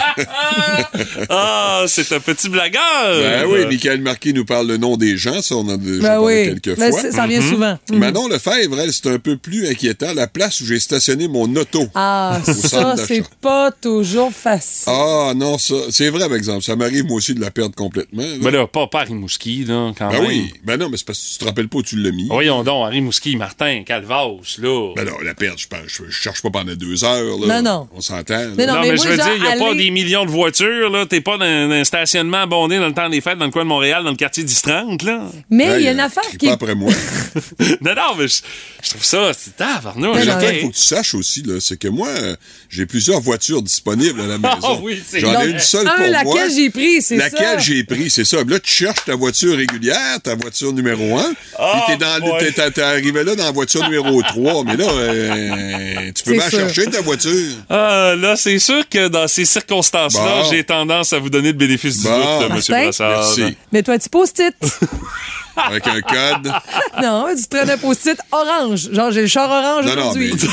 Ah, 1.29 1.85
c'est 1.87 2.13
un 2.13 2.21
petit 2.21 2.49
blagueur! 2.49 2.81
Ben 3.21 3.47
oui, 3.47 3.67
Michael 3.67 4.01
Marquis 4.01 4.33
nous 4.33 4.45
parle 4.45 4.67
le 4.69 4.77
nom 4.77 4.97
des 4.97 5.17
gens, 5.17 5.41
ça, 5.43 5.55
on 5.57 5.61
en 5.61 5.69
a 5.71 5.77
déjà 5.77 6.01
Ben 6.01 6.09
parlé 6.21 6.51
oui. 6.53 6.61
quelques 6.61 6.79
Ben, 6.79 6.93
fois. 6.93 7.01
ça 7.03 7.13
ça 7.13 7.23
revient 7.25 7.43
souvent. 7.43 7.79
Manon 7.93 8.29
Lefebvre, 8.29 8.81
elle, 8.81 8.93
c'est 8.93 9.07
un 9.09 9.19
peu 9.19 9.37
plus 9.37 9.69
inquiétant. 9.69 10.13
La 10.15 10.27
place 10.27 10.61
où 10.61 10.67
j'ai 10.67 10.79
stationné 10.81 11.29
mon 11.29 11.55
auto. 11.57 11.87
Ah, 11.95 12.39
ça, 12.45 12.97
c'est 12.97 13.25
pas 13.41 13.71
toujours 13.71 14.33
facile. 14.33 14.93
Ah 14.93 15.33
non, 15.35 15.59
ça, 15.59 15.75
c'est 15.91 16.11
vrai, 16.11 16.29
par 16.29 16.37
exemple. 16.37 16.63
Ça 16.63 16.77
m'arrive, 16.77 17.05
moi 17.05 17.17
aussi, 17.17 17.35
de 17.35 17.41
la 17.41 17.51
perdre 17.51 17.75
complètement. 17.75 18.23
là. 18.23 18.29
Ben 18.41 18.51
là, 18.51 18.67
pas, 18.67 18.87
pas 18.87 19.01
Harry 19.03 19.15
Mouski, 19.15 19.65
là, 19.65 19.93
quand 19.97 20.09
Ben 20.11 20.19
même. 20.21 20.27
oui. 20.29 20.53
Ben 20.65 20.77
non, 20.79 20.89
mais 20.91 20.97
c'est 20.97 21.07
parce 21.07 21.19
que 21.19 21.33
tu 21.33 21.39
te 21.39 21.45
rappelles 21.45 21.69
pas 21.69 21.79
où 21.79 21.83
tu 21.83 21.97
l'as 21.97 22.11
mis. 22.13 22.29
Voyons 22.29 22.63
donc, 22.65 22.87
Harry 22.87 23.01
Mouski, 23.01 23.37
Martin, 23.37 23.83
Calvas, 23.85 24.57
là. 24.59 24.93
Ben 24.97 25.05
non, 25.05 25.19
la 25.25 25.35
perte, 25.35 25.59
je, 25.59 25.69
pense- 25.69 25.81
je, 25.87 26.03
je 26.09 26.11
cherche 26.21 26.43
pas 26.43 26.51
pendant 26.51 26.75
deux 26.75 27.05
heures. 27.05 27.39
Là. 27.47 27.61
Non, 27.61 27.71
non. 27.71 27.89
On 27.95 28.01
s'entend. 28.01 28.45
Mais 28.57 28.67
Non, 28.67 28.75
Non, 28.75 28.81
mais, 28.83 28.91
mais 28.93 28.97
je 28.97 29.03
veux 29.09 29.17
genre, 29.17 29.27
dire, 29.27 29.35
il 29.37 29.43
n'y 29.43 29.49
a 29.49 29.57
pas 29.57 29.71
aller- 29.71 29.90
des 29.91 30.03
millions 30.03 30.25
de 30.25 30.31
voitures, 30.31 30.91
là. 30.91 31.07
T'es 31.07 31.21
pas 31.21 31.37
dans 31.37 31.45
un 31.45 31.85
stationnement 31.85 32.43
abondé 32.43 32.79
dans 32.79 32.87
le 32.89 32.95
temps 32.95 33.09
des 33.09 33.21
fêtes 33.21 33.39
dans 33.39 33.45
le 33.47 33.51
coin 33.51 33.63
de 33.65 33.69
Montréal, 33.69 34.05
dans 34.05 34.11
le 34.11 34.17
quartier 34.17 34.45
d'Istrante, 34.45 35.03
là. 35.03 35.25
Mais 35.51 35.65
il 35.67 35.71
Hey, 35.71 35.85
y 35.85 35.89
a 35.89 35.93
une 35.93 36.01
affaire 36.01 36.23
qui 36.39 36.47
pas 36.47 36.53
après 36.53 36.75
moi. 36.75 36.93
non, 37.81 37.95
non, 37.95 38.15
mais 38.19 38.29
je, 38.29 38.41
je 38.83 38.91
trouve 38.91 39.05
ça, 39.05 39.33
c'est 39.33 39.51
non, 39.97 40.13
ok. 40.13 40.19
qu'il 40.41 40.61
faut 40.61 40.69
que 40.69 40.75
tu 40.75 40.81
saches 40.81 41.15
aussi, 41.15 41.43
là, 41.43 41.59
c'est 41.61 41.77
que 41.79 41.89
moi, 41.89 42.09
euh, 42.09 42.35
j'ai 42.69 42.87
plusieurs 42.87 43.21
voitures 43.21 43.63
disponibles 43.63 44.21
à 44.21 44.27
la 44.27 44.39
maison. 44.39 44.57
Ah 44.63 44.75
oui, 44.83 45.03
c'est 45.07 45.21
J'en 45.21 45.41
ai 45.43 45.51
une 45.51 45.59
seule 45.59 45.87
un, 45.89 45.91
pour 45.93 45.99
moi. 46.25 46.35
laquelle 46.41 46.55
j'ai 46.55 46.71
pris, 46.71 47.03
c'est 47.03 47.19
ça. 47.19 47.25
Laquelle 47.25 47.61
j'ai 47.61 47.85
pris, 47.85 48.11
c'est 48.11 48.25
ça. 48.25 48.39
Là, 48.47 48.59
tu 48.61 48.71
cherches 48.71 49.05
ta 49.05 49.15
voiture 49.15 49.57
régulière, 49.57 50.21
ta 50.23 50.35
voiture 50.35 50.73
numéro 50.73 51.19
1, 51.19 51.33
Ah, 51.59 51.85
puis 51.87 51.97
t'es 51.99 52.05
dans, 52.05 52.39
t'es, 52.39 52.53
t'es- 52.53 52.71
t'es 52.71 52.83
arrivé 52.83 53.23
là 53.25 53.35
dans 53.35 53.45
la 53.45 53.51
voiture 53.53 53.83
numéro 53.85 54.23
3, 54.29 54.65
mais 54.65 54.77
là, 54.77 54.87
euh, 54.89 56.13
tu 56.15 56.25
peux 56.25 56.41
sûr. 56.41 56.51
chercher 56.51 56.87
ta 56.87 57.01
voiture. 57.01 57.57
Ah, 57.69 58.15
là, 58.19 58.37
c'est 58.37 58.59
sûr 58.59 58.89
que 58.89 59.09
dans 59.09 59.29
ces 59.29 59.45
circonstances-là, 59.71 60.43
Bon. 60.43 60.51
j'ai 60.51 60.65
tendance 60.65 61.13
à 61.13 61.19
vous 61.19 61.31
donner 61.31 61.49
le 61.49 61.55
bénéfice 61.59 61.99
du 61.99 62.09
Bon. 62.09 62.41
doute, 62.41 62.51
M. 62.51 62.61
Brassard. 62.85 63.11
Merci. 63.11 63.57
Mais 63.73 63.83
toi, 63.83 63.99
tu 63.99 64.09
post-it. 64.09 64.55
Avec 65.57 65.87
un 65.87 66.01
code. 66.01 66.53
non, 67.03 67.27
tu 67.37 67.47
traînes 67.49 67.71
un 67.71 67.77
post-it 67.79 68.19
orange. 68.33 68.89
Genre, 68.93 69.11
j'ai 69.11 69.23
le 69.23 69.27
char 69.27 69.49
orange 69.51 69.87
aujourd'hui. 69.87 70.35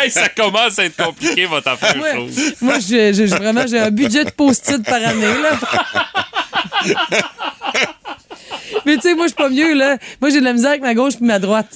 Hey, 0.00 0.10
ça 0.10 0.28
commence 0.28 0.78
à 0.78 0.84
être 0.84 0.96
compliqué, 1.02 1.46
votre 1.46 1.68
affaire, 1.68 1.96
Ouais. 2.00 2.26
Moi, 2.60 2.74
j'ai 2.86 3.12
j'ai- 3.14 3.26
vraiment, 3.26 3.66
j'ai 3.66 3.78
un 3.78 3.90
budget 3.90 4.24
de 4.24 4.30
post-it 4.30 4.84
par 4.84 4.94
année, 5.04 5.26
là. 5.42 5.58
Mais 8.84 8.96
tu 8.96 9.02
sais, 9.02 9.14
moi, 9.14 9.24
je 9.26 9.28
suis 9.28 9.36
pas 9.36 9.48
mieux, 9.48 9.74
là. 9.74 9.96
Moi, 10.20 10.30
j'ai 10.30 10.40
de 10.40 10.44
la 10.44 10.52
misère 10.52 10.70
avec 10.70 10.82
ma 10.82 10.94
gauche 10.94 11.14
puis 11.16 11.24
ma 11.26 11.38
droite. 11.38 11.68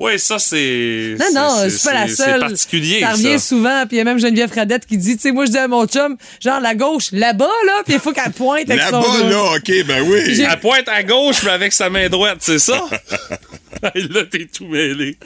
Oui, 0.00 0.18
ça, 0.18 0.38
c'est. 0.38 1.14
Non, 1.18 1.26
non, 1.34 1.56
je 1.64 1.68
suis 1.68 1.86
pas 1.86 1.92
la 1.92 2.08
seule. 2.08 2.16
C'est 2.16 2.38
particulier, 2.38 3.00
Ça 3.00 3.12
revient 3.12 3.38
souvent. 3.38 3.82
Puis 3.86 3.96
il 3.96 3.98
y 3.98 4.00
a 4.00 4.04
même 4.04 4.18
Geneviève 4.18 4.48
Fradette 4.48 4.86
qui 4.86 4.96
dit, 4.96 5.16
tu 5.16 5.22
sais, 5.22 5.30
moi, 5.32 5.44
je 5.44 5.50
dis 5.50 5.58
à 5.58 5.68
mon 5.68 5.86
chum, 5.86 6.16
genre, 6.42 6.58
la 6.58 6.74
gauche, 6.74 7.08
là-bas, 7.12 7.44
là, 7.66 7.82
puis 7.84 7.94
il 7.94 8.00
faut 8.00 8.12
qu'elle 8.12 8.32
pointe 8.32 8.70
avec 8.70 8.82
son 8.84 9.00
Là-bas, 9.02 9.28
là, 9.28 9.56
OK, 9.56 9.86
ben 9.86 10.02
oui. 10.08 10.40
Elle 10.40 10.60
pointe 10.60 10.88
à 10.88 11.02
gauche, 11.02 11.42
mais 11.44 11.50
avec 11.50 11.74
sa 11.74 11.90
main 11.90 12.08
droite, 12.08 12.38
c'est 12.40 12.58
ça? 12.58 12.82
Là, 13.82 14.24
t'es 14.30 14.46
tout 14.46 14.66
mêlé. 14.66 15.16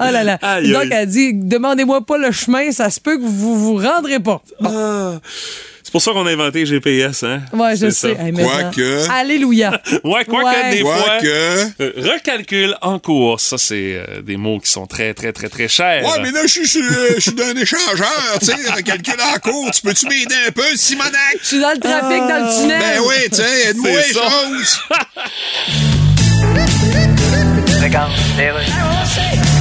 Oh 0.00 0.04
là 0.10 0.24
là. 0.24 0.38
Aïe, 0.42 0.72
Donc, 0.72 0.82
aïe. 0.82 0.90
elle 0.92 1.08
dit, 1.08 1.32
demandez-moi 1.34 2.04
pas 2.04 2.18
le 2.18 2.32
chemin, 2.32 2.72
ça 2.72 2.90
se 2.90 2.98
peut 2.98 3.16
que 3.16 3.22
vous 3.22 3.56
vous 3.56 3.76
rendrez 3.76 4.18
pas. 4.18 4.42
Ah. 4.64 5.20
C'est 5.90 5.94
pour 5.94 6.02
ça 6.02 6.12
qu'on 6.12 6.24
a 6.24 6.30
inventé 6.30 6.64
GPS, 6.64 7.24
hein? 7.24 7.40
Ouais, 7.52 7.74
je 7.76 7.90
sais. 7.90 8.12
Hey. 8.12 8.32
Quoique- 8.32 9.10
Alléluia. 9.10 9.72
Ouais, 10.04 10.24
quoi 10.24 10.44
Ouais. 10.44 10.52
que 10.70 10.76
des 10.76 10.80
fois. 10.82 10.94
Quoique. 11.18 11.26
euh, 11.26 12.12
recalcul 12.14 12.76
en 12.80 13.00
cours, 13.00 13.40
ça, 13.40 13.58
c'est 13.58 13.96
euh, 14.08 14.22
des 14.22 14.36
mots 14.36 14.60
qui 14.60 14.70
sont 14.70 14.86
très, 14.86 15.14
très, 15.14 15.32
très, 15.32 15.48
très 15.48 15.66
chers. 15.66 16.04
Ouais, 16.04 16.22
mais 16.22 16.30
là, 16.30 16.42
je 16.44 16.46
suis 16.46 16.68
sur- 16.68 16.80
je 17.16 17.18
suis 17.20 17.32
d'un 17.32 17.56
échangeur, 17.56 18.38
tu 18.38 18.46
sais, 18.46 18.82
calcul 18.84 19.14
en 19.34 19.38
cours. 19.40 19.68
Tu 19.72 19.82
peux-tu 19.82 20.06
m'aider 20.06 20.36
un 20.46 20.52
peu, 20.52 20.62
Simonac? 20.76 21.12
Je 21.42 21.46
suis 21.48 21.60
dans 21.60 21.72
le 21.72 21.80
trafic, 21.80 22.20
dans 22.20 22.46
le 22.46 22.60
tunnel. 22.62 22.80
Ben 22.80 23.00
oui, 23.08 23.28
tu 23.28 23.36
sais, 23.38 23.70
aide-moi 23.70 23.90
les 23.90 24.12
choses. 24.12 24.78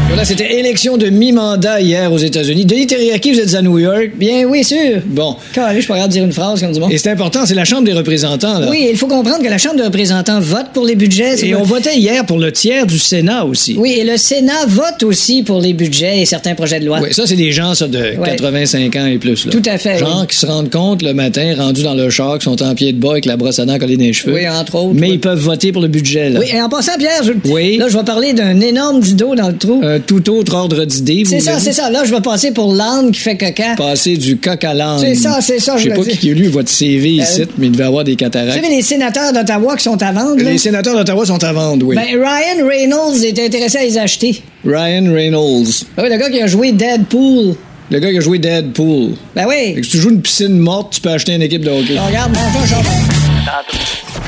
Voilà, 0.09 0.25
c'était 0.25 0.59
élection 0.59 0.97
de 0.97 1.07
mi-mandat 1.07 1.79
hier 1.79 2.11
aux 2.11 2.17
États-Unis. 2.17 2.65
Denis 2.65 2.85
Terriaki, 2.85 3.31
vous 3.31 3.39
êtes 3.39 3.53
à 3.53 3.61
New 3.61 3.79
York? 3.79 4.09
Bien, 4.17 4.43
oui, 4.45 4.65
sûr. 4.65 4.99
Bon. 5.05 5.37
Carré, 5.53 5.75
je 5.75 5.79
suis 5.81 5.87
pas 5.87 5.93
capable 5.93 6.09
de 6.11 6.17
dire 6.17 6.25
une 6.25 6.33
phrase 6.33 6.59
comme 6.59 6.73
du 6.73 6.79
monde. 6.81 6.91
Et 6.91 6.97
c'est 6.97 7.11
important, 7.11 7.45
c'est 7.45 7.53
la 7.53 7.63
Chambre 7.63 7.83
des 7.83 7.93
représentants, 7.93 8.59
là. 8.59 8.67
Oui, 8.69 8.89
il 8.91 8.97
faut 8.97 9.07
comprendre 9.07 9.41
que 9.41 9.47
la 9.47 9.57
Chambre 9.57 9.77
des 9.77 9.83
représentants 9.83 10.41
vote 10.41 10.65
pour 10.73 10.85
les 10.85 10.95
budgets. 10.95 11.45
Et 11.45 11.55
on 11.55 11.63
votait 11.63 11.95
hier 11.95 12.25
pour 12.25 12.39
le 12.39 12.51
tiers 12.51 12.85
du 12.85 12.99
Sénat 12.99 13.45
aussi. 13.45 13.75
Oui, 13.77 13.93
et 13.99 14.03
le 14.03 14.17
Sénat 14.17 14.65
vote 14.67 15.03
aussi 15.03 15.43
pour 15.43 15.61
les 15.61 15.71
budgets 15.71 16.19
et 16.19 16.25
certains 16.25 16.55
projets 16.55 16.81
de 16.81 16.87
loi. 16.87 16.99
Oui, 17.01 17.13
ça, 17.13 17.25
c'est 17.25 17.37
des 17.37 17.53
gens, 17.53 17.73
ça, 17.73 17.87
de 17.87 17.99
Ouais. 17.99 18.31
85 18.31 18.95
ans 18.97 19.05
et 19.05 19.17
plus, 19.17 19.45
là. 19.45 19.51
Tout 19.51 19.61
à 19.65 19.77
fait, 19.77 20.03
oui. 20.03 20.27
qui 20.27 20.35
se 20.35 20.45
rendent 20.45 20.71
compte 20.71 21.03
le 21.03 21.13
matin, 21.13 21.53
rendus 21.57 21.83
dans 21.83 21.93
leur 21.93 22.11
char, 22.11 22.37
qui 22.39 22.45
sont 22.45 22.61
en 22.61 22.75
pied 22.75 22.91
de 22.91 22.99
bas 22.99 23.11
avec 23.11 23.25
la 23.25 23.37
brosse 23.37 23.59
à 23.59 23.65
dents 23.65 23.77
collée 23.77 23.95
dans 23.95 24.03
les 24.03 24.13
cheveux. 24.13 24.33
Oui, 24.33 24.49
entre 24.49 24.75
autres. 24.75 24.95
Mais 24.95 25.07
oui. 25.07 25.13
ils 25.13 25.19
peuvent 25.19 25.39
voter 25.39 25.71
pour 25.71 25.81
le 25.81 25.87
budget, 25.87 26.29
là. 26.29 26.39
Oui, 26.41 26.47
et 26.51 26.61
en 26.61 26.67
passant, 26.67 26.97
Pierre, 26.97 27.23
je... 27.23 27.31
Oui. 27.45 27.77
là, 27.77 27.87
je 27.87 27.97
vais 27.97 28.03
parler 28.09 28.33
d'un 28.33 28.59
énorme 28.59 29.01
dido 29.01 29.35
dans 29.35 29.49
le 29.49 29.55
trou. 29.57 29.81
Un 29.83 29.99
tout 29.99 30.27
autre 30.31 30.55
ordre 30.55 30.83
d'idée, 30.83 31.23
vous 31.23 31.29
c'est 31.29 31.39
ça, 31.41 31.59
c'est 31.59 31.73
ça. 31.73 31.91
Là, 31.91 32.03
je 32.05 32.11
vais 32.13 32.21
passer 32.21 32.49
pour 32.51 32.73
l'âne 32.73 33.11
qui 33.11 33.19
fait 33.19 33.37
caca. 33.37 33.75
Passer 33.77 34.17
du 34.17 34.37
coq 34.37 34.63
à 34.63 34.73
l'âne. 34.73 34.97
C'est 34.99 35.13
ça, 35.13 35.37
c'est 35.41 35.59
ça, 35.59 35.77
Je 35.77 35.83
sais 35.89 35.95
pas 35.95 36.01
dis. 36.01 36.17
qui 36.17 36.31
a 36.31 36.33
lu 36.33 36.47
votre 36.47 36.69
CV 36.69 37.09
ici, 37.11 37.41
Euh, 37.43 37.45
mais 37.59 37.67
il 37.67 37.71
devait 37.71 37.83
avoir 37.83 38.03
des 38.03 38.13
Vous 38.13 38.17
cataractes. 38.17 38.55
savez, 38.55 38.75
les 38.75 38.81
sénateurs 38.81 39.31
d'Ottawa 39.31 39.77
qui 39.77 39.83
sont 39.83 40.01
à 40.01 40.11
vendre, 40.11 40.41
là? 40.41 40.51
Les 40.51 40.57
sénateurs 40.57 40.95
d'Ottawa 40.95 41.23
sont 41.23 41.43
à 41.43 41.53
vendre, 41.53 41.85
oui. 41.85 41.95
Ben, 41.95 42.05
Ryan 42.19 42.67
Reynolds 42.67 43.23
est 43.23 43.37
intéressé 43.45 43.77
à 43.77 43.83
les 43.83 43.97
acheter. 43.99 44.41
Ryan 44.65 45.13
Reynolds. 45.13 45.85
Ah 45.95 46.01
oui, 46.03 46.09
le 46.09 46.17
gars 46.17 46.31
qui 46.31 46.41
a 46.41 46.47
joué 46.47 46.71
Deadpool. 46.71 47.53
Le 47.91 47.99
gars 47.99 48.09
qui 48.11 48.17
a 48.17 48.21
joué 48.21 48.39
Deadpool. 48.39 49.11
Ben 49.35 49.45
oui. 49.47 49.75
Fait 49.75 49.81
que 49.81 49.85
si 49.85 49.91
tu 49.91 49.97
joues 49.99 50.09
une 50.09 50.21
piscine 50.21 50.57
morte, 50.57 50.93
tu 50.95 51.01
peux 51.01 51.09
acheter 51.09 51.33
une 51.35 51.43
équipe 51.43 51.63
de 51.63 51.69
hockey. 51.69 51.95
On 52.03 52.07
regarde, 52.07 52.31
mon 52.33 53.78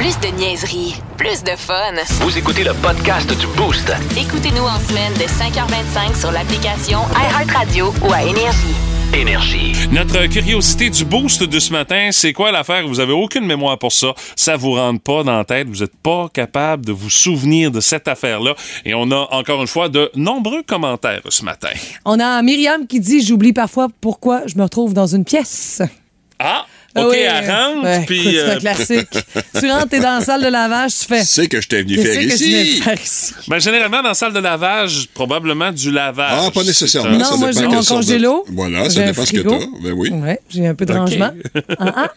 Plus 0.02 0.20
de 0.20 0.36
niaiserie, 0.36 0.96
plus 1.16 1.44
de 1.44 1.56
fun. 1.56 1.94
Vous 2.22 2.36
écoutez 2.36 2.64
le 2.64 2.74
podcast 2.74 3.30
du 3.40 3.46
Boost. 3.56 3.94
Écoutez-nous 4.18 4.64
en 4.64 4.80
semaine 4.80 5.14
de 5.14 5.26
5h25 5.26 6.20
sur 6.20 6.32
l'application 6.32 7.02
iHeartRadio 7.14 7.94
ou 8.04 8.12
à 8.12 8.24
Énergie. 8.24 8.74
Énergie. 9.14 9.74
Notre 9.92 10.26
curiosité 10.26 10.90
du 10.90 11.06
boost 11.06 11.44
de 11.44 11.60
ce 11.60 11.72
matin, 11.72 12.10
c'est 12.12 12.34
quoi 12.34 12.52
l'affaire? 12.52 12.88
Vous 12.88 13.00
avez 13.00 13.14
aucune 13.14 13.46
mémoire 13.46 13.78
pour 13.78 13.92
ça. 13.92 14.16
Ça 14.36 14.58
vous 14.58 14.72
rentre 14.72 15.02
pas 15.04 15.22
dans 15.22 15.38
la 15.38 15.46
tête. 15.46 15.68
Vous 15.68 15.82
n'êtes 15.82 15.96
pas 16.02 16.30
capable 16.34 16.84
de 16.84 16.94
vous 16.94 17.12
souvenir 17.12 17.70
de 17.70 17.80
cette 17.80 18.08
affaire-là. 18.08 18.56
Et 18.86 18.96
on 18.96 19.12
a 19.12 19.28
encore 19.30 19.62
une 19.62 19.68
fois 19.68 19.88
de 19.88 20.10
nombreux 20.16 20.64
commentaires 20.64 21.22
ce 21.30 21.46
matin. 21.46 21.70
On 22.06 22.20
a 22.20 22.42
Myriam 22.42 22.88
qui 22.88 23.00
dit 23.00 23.24
J'oublie 23.24 23.54
parfois 23.54 23.88
pourquoi 24.02 24.48
je 24.48 24.58
me 24.58 24.64
retrouve 24.64 24.96
dans 24.96 25.06
une 25.06 25.26
pièce. 25.26 25.84
Ah! 26.40 26.66
Ah 26.94 27.06
OK, 27.06 27.12
oui, 27.12 27.18
elle 27.20 27.50
rentre, 27.50 27.84
ouais, 27.84 28.04
puis... 28.06 28.20
écoute, 28.20 28.34
c'est 28.34 28.40
euh, 28.42 28.56
un 28.56 28.60
classique. 28.60 29.10
tu 29.60 29.72
rentres, 29.72 29.90
t'es 29.90 30.00
dans 30.00 30.20
la 30.20 30.26
salle 30.26 30.44
de 30.44 30.48
lavage, 30.50 30.92
tu 31.00 31.06
fais. 31.06 31.24
C'est 31.24 31.48
que 31.48 31.62
je 31.62 31.68
t'ai 31.68 31.84
venu 31.84 31.96
faire 31.98 32.16
que 32.16 32.28
tu 32.38 32.44
ici. 32.44 32.82
faire 32.82 33.02
ici? 33.02 33.34
ben, 33.48 33.60
généralement, 33.60 34.02
dans 34.02 34.10
la 34.10 34.14
salle 34.14 34.34
de 34.34 34.40
lavage, 34.40 35.08
probablement 35.14 35.72
du 35.72 35.90
lavage. 35.92 36.40
Ah, 36.48 36.52
pas 36.52 36.64
nécessairement. 36.64 37.18
Non, 37.18 37.24
ça 37.26 37.38
moi, 37.38 37.52
j'ai 37.52 37.68
mon 37.68 37.80
de- 37.80 37.86
congélo. 37.88 38.46
Voilà, 38.50 38.84
J'ai 38.86 38.90
ça 38.90 39.02
un 39.04 39.06
dépend 39.08 39.26
ce 39.26 39.32
que 39.32 39.40
t'as. 39.42 39.66
Ben 39.84 39.94
oui. 39.96 40.10
Ouais, 40.12 40.40
j'ai 40.50 40.68
un 40.68 40.76
peu 40.76 40.86
de 40.86 40.94
rangement. 40.94 41.32
Ah, 41.80 41.94
ah. 41.96 42.12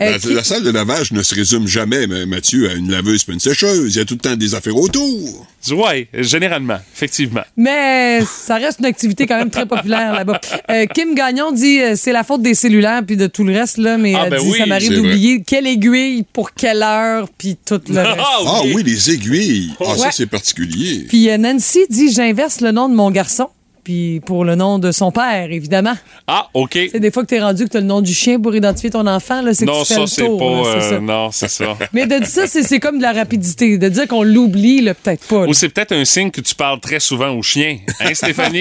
Euh, 0.00 0.12
La, 0.12 0.18
qui- 0.18 0.34
la 0.34 0.44
salle 0.44 0.62
de 0.62 0.70
lavage 0.70 1.12
ne 1.12 1.22
se 1.22 1.34
résume 1.34 1.66
jamais, 1.66 2.06
mais, 2.06 2.26
Mathieu, 2.26 2.68
à 2.70 2.74
une 2.74 2.90
laveuse 2.90 3.24
et 3.28 3.32
une 3.32 3.40
sécheuse. 3.40 3.94
Il 3.94 3.98
y 3.98 4.02
a 4.02 4.04
tout 4.04 4.14
le 4.14 4.20
temps 4.20 4.36
des 4.36 4.54
affaires 4.54 4.76
autour. 4.76 5.46
Oui, 5.70 6.06
généralement, 6.14 6.78
effectivement. 6.94 7.42
Mais 7.56 8.20
ça 8.24 8.56
reste 8.56 8.78
une 8.78 8.86
activité 8.86 9.26
quand 9.26 9.38
même 9.38 9.50
très 9.50 9.66
populaire 9.66 10.12
là-bas. 10.14 10.40
Euh, 10.70 10.86
Kim 10.86 11.14
Gagnon 11.14 11.52
dit 11.52 11.80
euh, 11.80 11.94
c'est 11.96 12.12
la 12.12 12.22
faute 12.24 12.42
des 12.42 12.54
cellulaires 12.54 13.02
puis 13.06 13.16
de 13.16 13.26
tout 13.26 13.44
le 13.44 13.52
reste 13.58 13.78
là, 13.78 13.98
mais 13.98 14.14
Ah, 14.18 14.24
elle 14.24 14.30
ben 14.30 14.40
dit 14.40 14.50
oui, 14.50 14.58
ça 14.58 14.66
m'arrive 14.66 14.94
d'oublier 14.94 15.42
quelle 15.42 15.66
aiguille 15.66 16.24
pour 16.32 16.52
quelle 16.52 16.82
heure 16.82 17.28
puis 17.36 17.56
tout 17.64 17.80
le 17.88 18.00
reste. 18.00 18.18
Ah 18.20 18.60
oui, 18.74 18.82
les 18.82 19.10
aiguilles. 19.10 19.72
Ah, 19.80 19.96
ça, 19.96 20.10
c'est 20.10 20.26
particulier. 20.26 21.06
Puis 21.08 21.30
euh, 21.30 21.38
Nancy 21.38 21.80
dit 21.88 22.12
j'inverse 22.12 22.60
le 22.60 22.72
nom 22.72 22.88
de 22.88 22.94
mon 22.94 23.10
garçon 23.10 23.48
puis 23.88 24.20
pour 24.20 24.44
le 24.44 24.54
nom 24.54 24.78
de 24.78 24.92
son 24.92 25.10
père 25.10 25.50
évidemment. 25.50 25.94
Ah, 26.26 26.48
OK. 26.52 26.72
C'est 26.92 27.00
des 27.00 27.10
fois 27.10 27.22
que 27.22 27.28
t'es 27.28 27.40
rendu 27.40 27.64
que 27.64 27.70
t'as 27.70 27.80
le 27.80 27.86
nom 27.86 28.02
du 28.02 28.12
chien 28.12 28.38
pour 28.38 28.54
identifier 28.54 28.90
ton 28.90 29.06
enfant 29.06 29.40
là, 29.40 29.54
c'est 29.54 29.64
que 29.64 29.70
Non, 29.70 29.80
tu 29.80 29.86
fais 29.86 29.94
ça, 29.94 30.00
le 30.02 30.06
c'est 30.06 30.26
tour. 30.26 30.38
pas... 30.38 30.76
là, 30.78 30.84
euh, 30.92 31.00
non, 31.00 31.30
c'est 31.32 31.48
ça. 31.48 31.74
Mais 31.94 32.06
de 32.06 32.18
dire 32.18 32.26
ça, 32.26 32.46
c'est 32.46 32.80
comme 32.80 32.98
de 32.98 33.02
la 33.02 33.14
rapidité. 33.14 33.78
De 33.78 33.88
dire 33.88 34.06
qu'on 34.06 34.22
l'oublie, 34.24 34.82
là, 34.82 34.92
peut-être 34.92 35.24
pas. 35.26 35.44
là. 35.44 35.48
Ou 35.48 35.54
c'est 35.54 35.70
peut-être 35.70 35.92
un 35.92 36.04
signe 36.04 36.30
que 36.30 36.42
tu 36.42 36.54
parles 36.54 36.80
très 36.80 37.00
souvent 37.00 37.30
aux 37.30 37.42
chiens. 37.42 37.78
Hein, 38.00 38.12
Stéphanie? 38.12 38.60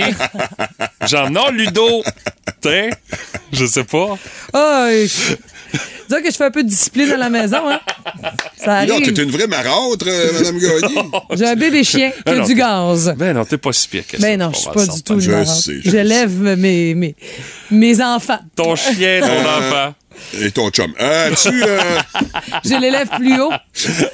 Genre, 1.06 1.30
non, 1.30 1.50
Ludo. 1.52 2.04
Je 3.52 3.66
sais 3.66 3.84
pas. 3.84 4.18
Ah, 4.54 4.88
dire 6.10 6.23
que 6.23 6.32
je 6.32 6.36
fais 6.36 6.45
un 6.45 6.51
peu 6.51 6.63
de 6.63 6.69
discipline 6.69 7.12
à 7.12 7.17
la 7.17 7.30
maison, 7.30 7.69
hein. 7.69 7.80
Ça 8.58 8.75
arrive. 8.77 9.13
t'es 9.13 9.23
une 9.23 9.32
vraie 9.32 9.47
marâtre, 9.47 10.06
euh, 10.08 10.34
Madame 10.34 10.58
Gagné. 10.60 10.95
J'ai 11.36 11.45
un 11.45 11.56
bébé 11.56 11.84
chien 11.84 12.12
qui 12.12 12.23
Ben 12.25 12.34
a 12.34 12.39
non, 12.39 12.45
du 12.45 12.56
gaz. 12.56 13.13
Ben 13.17 13.34
non, 13.34 13.45
t'es 13.45 13.58
pas 13.58 13.73
si 13.73 13.88
pire 13.88 14.06
que 14.08 14.17
ça. 14.17 14.23
Ben 14.23 14.39
non, 14.39 14.51
je 14.53 14.60
suis 14.60 14.69
pas 14.69 14.86
du 14.86 15.03
tout 15.03 15.13
une 15.15 15.19
Je 15.21 15.32
marâtre. 15.32 15.51
sais, 15.53 15.80
je 15.84 15.89
J'élève 15.91 16.32
mes, 16.58 16.95
mes, 16.95 17.15
mes 17.71 18.01
enfants. 18.01 18.39
Ton 18.56 18.75
chien, 18.75 19.21
ton 19.21 19.27
enfant. 19.49 19.93
Et 20.41 20.51
ton 20.51 20.69
chum. 20.69 20.93
Euh, 20.99 21.30
tu, 21.41 21.63
euh, 21.63 21.80
Je 22.65 22.80
l'élève 22.80 23.08
plus 23.17 23.39
haut. 23.39 23.51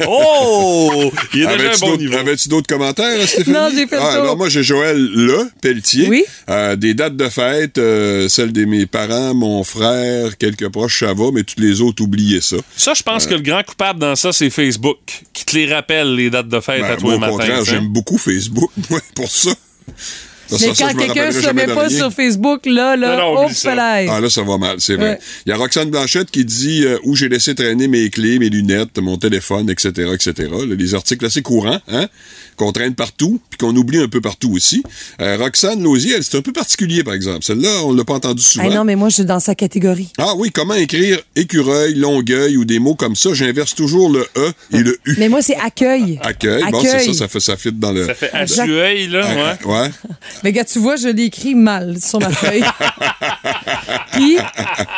Oh! 0.07 1.11
Il 1.33 1.41
est 1.41 1.45
déjà 1.45 1.49
un 1.49 1.53
avais-tu 1.53 1.79
bon 1.79 1.87
d'autres- 1.87 2.01
niveau. 2.01 2.17
avais-tu 2.17 2.49
d'autres 2.49 2.67
commentaires, 2.67 3.27
Stéphanie? 3.27 3.53
Non, 3.57 3.69
j'ai 3.73 3.87
fait 3.87 3.97
ah. 3.99 4.13
Alors, 4.13 4.37
moi, 4.37 4.49
j'ai 4.49 4.63
Joël 4.63 4.97
Le 4.97 5.49
Pelletier. 5.61 6.07
Oui. 6.09 6.23
Euh, 6.49 6.75
des 6.75 6.93
dates 6.93 7.15
de 7.17 7.29
fête, 7.29 7.77
euh, 7.77 8.29
celles 8.29 8.51
de 8.53 8.65
mes 8.65 8.85
parents, 8.85 9.33
mon 9.33 9.63
frère, 9.63 10.37
quelques 10.37 10.69
proches, 10.69 10.99
ça 10.99 11.13
va, 11.13 11.31
mais 11.33 11.43
toutes 11.43 11.59
les 11.59 11.81
autres, 11.81 12.03
oubliez 12.03 12.41
ça. 12.41 12.57
Ça, 12.77 12.93
je 12.93 13.03
pense 13.03 13.25
que 13.25 13.33
le 13.33 13.41
grand 13.41 13.63
coupable 13.63 13.99
dans 13.99 14.15
ça, 14.15 14.31
c'est 14.31 14.49
Facebook, 14.49 14.97
qui 15.33 15.45
te 15.45 15.55
les 15.57 15.73
rappelle, 15.73 16.15
les 16.15 16.29
dates 16.29 16.47
de 16.49 16.59
fête 16.59 16.81
Ben, 16.81 16.91
à 16.91 16.95
toi 16.97 17.17
moi, 17.17 17.27
le 17.27 17.33
au 17.33 17.37
matin. 17.37 17.49
contraire, 17.53 17.65
j'aime 17.65 17.87
beaucoup 17.87 18.17
Facebook, 18.17 18.71
moi, 18.89 18.99
pour 19.15 19.31
ça. 19.31 19.51
Mais 20.61 20.73
quand 20.77 20.97
quelqu'un 20.97 21.31
se 21.31 21.53
met 21.53 21.67
pas 21.67 21.87
rien. 21.87 21.97
sur 21.97 22.11
Facebook, 22.11 22.65
là, 22.65 22.95
là, 22.95 23.17
Non, 23.17 23.35
non, 23.35 23.45
oh, 23.47 23.53
ça. 23.53 23.73
Ah 23.73 24.19
là, 24.19 24.29
ça 24.29 24.43
va 24.43 24.57
mal, 24.57 24.77
c'est 24.79 24.95
vrai. 24.95 25.11
Ouais. 25.11 25.19
Il 25.45 25.49
y 25.49 25.51
a 25.51 25.57
Roxane 25.57 25.89
Blanchette 25.89 26.31
qui 26.31 26.45
dit 26.45 26.83
euh, 26.85 26.97
où 27.03 27.15
j'ai 27.15 27.29
laissé 27.29 27.55
traîner 27.55 27.87
mes 27.87 28.09
clés, 28.09 28.39
mes 28.39 28.49
lunettes, 28.49 28.97
mon 28.99 29.17
téléphone, 29.17 29.69
etc., 29.69 30.11
etc. 30.13 30.49
Là, 30.51 30.75
les 30.75 30.95
articles 30.95 31.25
assez 31.25 31.41
courants, 31.41 31.79
hein, 31.87 32.07
qu'on 32.55 32.71
traîne 32.71 32.95
partout, 32.95 33.39
puis 33.49 33.57
qu'on 33.57 33.75
oublie 33.75 33.99
un 33.99 34.07
peu 34.07 34.21
partout 34.21 34.51
aussi. 34.53 34.83
Euh, 35.21 35.37
Roxane 35.37 35.81
Lausier, 35.83 36.15
elle, 36.15 36.23
c'est 36.23 36.37
un 36.37 36.41
peu 36.41 36.53
particulier, 36.53 37.03
par 37.03 37.13
exemple. 37.13 37.43
Celle-là, 37.43 37.69
on 37.85 37.93
l'a 37.93 38.03
pas 38.03 38.13
entendu 38.13 38.41
souvent. 38.41 38.67
Ah 38.69 38.73
non, 38.73 38.83
mais 38.83 38.95
moi, 38.95 39.09
je 39.09 39.15
suis 39.15 39.25
dans 39.25 39.39
sa 39.39 39.55
catégorie. 39.55 40.11
Ah 40.17 40.33
oui, 40.37 40.51
comment 40.51 40.73
écrire 40.73 41.19
écureuil, 41.35 41.95
longueuil 41.95 42.57
ou 42.57 42.65
des 42.65 42.79
mots 42.79 42.95
comme 42.95 43.15
ça? 43.15 43.33
J'inverse 43.33 43.75
toujours 43.75 44.09
le 44.09 44.27
E 44.37 44.51
et 44.71 44.79
le 44.79 44.97
U. 45.05 45.15
Mais 45.17 45.29
moi, 45.29 45.41
c'est 45.41 45.57
accueil. 45.57 46.19
Accueil, 46.21 46.63
bon, 46.71 46.81
c'est 46.81 47.05
ça, 47.05 47.13
ça 47.13 47.27
fait 47.27 47.39
ça 47.39 47.57
fit 47.57 47.71
dans 47.71 47.91
le... 47.91 48.05
Ça 48.05 48.13
fait 48.13 48.31
Exact. 48.33 48.63
assueil, 48.63 49.07
là, 49.07 49.57
ouais. 49.65 49.71
Ouais. 49.71 49.89
Mais 50.43 50.51
gars, 50.51 50.65
tu 50.65 50.79
vois, 50.79 50.95
je 50.95 51.07
l'ai 51.07 51.23
écrit 51.23 51.55
mal 51.55 51.97
sur 52.01 52.19
ma 52.19 52.29
feuille. 52.29 52.63
Puis, 54.13 54.37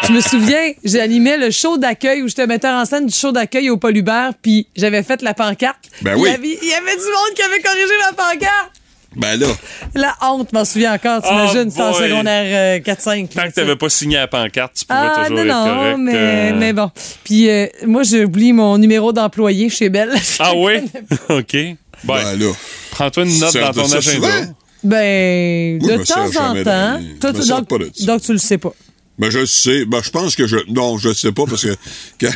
je 0.08 0.12
me 0.12 0.22
souviens, 0.22 0.74
j'animais 0.84 1.38
le 1.38 1.52
show 1.52 1.78
d'accueil 1.78 2.22
où 2.22 2.28
j'étais 2.28 2.48
metteur 2.48 2.74
en 2.74 2.86
scène 2.86 3.06
du 3.06 3.14
show 3.14 3.32
d'accueil 3.32 3.70
au 3.70 3.78
Paul 3.78 3.96
Hubert, 3.96 4.34
puis 4.42 4.68
j'avais 4.76 5.04
fait 5.04 5.22
la 5.22 5.34
pancarte. 5.34 5.78
Ben 6.02 6.16
il 6.18 6.22
oui. 6.22 6.30
Y 6.30 6.34
avait, 6.34 6.60
il 6.62 6.70
y 6.70 6.74
avait 6.74 6.96
du 6.96 7.04
monde 7.06 7.34
qui 7.36 7.42
avait 7.46 7.62
corrigé 7.62 7.94
la 8.06 8.14
pancarte? 8.14 8.72
Ben 9.16 9.40
là, 9.40 9.48
La 9.94 10.16
honte, 10.22 10.52
m'en 10.52 10.66
souviens 10.66 10.94
encore, 10.94 11.22
t'imagines, 11.22 11.68
Oh 11.68 11.70
c'était 11.70 11.82
en 11.82 11.94
secondaire 11.94 12.80
euh, 12.80 12.94
4-5. 12.94 13.30
Tant 13.30 13.42
là, 13.42 13.50
que 13.50 13.54
t'avais 13.56 13.76
pas 13.78 13.90
signé 13.90 14.18
la 14.18 14.28
pancarte, 14.28 14.74
tu 14.76 14.86
pouvais 14.86 15.00
Ah 15.00 15.24
toujours 15.28 15.46
non, 15.46 15.66
être 15.66 15.92
non, 15.92 15.98
mais, 15.98 16.14
euh. 16.16 16.52
mais 16.56 16.74
bon. 16.74 16.92
Puis 17.24 17.50
euh, 17.50 17.68
moi, 17.86 18.04
j'oublie 18.04 18.52
mon 18.52 18.78
numéro 18.78 19.14
d'employé 19.14 19.70
chez 19.70 19.90
Belle. 19.90 20.14
Ah 20.40 20.52
oui? 20.56 20.80
OK. 21.30 21.54
Ben, 21.54 21.78
ben 22.04 22.40
là. 22.40 22.52
prends-toi 22.92 23.24
une 23.24 23.40
note 23.40 23.54
dans 23.54 23.72
ton 23.72 23.86
agenda. 23.86 24.02
souvent? 24.02 24.56
Ben, 24.84 25.80
de 25.80 26.04
temps 26.04 26.28
en 26.28 26.64
temps. 26.64 27.00
Toi, 27.22 27.32
donc, 27.32 28.06
donc, 28.06 28.22
tu 28.22 28.34
le 28.34 28.38
sais 28.38 28.58
pas. 28.58 28.74
Ben, 29.18 29.30
je 29.30 29.46
sais. 29.46 29.86
Ben, 29.86 30.02
je 30.04 30.10
pense 30.10 30.36
que 30.36 30.46
je. 30.46 30.58
Non, 30.68 30.98
je 30.98 31.10
le 31.10 31.14
sais 31.14 31.32
pas 31.32 31.46
parce 31.46 31.64
que 31.64 31.76
quand, 32.20 32.32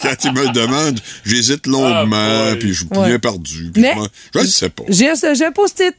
quand 0.00 0.14
ils 0.24 0.32
me 0.32 0.42
le 0.44 0.50
demandent, 0.52 1.00
j'hésite 1.24 1.66
longuement, 1.66 2.16
Ah, 2.16 2.50
boy. 2.50 2.58
puis 2.60 2.68
je 2.74 2.78
suis 2.84 2.86
Ouais. 2.96 3.08
bien 3.08 3.18
perdu. 3.18 3.72
Mais- 3.76 3.94
je, 3.96 4.38
je 4.38 4.44
le 4.44 4.46
sais 4.50 4.68
pas. 4.70 4.84
J'ai 4.88 5.08
un, 5.08 5.52
post-it. 5.52 5.94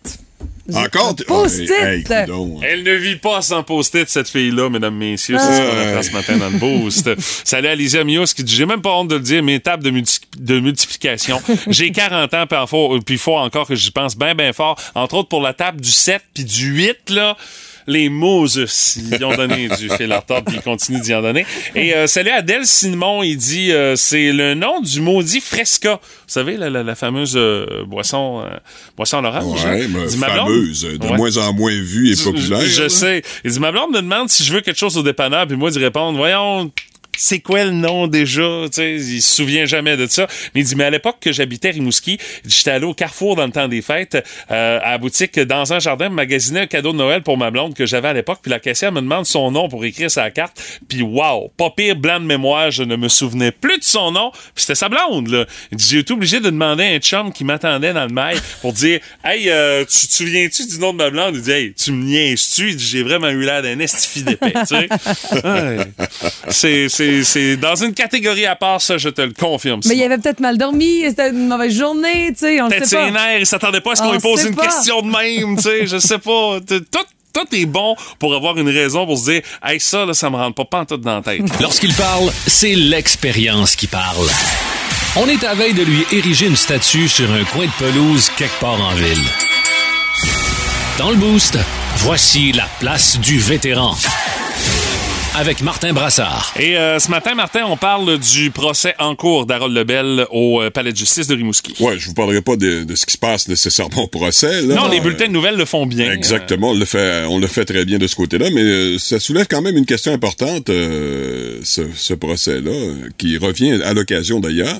Encore? 0.74 1.16
Post-it. 1.28 1.72
Ah, 1.82 1.92
hey, 1.94 2.04
hey, 2.10 2.26
coudonc. 2.26 2.60
Elle 2.62 2.84
ne 2.84 2.94
vit 2.94 3.16
pas 3.18 3.42
sans 3.42 3.64
post-it, 3.64 4.08
cette 4.10 4.30
fille-là, 4.30 4.70
mesdames, 4.70 4.96
messieurs. 4.96 5.38
C'est 5.40 5.46
Ah. 5.46 5.54
ce 5.54 5.62
qu'on 5.62 5.80
apprend 5.90 6.04
ce 6.04 6.12
matin 6.12 6.38
dans 6.38 6.50
le 6.50 6.58
boost. 6.58 7.10
Salut 7.44 7.68
Alicia 7.68 8.04
Mios 8.04 8.26
qui 8.36 8.44
dit 8.44 8.56
J'ai 8.56 8.66
même 8.66 8.82
pas 8.82 8.92
honte 8.94 9.10
de 9.10 9.16
le 9.16 9.22
dire, 9.22 9.44
mes 9.44 9.60
tables 9.60 9.84
de, 9.84 9.90
multi- 9.90 10.20
de 10.38 10.60
multiplication. 10.62 11.42
J'ai 11.68 11.92
40 11.92 12.34
ans, 12.34 12.46
puis 12.48 12.58
il 12.62 12.68
faut, 12.68 13.00
puis 13.06 13.16
il 13.16 13.20
faut 13.20 13.36
encore 13.38 13.68
que 13.68 13.76
j'y 13.76 13.92
pense 13.92 14.18
bien, 14.18 14.36
bien 14.36 14.54
fort. 14.54 14.80
Entre 14.96 15.16
autres, 15.16 15.30
pour 15.30 15.42
la 15.42 15.54
table 15.54 15.82
du 15.82 15.92
7 15.92 16.22
puis 16.34 16.46
du 16.46 16.68
8, 16.68 17.10
là. 17.10 17.36
Les 17.90 18.10
Moses, 18.10 18.98
ils 18.98 19.24
ont 19.24 19.34
donné 19.34 19.70
du 19.70 19.90
fil 19.90 20.12
à 20.12 20.20
retordre, 20.20 20.44
puis 20.48 20.58
ils 20.58 20.62
continuent 20.62 21.00
d'y 21.00 21.14
en 21.16 21.22
donner. 21.22 21.46
Et 21.74 21.94
euh, 21.96 22.06
salut 22.06 22.32
Adèle 22.32 22.66
Sinemon, 22.66 23.24
il 23.24 23.38
dit 23.38 23.72
euh, 23.72 23.96
c'est 23.96 24.34
le 24.34 24.56
nom 24.56 24.82
du 24.82 25.00
maudit 25.00 25.40
Fresca. 25.40 25.94
Vous 26.04 26.10
savez, 26.28 26.58
la, 26.58 26.70
la- 26.70 26.84
la 26.84 26.96
fameuse 26.96 27.34
euh, 27.38 27.86
boisson, 27.86 28.42
euh, 28.46 28.58
boisson 28.98 29.20
à 29.20 29.22
l'orange. 29.22 29.64
Ouais, 29.64 29.84
hein? 29.86 29.88
mais 29.90 30.02
Il 30.04 30.08
dit, 30.08 30.18
ma 30.18 30.30
blonde- 30.32 30.48
fameuse, 30.50 30.82
de 31.00 31.06
Ouais. 31.08 31.16
moins 31.18 31.38
en 31.38 31.54
moins 31.54 31.72
vue 31.72 32.12
et 32.12 32.16
populaire. 32.22 32.60
Je 32.62 32.84
là. 32.84 32.90
sais. 32.90 33.22
Il 33.46 33.52
dit, 33.52 33.60
ma 33.62 33.72
blonde 33.72 33.92
me 33.92 34.02
demande 34.02 34.28
si 34.30 34.44
je 34.44 34.52
veux 34.52 34.60
quelque 34.60 34.78
chose 34.80 34.98
au 34.98 35.04
dépanneur, 35.04 35.48
puis 35.48 35.56
moi, 35.56 35.72
d'y 35.72 35.80
répondre, 35.80 36.18
voyons, 36.18 36.70
c'est 37.18 37.40
quoi 37.40 37.64
le 37.66 37.72
nom 37.72 38.08
déjà? 38.08 38.66
Il 38.78 39.22
se 39.22 39.36
souvient 39.36 39.66
jamais 39.66 39.98
de 39.98 40.08
ça. 40.08 40.28
Mais 40.54 40.62
il 40.62 40.64
dit, 40.64 40.76
mais 40.76 40.86
à 40.86 40.90
l'époque 40.90 41.18
que 41.20 41.32
j'habitais 41.32 41.72
Rimouski, 41.72 42.18
j'étais 42.46 42.72
allé 42.72 42.86
au 42.86 42.94
Carrefour 42.94 43.36
dans 43.36 43.46
le 43.46 43.52
temps 43.52 43.68
des 43.68 43.82
fêtes, 43.82 44.24
euh, 44.52 44.80
à 44.82 44.92
la 44.92 44.98
boutique 44.98 45.40
dans 45.40 45.74
un 45.74 45.80
jardin, 45.80 46.10
magasiner 46.10 46.62
un 46.62 46.68
cadeau 46.68 46.92
de 46.92 46.98
Noël 46.98 47.24
pour 47.24 47.38
ma 47.38 47.52
blonde 47.52 47.74
que 47.74 47.86
j'avais 47.86 48.08
à 48.08 48.14
l'époque. 48.14 48.40
Puis 48.42 48.52
la 48.52 48.60
caissière 48.60 48.92
me 48.92 49.02
demande 49.02 49.26
son 49.26 49.52
nom 49.52 49.68
pour 49.68 49.84
écrire 49.86 50.10
sa 50.10 50.30
carte. 50.32 50.62
Puis 50.88 51.02
wow, 51.02 51.52
pas 51.58 51.72
pire 51.72 51.96
blanc 51.96 52.20
de 52.20 52.26
mémoire, 52.26 52.72
je 52.72 52.84
ne 52.84 52.96
me 52.96 53.08
souvenais 53.10 53.52
plus 53.52 53.78
de 53.80 53.84
son 53.84 54.12
nom. 54.12 54.32
Puis 54.32 54.64
c'était 54.64 54.76
sa 54.76 54.90
blonde, 54.90 55.28
là. 55.28 55.46
Il 55.72 55.78
dit, 55.78 55.88
J'ai 55.90 56.00
été 56.00 56.14
obligé 56.14 56.40
de 56.40 56.50
demander 56.50 56.84
à 56.84 56.88
un 56.88 57.00
chum 57.00 57.32
qui 57.32 57.44
m'attendait 57.44 57.94
dans 57.94 58.06
le 58.06 58.14
mail 58.14 58.38
pour 58.62 58.74
dire, 58.74 59.00
hey, 59.24 59.50
euh, 59.50 59.86
tu 59.86 60.08
te 60.08 60.14
souviens-tu 60.14 60.68
du 60.68 60.80
nom 60.80 60.94
de 60.94 60.98
ma 60.98 61.10
blonde? 61.10 61.36
Il 61.36 61.42
dit, 61.42 61.52
hey, 61.52 61.74
tu 61.74 61.92
me 61.92 62.04
niaises-tu? 62.04 62.78
J'ai 62.78 63.04
vraiment 63.04 63.30
eu 63.30 63.42
l'air 63.42 63.62
d'un 63.62 63.80
estifi 63.80 64.24
d'épais, 64.24 64.54
tu 64.68 64.76
sais. 64.76 64.88
C'est, 66.90 66.90
c'est, 67.24 67.58
dans 67.58 67.76
une 67.76 67.94
catégorie 67.94 68.46
à 68.46 68.56
part, 68.56 68.82
ça, 68.82 68.98
je 68.98 69.10
te 69.10 69.22
le 69.22 69.34
confirme. 69.34 69.82
Mais 69.86 69.96
il 69.96 70.04
avait 70.04 70.18
peut-être 70.18 70.40
mal 70.40 70.58
dormi, 70.58 71.04
c'était 71.08 71.30
une 71.30 71.48
mauvaise 71.48 71.76
journée, 71.78 72.30
tu 72.34 72.40
sais, 72.40 72.62
on 72.62 72.66
le 72.66 72.70
Peut-être 72.72 72.88
ses 72.88 72.96
pas. 72.98 73.12
nerfs, 73.12 73.40
il 73.40 73.46
s'attendait 73.46 73.82
pas 73.82 73.92
à 73.92 73.96
ce 73.96 74.02
qu'on 74.02 74.10
On 74.10 74.14
lui 74.14 74.20
pose 74.20 74.44
une 74.46 74.56
pas. 74.56 74.64
question 74.66 75.02
de 75.02 75.08
même, 75.10 75.56
tu 75.58 75.64
sais, 75.64 75.88
je 75.88 75.98
sais 75.98 76.18
pas. 76.20 76.60
Tout, 76.68 76.84
tout 77.34 77.56
est 77.56 77.66
bon 77.66 77.96
pour 78.20 78.34
avoir 78.36 78.58
une 78.58 78.70
raison 78.70 79.06
pour 79.06 79.18
se 79.18 79.32
dire, 79.32 79.42
hey, 79.64 79.80
ça, 79.80 80.06
là, 80.06 80.14
ça 80.14 80.30
me 80.30 80.36
rentre 80.38 80.56
pas 80.56 80.66
pantoute 80.66 81.02
dans 81.02 81.16
la 81.18 81.22
tête. 81.22 81.42
Lorsqu'il 81.62 81.94
parle, 81.94 82.32
c'est 82.48 82.74
l'expérience 82.76 83.76
qui 83.76 83.88
parle. 83.88 84.28
On 85.16 85.28
est 85.28 85.44
à 85.44 85.54
veille 85.56 85.74
de 85.74 85.84
lui 85.84 86.06
ériger 86.12 86.46
une 86.48 86.56
statue 86.56 87.08
sur 87.08 87.32
un 87.32 87.44
coin 87.46 87.66
de 87.66 87.72
pelouse 87.80 88.30
quelque 88.38 88.60
part 88.60 88.80
en 88.82 88.94
ville. 88.96 89.24
Dans 90.98 91.10
le 91.12 91.16
boost, 91.16 91.58
voici 91.98 92.52
la 92.54 92.68
place 92.80 93.20
du 93.20 93.38
vétéran. 93.40 93.96
Avec 95.40 95.62
Martin 95.62 95.94
Brassard. 95.94 96.52
Et 96.60 96.76
euh, 96.78 96.98
ce 96.98 97.12
matin, 97.12 97.36
Martin, 97.36 97.62
on 97.68 97.78
parle 97.78 98.18
du 98.18 98.50
procès 98.50 98.96
en 98.98 99.16
cours 99.16 99.46
d'Harold 99.46 99.72
Lebel 99.72 100.26
au 100.32 100.64
euh, 100.64 100.72
palais 100.72 100.92
de 100.92 100.98
justice 100.98 101.28
de 101.28 101.36
Rimouski. 101.36 101.76
Ouais, 101.80 102.00
je 102.00 102.08
vous 102.08 102.16
parlerai 102.16 102.42
pas 102.42 102.56
de, 102.56 102.84
de 102.84 102.96
ce 102.96 103.06
qui 103.06 103.14
se 103.14 103.20
passe 103.20 103.48
nécessairement 103.48 104.06
au 104.06 104.08
procès. 104.08 104.64
Là. 104.64 104.74
Non, 104.74 104.88
les 104.88 105.00
bulletins 105.00 105.28
de 105.28 105.34
nouvelles 105.34 105.56
le 105.56 105.66
font 105.66 105.86
bien. 105.86 106.12
Exactement, 106.12 106.72
on 106.72 106.74
le 106.74 106.86
fait, 106.86 107.26
on 107.30 107.38
le 107.38 107.46
fait 107.46 107.66
très 107.66 107.86
bien 107.86 108.00
de 108.00 108.08
ce 108.08 108.16
côté-là, 108.16 108.50
mais 108.52 108.62
euh, 108.62 108.98
ça 108.98 109.20
soulève 109.20 109.46
quand 109.48 109.62
même 109.62 109.78
une 109.78 109.86
question 109.86 110.12
importante, 110.12 110.72
euh, 110.72 111.60
ce, 111.64 111.84
ce 111.96 112.16
procès-là, 112.16 112.94
qui 113.20 113.38
revient 113.38 113.80
à 113.84 113.94
l'occasion 113.94 114.40
d'ailleurs, 114.40 114.80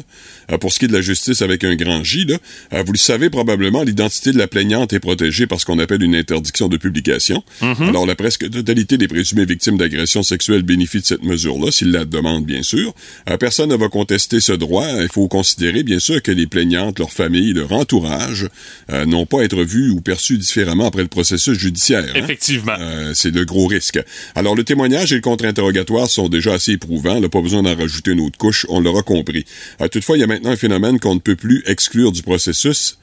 pour 0.62 0.72
ce 0.72 0.80
qui 0.80 0.86
est 0.86 0.88
de 0.88 0.94
la 0.94 1.02
justice 1.02 1.42
avec 1.42 1.64
un 1.64 1.76
grand 1.76 2.04
J. 2.04 2.26
Là, 2.26 2.38
Euh, 2.74 2.84
vous 2.86 2.92
le 2.94 2.98
savez 2.98 3.30
probablement, 3.30 3.84
l'identité 3.84 4.32
de 4.32 4.38
la 4.38 4.48
plaignante 4.48 4.94
est 4.94 5.00
protégée 5.00 5.48
par 5.48 5.60
ce 5.60 5.66
qu'on 5.66 5.80
appelle 5.80 6.02
une 6.04 6.16
interdiction 6.16 6.68
de 6.70 6.78
publication. 6.78 7.44
Alors 7.62 8.06
la 8.06 8.16
presque 8.16 8.50
totalité 8.50 8.98
des 8.98 9.08
présumées 9.08 9.46
victimes 9.46 9.78
d'agressions 9.78 10.24
sexuelles 10.24 10.64
bénéficient 10.64 11.02
de 11.02 11.06
cette 11.06 11.24
mesure-là, 11.24 11.72
s'ils 11.72 11.92
la 11.92 12.06
demandent 12.06 12.46
bien 12.46 12.64
sûr. 12.64 12.94
Euh, 13.30 13.38
personne 13.38 13.70
ne 13.70 13.76
va 13.76 13.90
contester 13.90 14.40
ce 14.40 14.54
droit. 14.54 14.86
Il 15.02 15.10
faut 15.12 15.28
considérer 15.28 15.84
bien 15.84 16.00
sûr 16.00 16.22
que 16.22 16.32
les 16.32 16.48
plaignantes, 16.48 17.00
leur 17.00 17.12
famille, 17.12 17.54
leur 17.54 17.72
entourage 17.74 18.48
euh, 18.92 19.06
n'ont 19.06 19.26
pas 19.26 19.42
à 19.42 19.44
être 19.44 19.62
vus 19.64 19.90
ou 19.90 20.02
perçus 20.02 20.38
différemment 20.38 20.86
après 20.88 21.02
le 21.02 21.08
processus 21.08 21.58
judiciaire. 21.58 22.06
hein. 22.10 22.14
Effectivement. 22.16 22.76
Euh, 22.80 23.12
c'est 23.14 23.34
le 23.34 23.46
gros 23.46 23.68
risque. 23.68 24.00
Alors, 24.36 24.56
le 24.56 24.64
témoignage 24.64 25.12
et 25.12 25.16
le 25.16 25.22
contre-interrogatoire 25.22 26.10
sont 26.10 26.30
déjà 26.30 26.54
assez 26.54 26.74
éprouvants. 26.74 27.20
Là, 27.20 27.30
pas 27.30 27.42
besoin 27.42 27.64
d'en 27.64 27.76
rajouter 27.76 28.12
une 28.12 28.22
autre 28.22 28.38
couche, 28.38 28.66
on 28.70 28.80
l'aura 28.80 29.04
compris. 29.04 29.46
Euh, 29.82 29.88
toutefois, 29.88 30.18
il 30.18 30.22
y 30.22 30.24
a 30.24 30.37
maintenant 30.38 30.52
un 30.52 30.58
phénomène 30.58 31.00
qu'on 31.00 31.16
ne 31.16 31.20
peut 31.20 31.36
plus 31.36 31.64
exclure 31.66 32.12
du 32.12 32.22
processus. 32.22 33.00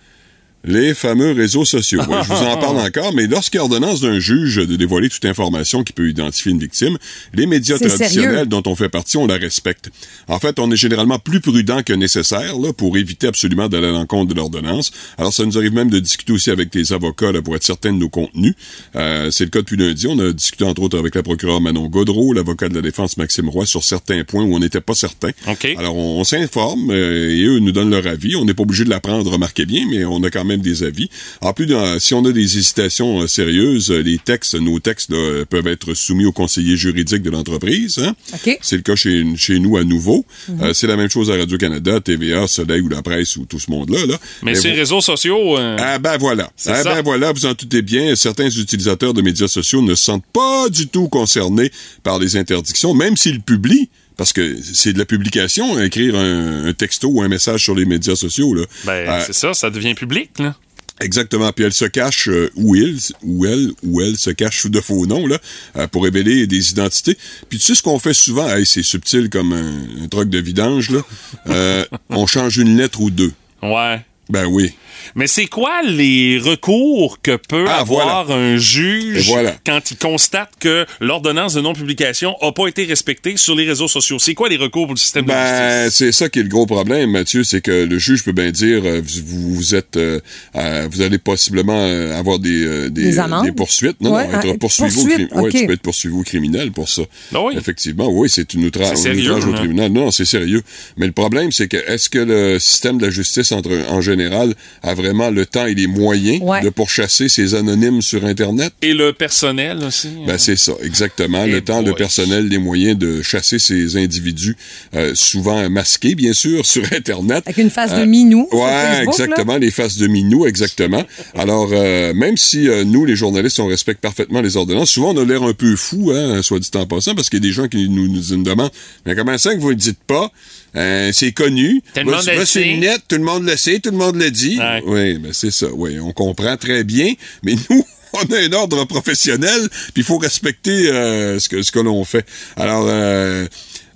Les 0.67 0.95
fameux 0.95 1.33
réseaux 1.33 1.67
sociaux. 1.67 2.01
Ouais, 2.01 2.23
je 2.23 2.29
vous 2.29 2.43
en 2.43 2.57
parle 2.57 2.79
encore, 2.87 3.13
mais 3.13 3.27
lorsqu'il 3.27 3.59
y 3.59 3.61
a 3.61 3.65
ordonnance 3.65 4.01
d'un 4.01 4.19
juge 4.19 4.57
de 4.57 4.77
dévoiler 4.77 5.11
toute 5.11 5.25
information 5.27 5.85
qui 5.85 5.93
peut 5.93 6.09
identifier 6.09 6.53
une 6.53 6.59
victime, 6.59 6.97
les 7.35 7.47
médias 7.47 7.79
traditionnels 7.79 8.11
sérieux. 8.11 8.47
dont 8.47 8.63
on 8.67 8.75
fait 8.75 8.89
partie, 8.89 9.19
on 9.19 9.27
la 9.27 9.37
respecte. 9.37 9.91
En 10.27 10.39
fait, 10.39 10.59
on 10.59 10.71
est 10.71 10.77
généralement 10.77 11.19
plus 11.19 11.41
prudent 11.41 11.83
que 11.83 11.93
nécessaire 11.93 12.59
là, 12.59 12.73
pour 12.73 12.97
éviter 12.97 13.27
absolument 13.27 13.69
d'aller 13.69 13.89
à 13.89 13.93
l'encontre 13.93 14.33
de 14.33 14.35
l'ordonnance. 14.35 14.91
Alors, 15.19 15.35
ça 15.35 15.45
nous 15.45 15.59
arrive 15.59 15.75
même 15.75 15.91
de 15.91 15.99
discuter 15.99 16.33
aussi 16.33 16.51
avec 16.51 16.73
des 16.73 16.95
avocats 16.95 17.31
là, 17.31 17.43
pour 17.43 17.57
être 17.57 17.65
certain 17.65 17.93
de 17.93 17.99
nos 17.99 18.09
contenus. 18.09 18.55
Euh, 18.97 19.31
c'est 19.31 19.45
le 19.45 19.51
cas 19.51 19.59
depuis 19.59 19.77
lundi. 19.77 20.07
On 20.07 20.19
a 20.19 20.33
discuté 20.33 20.65
entre 20.65 20.81
autres 20.83 20.99
avec 20.99 21.15
la 21.15 21.23
procureure 21.23 21.61
Manon 21.61 21.89
Gaudreau, 21.89 22.33
l'avocat 22.33 22.71
de 22.71 22.75
la 22.75 22.83
défense 22.83 23.19
Maxime 23.19 23.51
Roy 23.51 23.67
sur 23.67 23.85
certains 23.85 24.25
points 24.25 24.45
où 24.45 24.55
on 24.55 24.61
n'était 24.61 24.81
pas 24.81 24.95
certain. 24.95 25.31
OK. 25.47 25.75
Alors, 25.77 25.97
on, 25.97 26.21
on 26.21 26.25
s'informe 26.25 26.91
euh, 26.91 27.31
et 27.31 27.45
eux 27.45 27.59
nous 27.59 27.73
donnent 27.73 27.91
leur 27.91 28.07
avis. 28.07 28.37
On 28.37 28.47
n'est 28.47 28.55
pas 28.55 28.63
obligé 28.63 28.85
de 28.85 28.91
la 28.91 29.01
prendre, 29.01 29.31
remarquez 29.31 29.67
bien, 29.67 29.85
mais 29.91 30.05
on 30.05 30.23
a 30.23 30.31
quand 30.31 30.45
même 30.45 30.54
des 30.63 30.83
avis. 30.83 31.09
En 31.41 31.53
plus, 31.53 31.67
dans- 31.67 31.99
si 31.99 32.15
on 32.15 32.25
a 32.25 32.33
des 32.33 32.59
hésitations 32.59 33.23
euh, 33.23 33.27
sérieuses, 33.27 33.91
euh, 33.91 34.01
les 34.03 34.19
textes, 34.19 34.55
nos 34.55 34.79
textes 34.81 35.11
là, 35.11 35.17
euh, 35.17 35.45
peuvent 35.45 35.67
être 35.67 35.95
soumis 35.95 36.25
au 36.27 36.33
conseiller 36.33 36.77
juridique 36.77 37.23
de 37.23 37.31
l'entreprise. 37.31 37.99
Hein? 37.99 38.15
C'est 38.61 38.77
le 38.77 38.83
cas 38.83 38.97
chez, 38.97 39.25
chez 39.37 39.59
nous 39.59 39.77
à 39.77 39.85
nouveau. 39.85 40.25
Euh, 40.63 40.73
c'est 40.75 40.87
la 40.87 40.97
même 40.97 41.11
chose 41.11 41.31
à 41.31 41.37
Radio-Canada, 41.37 42.01
TVA, 42.01 42.47
Soleil 42.47 42.81
ou 42.81 42.89
la 42.89 43.03
presse 43.03 43.37
ou 43.37 43.45
tout 43.47 43.59
ce 43.59 43.71
monde-là. 43.71 44.07
Là. 44.07 44.19
Mais 44.43 44.55
ces 44.55 44.71
vous- 44.71 44.77
réseaux 44.77 45.01
sociaux, 45.01 45.59
euh, 45.59 45.77
ah 45.79 45.99
ben 45.99 46.17
voilà. 46.19 46.51
Ah 46.67 46.83
ça. 46.83 46.95
ben 46.95 47.03
voilà, 47.03 47.33
vous 47.33 47.47
en 47.47 47.53
doutez 47.55 47.83
bien, 47.83 48.15
certains 48.17 48.49
utilisateurs 48.49 49.15
de 49.15 49.23
médias 49.23 49.49
sociaux 49.49 49.83
ne 49.83 49.95
se 49.95 50.05
sentent 50.05 50.25
pas 50.33 50.69
du 50.69 50.87
tout 50.89 51.09
concernés 51.09 51.71
par 52.03 52.19
les 52.19 52.37
interdictions, 52.37 52.95
même 52.95 53.17
s'ils 53.17 53.41
publient. 53.41 53.89
Parce 54.17 54.33
que 54.33 54.57
c'est 54.63 54.93
de 54.93 54.99
la 54.99 55.05
publication, 55.05 55.81
écrire 55.83 56.15
un, 56.15 56.67
un 56.67 56.73
texto 56.73 57.09
ou 57.09 57.23
un 57.23 57.29
message 57.29 57.65
sur 57.65 57.75
les 57.75 57.85
médias 57.85 58.17
sociaux. 58.17 58.55
Là. 58.55 58.65
ben, 58.85 58.93
Euh, 59.09 59.23
c'est 59.27 59.33
ça, 59.35 59.55
ça 59.55 59.71
devient 59.71 59.95
public, 59.95 60.31
là. 60.39 60.55
Exactement. 61.01 61.51
Puis 61.53 61.65
elle 61.65 61.73
se 61.73 61.87
cache 61.87 62.29
euh, 62.29 62.51
où 62.55 62.77
il, 62.77 62.99
où 63.23 63.47
elle, 63.47 63.73
où 63.83 64.01
elle 64.01 64.17
se 64.17 64.31
cache 64.31 64.61
sous 64.61 64.69
de 64.69 64.81
faux 64.81 65.07
noms 65.07 65.27
là, 65.27 65.39
euh, 65.77 65.89
pour 65.89 66.05
révéler 66.05 66.47
des 66.47 66.71
identités. 66.71 67.19
Puis 67.49 67.59
tu 67.59 67.65
sais 67.65 67.75
ce 67.75 67.83
qu'on 67.83 67.99
fait 67.99 68.15
souvent, 68.15 68.49
hey, 68.49 68.65
c'est 68.65 68.85
subtil 68.85 69.29
comme 69.29 69.53
un, 69.53 70.05
un 70.05 70.09
truc 70.09 70.31
de 70.31 70.39
vidange 70.39 70.91
là. 70.91 71.01
Euh, 71.49 71.85
on 72.11 72.27
change 72.27 72.59
une 72.59 72.77
lettre 72.77 73.01
ou 73.01 73.11
deux. 73.11 73.33
Ouais. 73.63 74.05
Ben 74.31 74.47
oui. 74.47 74.73
Mais 75.17 75.27
c'est 75.27 75.47
quoi 75.47 75.83
les 75.83 76.39
recours 76.39 77.21
que 77.21 77.37
peut 77.37 77.67
Ah, 77.69 77.81
avoir 77.81 78.31
un 78.31 78.57
juge 78.57 79.29
voilà. 79.29 79.55
quand 79.67 79.91
il 79.91 79.99
constate 79.99 80.51
que 80.59 80.87
l'ordonnance 81.01 81.53
de 81.55 81.61
non-publication 81.61 82.35
n'a 82.41 82.53
pas 82.53 82.67
été 82.69 82.85
respectée 82.85 83.37
sur 83.37 83.55
les 83.55 83.67
réseaux 83.69 83.87
sociaux? 83.89 84.19
C'est 84.19 84.33
quoi 84.33 84.49
les 84.49 84.57
recours 84.57 84.87
pour 84.87 84.95
le 84.95 84.99
système 84.99 85.25
de 85.25 85.29
Ben, 85.29 85.83
justice? 85.85 85.99
c'est 85.99 86.13
ça 86.13 86.29
qui 86.31 86.39
est 86.39 86.43
le 86.43 86.49
gros 86.49 86.65
problème, 86.65 87.11
Mathieu, 87.11 87.45
c'est 87.45 87.61
que 87.61 87.85
le 87.85 87.99
juge 87.99 88.25
peut 88.25 88.33
bien 88.33 88.51
dire, 88.51 88.81
euh, 88.85 89.03
vous, 89.05 89.55
vous 89.55 89.75
êtes, 89.75 89.97
euh, 89.99 90.21
euh, 90.57 90.89
vous 90.91 91.03
allez 91.03 91.19
possiblement 91.19 91.83
euh, 91.85 92.19
avoir 92.19 92.39
des, 92.39 92.65
euh, 92.65 92.89
des, 92.89 93.03
Des 93.05 93.19
amendes? 93.19 93.45
des 93.45 93.53
poursuites. 93.53 94.01
Non, 94.01 94.15
Ouais, 94.15 94.27
non, 94.27 94.39
être 94.41 94.53
ah, 94.55 94.59
poursuivi 94.59 94.91
au 94.91 94.95
poursuite, 95.03 95.29
crime. 95.29 95.41
Ouais, 95.43 95.49
ok. 95.51 95.55
tu 95.61 95.67
peux 95.67 95.73
être 95.75 95.83
poursuivi 95.83 96.15
au 96.17 96.23
criminel 96.23 96.73
pour 96.73 96.89
ça. 96.89 97.03
Ah 97.35 97.43
oui? 97.43 97.55
Effectivement, 97.59 98.09
oui, 98.09 98.31
c'est 98.31 98.55
une 98.55 98.65
outrage, 98.65 98.97
au 99.05 99.51
là. 99.51 99.59
tribunal. 99.59 99.93
Non, 99.93 100.11
c'est 100.11 100.25
sérieux. 100.25 100.63
Mais 100.97 101.05
le 101.07 101.13
problème, 101.13 101.53
c'est 101.53 101.69
que 101.69 101.77
est-ce 101.77 102.09
que 102.09 102.19
le 102.21 102.59
système 102.59 102.97
de 102.97 103.05
la 103.05 103.11
justice 103.11 103.53
entre, 103.53 103.71
en 103.91 104.01
général 104.01 104.14
a 104.21 104.95
vraiment 104.95 105.31
le 105.31 105.47
temps 105.47 105.67
et 105.67 105.75
les 105.75 105.87
moyens 105.87 106.41
Ouais. 106.43 106.61
de 106.63 106.69
pourchasser 106.69 107.29
ces 107.29 107.55
anonymes 107.55 108.03
sur 108.03 108.25
Internet? 108.25 108.73
Et 108.83 108.93
le 108.95 109.13
personnel 109.13 109.83
aussi? 109.85 110.09
Ben, 110.27 110.39
c'est 110.39 110.57
ça, 110.57 110.73
exactement. 110.83 111.47
Le 111.47 111.61
temps, 111.61 111.83
le 111.83 111.95
personnel, 111.95 112.49
les 112.49 112.59
moyens 112.59 112.99
de 112.99 113.23
chasser 113.23 113.59
ces 113.59 113.97
individus, 113.97 114.57
euh, 114.95 115.13
souvent 115.15 115.69
masqués, 115.71 116.15
bien 116.15 116.33
sûr, 116.33 116.65
sur 116.75 116.83
Internet. 116.93 117.43
Avec 117.47 117.59
une 117.59 117.71
face 117.71 117.93
de 117.93 118.01
Euh, 118.03 118.07
minou. 118.07 118.49
Ouais, 118.53 118.59
Facebook, 118.61 119.19
là. 119.19 119.25
exactement, 119.25 119.57
les 119.57 119.71
faces 119.71 119.97
de 119.97 120.07
minou, 120.07 120.47
exactement. 120.47 121.03
Alors, 121.35 121.71
euh, 121.73 122.13
même 122.15 122.37
si 122.37 122.69
euh, 122.69 122.85
nous, 122.85 123.05
les 123.05 123.17
journalistes, 123.17 123.59
on 123.61 123.67
respecte 123.67 124.01
parfaitement 124.01 124.41
les 124.41 124.57
ordonnances, 124.57 124.91
souvent 124.91 125.15
on 125.15 125.19
a 125.23 125.25
l'air 125.25 125.43
un 125.43 125.53
peu 125.55 125.77
fou, 125.77 126.13
hein, 126.15 126.43
soit 126.43 126.59
dit 126.61 126.71
en 126.75 126.87
passant, 126.87 127.15
parce 127.15 127.29
qu'il 127.31 127.39
y 127.39 127.43
a 127.43 127.49
des 127.49 127.53
gens 127.53 127.69
qui 127.69 127.89
nous, 127.89 128.09
nous, 128.09 128.23
nous 128.37 128.43
demandent, 128.43 128.71
mais 129.07 129.15
comment 129.15 129.37
ça 129.39 129.55
que 129.55 129.61
vous 129.61 129.69
ne 129.69 129.73
le 129.73 129.77
dites 129.77 129.99
pas? 130.07 130.31
Euh, 130.77 131.11
c'est 131.13 131.33
connu. 131.33 131.83
Tout 131.95 132.01
le 132.01 132.11
monde 132.11 132.27
le 132.27 132.45
sait. 132.45 132.65
le 132.65 132.77
net, 132.79 133.03
tout 133.09 133.17
le 133.17 133.23
monde 133.23 133.45
le 133.45 133.57
sait, 133.57 133.79
tout 133.79 133.91
le 133.91 133.97
monde 133.97 134.17
le 134.17 134.31
dit. 134.31 134.59
Ouais. 134.59 134.83
Oui, 134.87 135.19
ben 135.19 135.33
c'est 135.33 135.51
ça. 135.51 135.67
Oui, 135.73 135.99
on 136.01 136.13
comprend 136.13 136.57
très 136.57 136.85
bien, 136.85 137.13
mais 137.43 137.55
nous, 137.71 137.85
on 138.13 138.33
a 138.33 138.39
un 138.39 138.53
ordre 138.53 138.85
professionnel, 138.85 139.69
puis 139.93 140.03
il 140.03 140.05
faut 140.05 140.19
respecter 140.19 140.89
euh, 140.89 141.39
ce 141.39 141.49
que 141.49 141.63
ce 141.63 141.71
que 141.73 141.81
l'on 141.81 142.05
fait. 142.05 142.27
Alors. 142.57 142.87
Euh, 142.89 143.47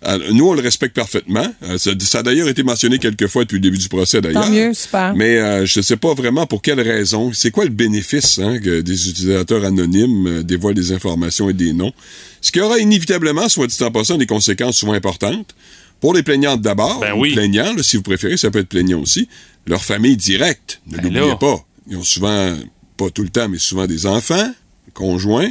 alors, 0.03 0.33
nous, 0.33 0.49
on 0.49 0.55
le 0.55 0.61
respecte 0.61 0.95
parfaitement. 0.95 1.47
Euh, 1.65 1.77
ça, 1.77 1.91
ça 2.01 2.19
a 2.19 2.23
d'ailleurs 2.23 2.49
été 2.49 2.63
mentionné 2.63 2.99
quelques 2.99 3.27
fois 3.27 3.43
depuis 3.43 3.57
le 3.57 3.63
début 3.63 3.79
du 3.79 3.89
procès, 3.89 4.21
d'ailleurs. 4.21 4.45
Tant 4.45 4.51
mieux, 4.51 4.73
super. 4.73 5.15
Mais 5.15 5.39
euh, 5.39 5.67
je 5.67 5.81
ne 5.81 5.83
sais 5.83 5.97
pas 5.97 6.15
vraiment 6.15 6.47
pour 6.47 6.63
quelle 6.63 6.81
raison. 6.81 7.33
C'est 7.33 7.51
quoi 7.51 7.65
le 7.65 7.71
bénéfice 7.71 8.39
hein, 8.39 8.59
que 8.59 8.81
des 8.81 9.09
utilisateurs 9.09 9.65
anonymes 9.65 10.27
euh, 10.27 10.43
dévoilent 10.43 10.75
des 10.75 10.93
informations 10.93 11.51
et 11.51 11.53
des 11.53 11.73
noms? 11.73 11.93
Ce 12.41 12.53
qui 12.53 12.61
aura 12.61 12.79
inévitablement, 12.79 13.49
soit 13.49 13.67
dit 13.67 13.83
en 13.83 13.91
passant, 13.91 14.17
des 14.17 14.27
conséquences 14.27 14.77
souvent 14.77 14.93
importantes. 14.93 15.55
Pour 16.01 16.15
les 16.15 16.23
plaignantes 16.23 16.61
d'abord, 16.63 17.01
Ben 17.01 17.13
oui. 17.17 17.33
plaignants, 17.35 17.75
là, 17.75 17.83
si 17.83 17.97
vous 17.97 18.03
préférez, 18.03 18.37
ça 18.37 18.51
peut 18.51 18.61
être 18.61 18.69
plaignant 18.69 19.01
aussi. 19.01 19.29
Leur 19.67 19.83
famille 19.85 20.17
directe, 20.17 20.81
ne 20.87 20.97
Ben 20.97 21.03
l'oubliez 21.05 21.35
pas. 21.41 21.65
Ils 21.91 21.97
ont 21.97 22.03
souvent, 22.05 22.55
pas 22.97 23.11
tout 23.11 23.23
le 23.23 23.29
temps, 23.31 23.49
mais 23.49 23.59
souvent 23.59 23.87
des 23.87 24.07
enfants, 24.07 24.51
conjoints. 24.95 25.51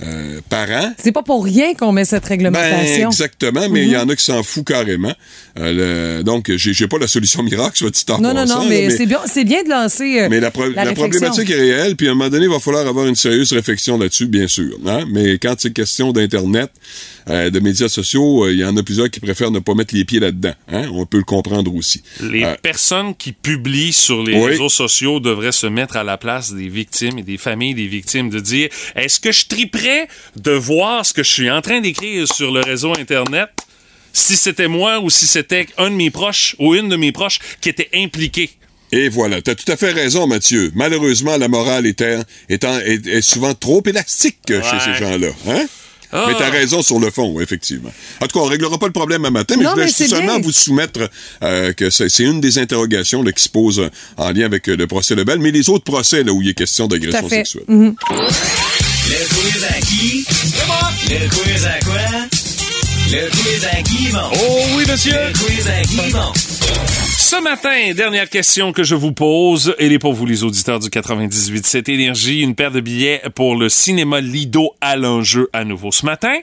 euh, 0.00 0.40
par 0.48 0.70
an. 0.70 0.92
C'est 1.02 1.10
pas 1.10 1.24
pour 1.24 1.44
rien 1.44 1.74
qu'on 1.74 1.90
met 1.90 2.04
cette 2.04 2.22
Ben, 2.22 2.28
réglementation. 2.28 3.08
exactement, 3.10 3.68
mais 3.68 3.82
il 3.82 3.88
y 3.88 3.94
Mhm. 3.96 4.02
en 4.02 4.08
a 4.10 4.14
qui 4.14 4.22
s'en 4.24 4.44
foutent 4.44 4.68
carrément. 4.68 5.12
Euh, 5.58 6.18
le- 6.18 6.22
donc, 6.22 6.52
j'ai 6.54 6.86
pas 6.86 6.98
la 6.98 7.08
solution 7.08 7.42
miracle, 7.42 7.76
soit 7.76 7.90
dit 7.90 8.04
en 8.10 8.20
non, 8.20 8.32
non, 8.32 8.46
non, 8.46 8.64
mais, 8.68 8.90
c'est 8.90 9.06
bien, 9.06 9.18
c'est 9.26 9.42
bien 9.42 9.64
de 9.64 9.70
lancer 9.70 10.20
euh, 10.20 10.28
mais 10.30 10.38
la, 10.38 10.52
pro- 10.52 10.66
la 10.68 10.84
la 10.84 10.90
réflexion. 10.90 11.08
problématique 11.08 11.50
est 11.50 11.56
réelle, 11.60 11.96
puis 11.96 12.06
à 12.06 12.12
un 12.12 12.14
moment 12.14 12.30
donné, 12.30 12.44
il 12.44 12.48
va 12.52 12.60
falloir 12.60 12.86
avoir 12.86 13.08
une 13.08 13.16
sérieuse 13.16 13.52
réflexion 13.52 13.98
là-dessus, 13.98 14.26
bien 14.26 14.46
sûr. 14.46 14.78
hein. 14.86 15.04
Mais 15.10 15.32
quand 15.40 15.56
c'est 15.58 15.72
question 15.72 16.12
d'Internet, 16.12 16.70
euh, 17.28 17.50
de 17.50 17.60
médias 17.60 17.88
sociaux, 17.88 18.44
euh, 18.44 18.52
il 18.52 18.58
y 18.60 18.64
en 18.64 18.76
a 18.76 18.82
plusieurs 18.82 19.10
qui 19.10 19.20
préfèrent 19.20 19.50
ne 19.50 19.58
pas 19.58 19.74
mettre 19.74 19.94
les 19.94 20.04
pieds 20.04 20.20
là-dedans. 20.20 20.54
hein? 20.72 20.88
On 20.92 21.06
peut 21.06 21.18
le 21.18 21.24
comprendre 21.24 21.74
aussi. 21.74 22.02
Les 22.20 22.44
Euh, 22.44 22.54
personnes 22.62 23.14
qui 23.14 23.32
publient 23.32 23.92
sur 23.92 24.22
les 24.22 24.34
Oui. 24.34 24.46
réseaux 24.50 24.68
sociaux 24.68 25.20
devraient 25.20 25.52
se 25.52 25.66
mettre 25.66 25.96
à 25.96 26.04
la 26.04 26.16
place 26.18 26.52
des 26.52 26.68
victimes 26.68 27.18
et 27.18 27.22
des 27.22 27.38
familles 27.38 27.74
des 27.74 27.86
victimes, 27.86 28.30
de 28.30 28.40
dire 28.40 28.68
est-ce 28.96 29.20
que 29.20 29.32
je 29.32 29.46
triperais 29.46 30.08
de 30.36 30.52
voir 30.52 31.04
ce 31.04 31.12
que 31.12 31.22
je 31.22 31.30
suis 31.30 31.50
en 31.50 31.60
train 31.62 31.80
d'écrire 31.80 32.26
sur 32.32 32.50
le 32.52 32.60
réseau 32.60 32.92
Internet 32.98 33.50
si 34.12 34.36
c'était 34.36 34.68
moi 34.68 35.00
ou 35.00 35.10
si 35.10 35.26
c'était 35.26 35.66
un 35.76 35.90
de 35.90 35.94
mes 35.94 36.10
proches 36.10 36.56
ou 36.58 36.74
une 36.74 36.88
de 36.88 36.96
mes 36.96 37.12
proches 37.12 37.38
qui 37.60 37.68
était 37.68 37.90
impliquée? 37.94 38.50
Et 38.90 39.10
voilà, 39.10 39.42
tu 39.42 39.50
as 39.50 39.54
tout 39.54 39.70
à 39.70 39.76
fait 39.76 39.92
raison, 39.92 40.26
Mathieu. 40.26 40.72
Malheureusement, 40.74 41.36
la 41.36 41.48
morale 41.48 41.84
est, 41.86 42.02
étant, 42.48 42.78
est, 42.80 43.06
est 43.06 43.20
souvent 43.20 43.52
trop 43.52 43.82
élastique 43.86 44.38
chez 44.48 44.80
ces 44.82 44.94
gens-là. 44.98 45.28
Hein? 45.46 45.66
Ah. 46.12 46.24
Mais 46.28 46.34
t'as 46.38 46.50
raison 46.50 46.82
sur 46.82 46.98
le 46.98 47.10
fond, 47.10 47.38
effectivement. 47.40 47.92
En 48.22 48.26
tout 48.26 48.38
cas, 48.38 48.44
on 48.44 48.48
réglera 48.48 48.78
pas 48.78 48.86
le 48.86 48.92
problème 48.92 49.24
à 49.24 49.30
matin, 49.30 49.56
mais 49.58 49.64
Non, 49.64 49.70
je 49.70 49.74
voulais 49.74 49.88
seulement 49.88 50.34
bien. 50.36 50.40
vous 50.40 50.52
soumettre 50.52 51.10
euh, 51.42 51.72
que 51.72 51.90
c'est 51.90 52.08
une 52.20 52.40
des 52.40 52.58
interrogations 52.58 53.22
là, 53.22 53.32
qui 53.32 53.42
se 53.42 53.48
pose 53.48 53.78
euh, 53.80 53.90
en 54.16 54.30
lien 54.32 54.46
avec 54.46 54.68
euh, 54.68 54.76
le 54.76 54.86
procès 54.86 55.14
Lebel, 55.14 55.38
mais 55.38 55.50
les 55.50 55.68
autres 55.68 55.84
procès 55.84 56.22
là, 56.24 56.32
où 56.32 56.40
il 56.42 56.48
est 56.48 56.54
question 56.54 56.86
d'agression 56.86 57.28
sexuelle. 57.28 57.64
Mhm. 57.68 57.94
Le 58.10 59.34
quiz 59.34 59.64
à 59.64 59.80
qui? 59.80 60.24
Le 61.10 61.28
quiz 61.28 61.64
à 61.66 61.78
quoi? 61.84 62.00
Le 63.10 63.30
quiz 63.30 63.64
à 63.72 63.82
qui, 63.82 64.12
mon? 64.12 64.20
Oh 64.34 64.60
oui, 64.76 64.84
monsieur! 64.88 65.12
Le 65.12 65.32
quiz 65.32 65.66
à 65.68 65.82
qui, 65.82 66.12
mon? 66.12 66.57
Ce 66.72 67.42
matin, 67.42 67.92
dernière 67.94 68.28
question 68.30 68.72
que 68.72 68.82
je 68.82 68.94
vous 68.94 69.12
pose, 69.12 69.74
elle 69.78 69.92
est 69.92 69.98
pour 69.98 70.12
vous 70.14 70.24
les 70.24 70.44
auditeurs 70.44 70.78
du 70.80 70.88
98 70.88 71.66
cette 71.66 71.88
énergie, 71.88 72.40
une 72.40 72.54
paire 72.54 72.70
de 72.70 72.80
billets 72.80 73.22
pour 73.34 73.54
le 73.54 73.68
cinéma 73.68 74.20
Lido 74.20 74.72
à 74.80 74.96
l'enjeu 74.96 75.48
à 75.52 75.64
nouveau 75.64 75.92
ce 75.92 76.06
matin. 76.06 76.34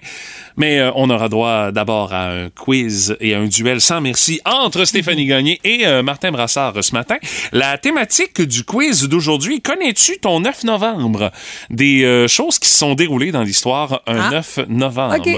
Mais 0.57 0.80
euh, 0.80 0.91
on 0.95 1.09
aura 1.09 1.28
droit 1.28 1.71
d'abord 1.71 2.13
à 2.13 2.30
un 2.30 2.49
quiz 2.49 3.17
et 3.19 3.34
à 3.34 3.39
un 3.39 3.47
duel 3.47 3.82
sans 3.82 3.99
merci 3.99 4.41
entre 4.45 4.86
Stéphanie 4.86 5.26
Gagné 5.26 5.59
et 5.63 5.86
euh, 5.88 6.03
Martin 6.03 6.32
Brassard 6.32 6.84
ce 6.84 6.93
matin. 6.93 7.15
La 7.51 7.78
thématique 7.78 8.41
du 8.41 8.63
quiz 8.63 9.03
d'aujourd'hui, 9.09 9.61
connais-tu 9.61 10.19
ton 10.19 10.39
9 10.39 10.63
novembre? 10.65 11.32
Des 11.71 12.03
euh, 12.03 12.28
choses 12.28 12.59
qui 12.59 12.69
se 12.69 12.78
sont 12.78 12.93
déroulées 12.93 13.32
dans 13.32 13.43
l'histoire 13.43 14.01
un 14.07 14.19
Ah. 14.19 14.30
9 14.32 14.59
novembre. 14.69 15.15
Ok. 15.17 15.30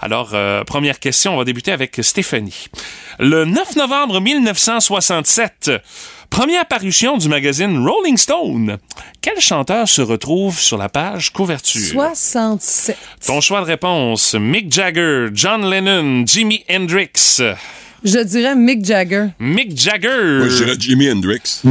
Alors, 0.00 0.34
première 0.66 0.98
question, 1.00 1.34
on 1.34 1.38
va 1.38 1.44
débuter 1.44 1.72
avec 1.72 1.98
Stéphanie. 2.00 2.66
Le 3.18 3.44
9 3.44 3.76
novembre 3.76 4.20
1967, 4.24 5.70
première 6.30 6.64
parution 6.66 7.18
du 7.18 7.28
magazine 7.28 7.86
Rolling 7.86 8.16
Stone. 8.16 8.78
Quel 9.20 9.38
chanteur 9.38 9.86
se 9.86 10.00
retrouve 10.00 10.58
sur 10.58 10.78
la 10.78 10.88
page 10.88 11.30
couverture? 11.30 11.82
67. 11.92 12.96
Ton 13.26 13.42
choix 13.42 13.60
de 13.60 13.66
réponse, 13.66 14.34
Mick 14.34 14.72
Jagger, 14.72 15.28
John 15.34 15.68
Lennon, 15.68 16.24
Jimi 16.26 16.64
Hendrix. 16.70 17.42
Je 18.02 18.18
dirais 18.20 18.56
Mick 18.56 18.82
Jagger. 18.84 19.26
Mick 19.38 19.78
Jagger. 19.78 20.38
Moi, 20.38 20.48
je 20.48 20.56
dirais 20.56 20.76
Jimi 20.78 21.10
Hendrix. 21.10 21.62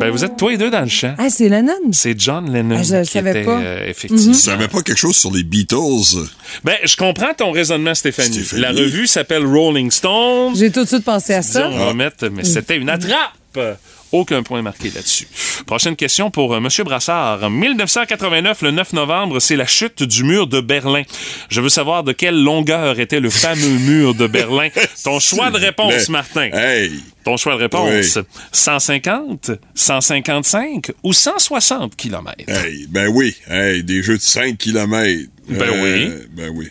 Ben, 0.00 0.10
vous 0.10 0.24
êtes 0.24 0.36
toi 0.36 0.52
et 0.52 0.56
deux 0.58 0.70
dans 0.70 0.80
le 0.80 0.88
champ. 0.88 1.14
Ah, 1.18 1.30
c'est 1.30 1.48
Lennon. 1.48 1.72
C'est 1.92 2.18
John 2.18 2.52
Lennon 2.52 2.76
Ah, 2.78 2.82
je 2.82 2.96
le 2.96 3.02
qui 3.04 3.10
savais 3.12 3.30
était, 3.30 3.44
pas. 3.44 3.56
Mhm. 3.58 3.62
euh, 3.64 3.86
effectivement. 3.88 4.32
Tu 4.32 4.38
savais 4.38 4.68
pas 4.68 4.82
quelque 4.82 4.98
chose 4.98 5.16
sur 5.16 5.30
les 5.32 5.42
Beatles? 5.42 5.76
Ben, 6.64 6.76
je 6.84 6.96
comprends 6.96 7.32
ton 7.36 7.52
raisonnement, 7.52 7.94
Stéphanie. 7.94 8.32
Stéphanie. 8.34 8.62
La 8.62 8.70
revue 8.72 9.06
s'appelle 9.06 9.44
Rolling 9.46 9.90
Stone. 9.90 10.54
J'ai 10.56 10.70
tout 10.70 10.82
de 10.84 10.88
suite 10.88 11.04
pensé 11.04 11.34
à 11.34 11.40
Disons, 11.40 11.52
ça. 11.52 11.68
on 11.70 11.86
va 11.86 11.94
mettre, 11.94 12.28
mais 12.28 12.44
c'était 12.44 12.76
une 12.76 12.88
attrape. 12.88 13.58
Aucun 14.12 14.42
point 14.42 14.60
marqué 14.62 14.90
là-dessus. 14.90 15.28
Prochaine 15.66 15.94
question 15.94 16.30
pour 16.30 16.52
euh, 16.54 16.60
Monsieur 16.60 16.82
Brassard. 16.84 17.44
En 17.44 17.50
1989, 17.50 18.62
le 18.62 18.70
9 18.72 18.92
novembre, 18.94 19.38
c'est 19.40 19.56
la 19.56 19.66
chute 19.66 20.02
du 20.02 20.24
mur 20.24 20.46
de 20.48 20.60
Berlin. 20.60 21.02
Je 21.48 21.60
veux 21.60 21.68
savoir 21.68 22.02
de 22.02 22.12
quelle 22.12 22.42
longueur 22.42 22.98
était 22.98 23.20
le 23.20 23.30
fameux 23.30 23.78
mur 23.86 24.14
de 24.14 24.26
Berlin. 24.26 24.68
Ton 25.04 25.20
choix 25.20 25.50
de 25.50 25.58
réponse. 25.58 26.08
Martin. 26.08 26.50
Hey! 26.52 26.92
Ton 27.24 27.36
choix 27.36 27.54
de 27.54 27.60
réponse. 27.60 28.16
Oui. 28.16 28.22
150, 28.52 29.50
155 29.74 30.90
ou 31.02 31.12
160 31.12 31.94
kilomètres? 31.94 32.48
Hey, 32.48 32.86
ben 32.88 33.08
oui. 33.08 33.36
Hey, 33.48 33.84
des 33.84 34.02
jeux 34.02 34.16
de 34.16 34.22
5 34.22 34.56
km. 34.58 35.28
Ben 35.48 35.70
oui. 35.82 36.10
Ben 36.32 36.50
oui. 36.54 36.68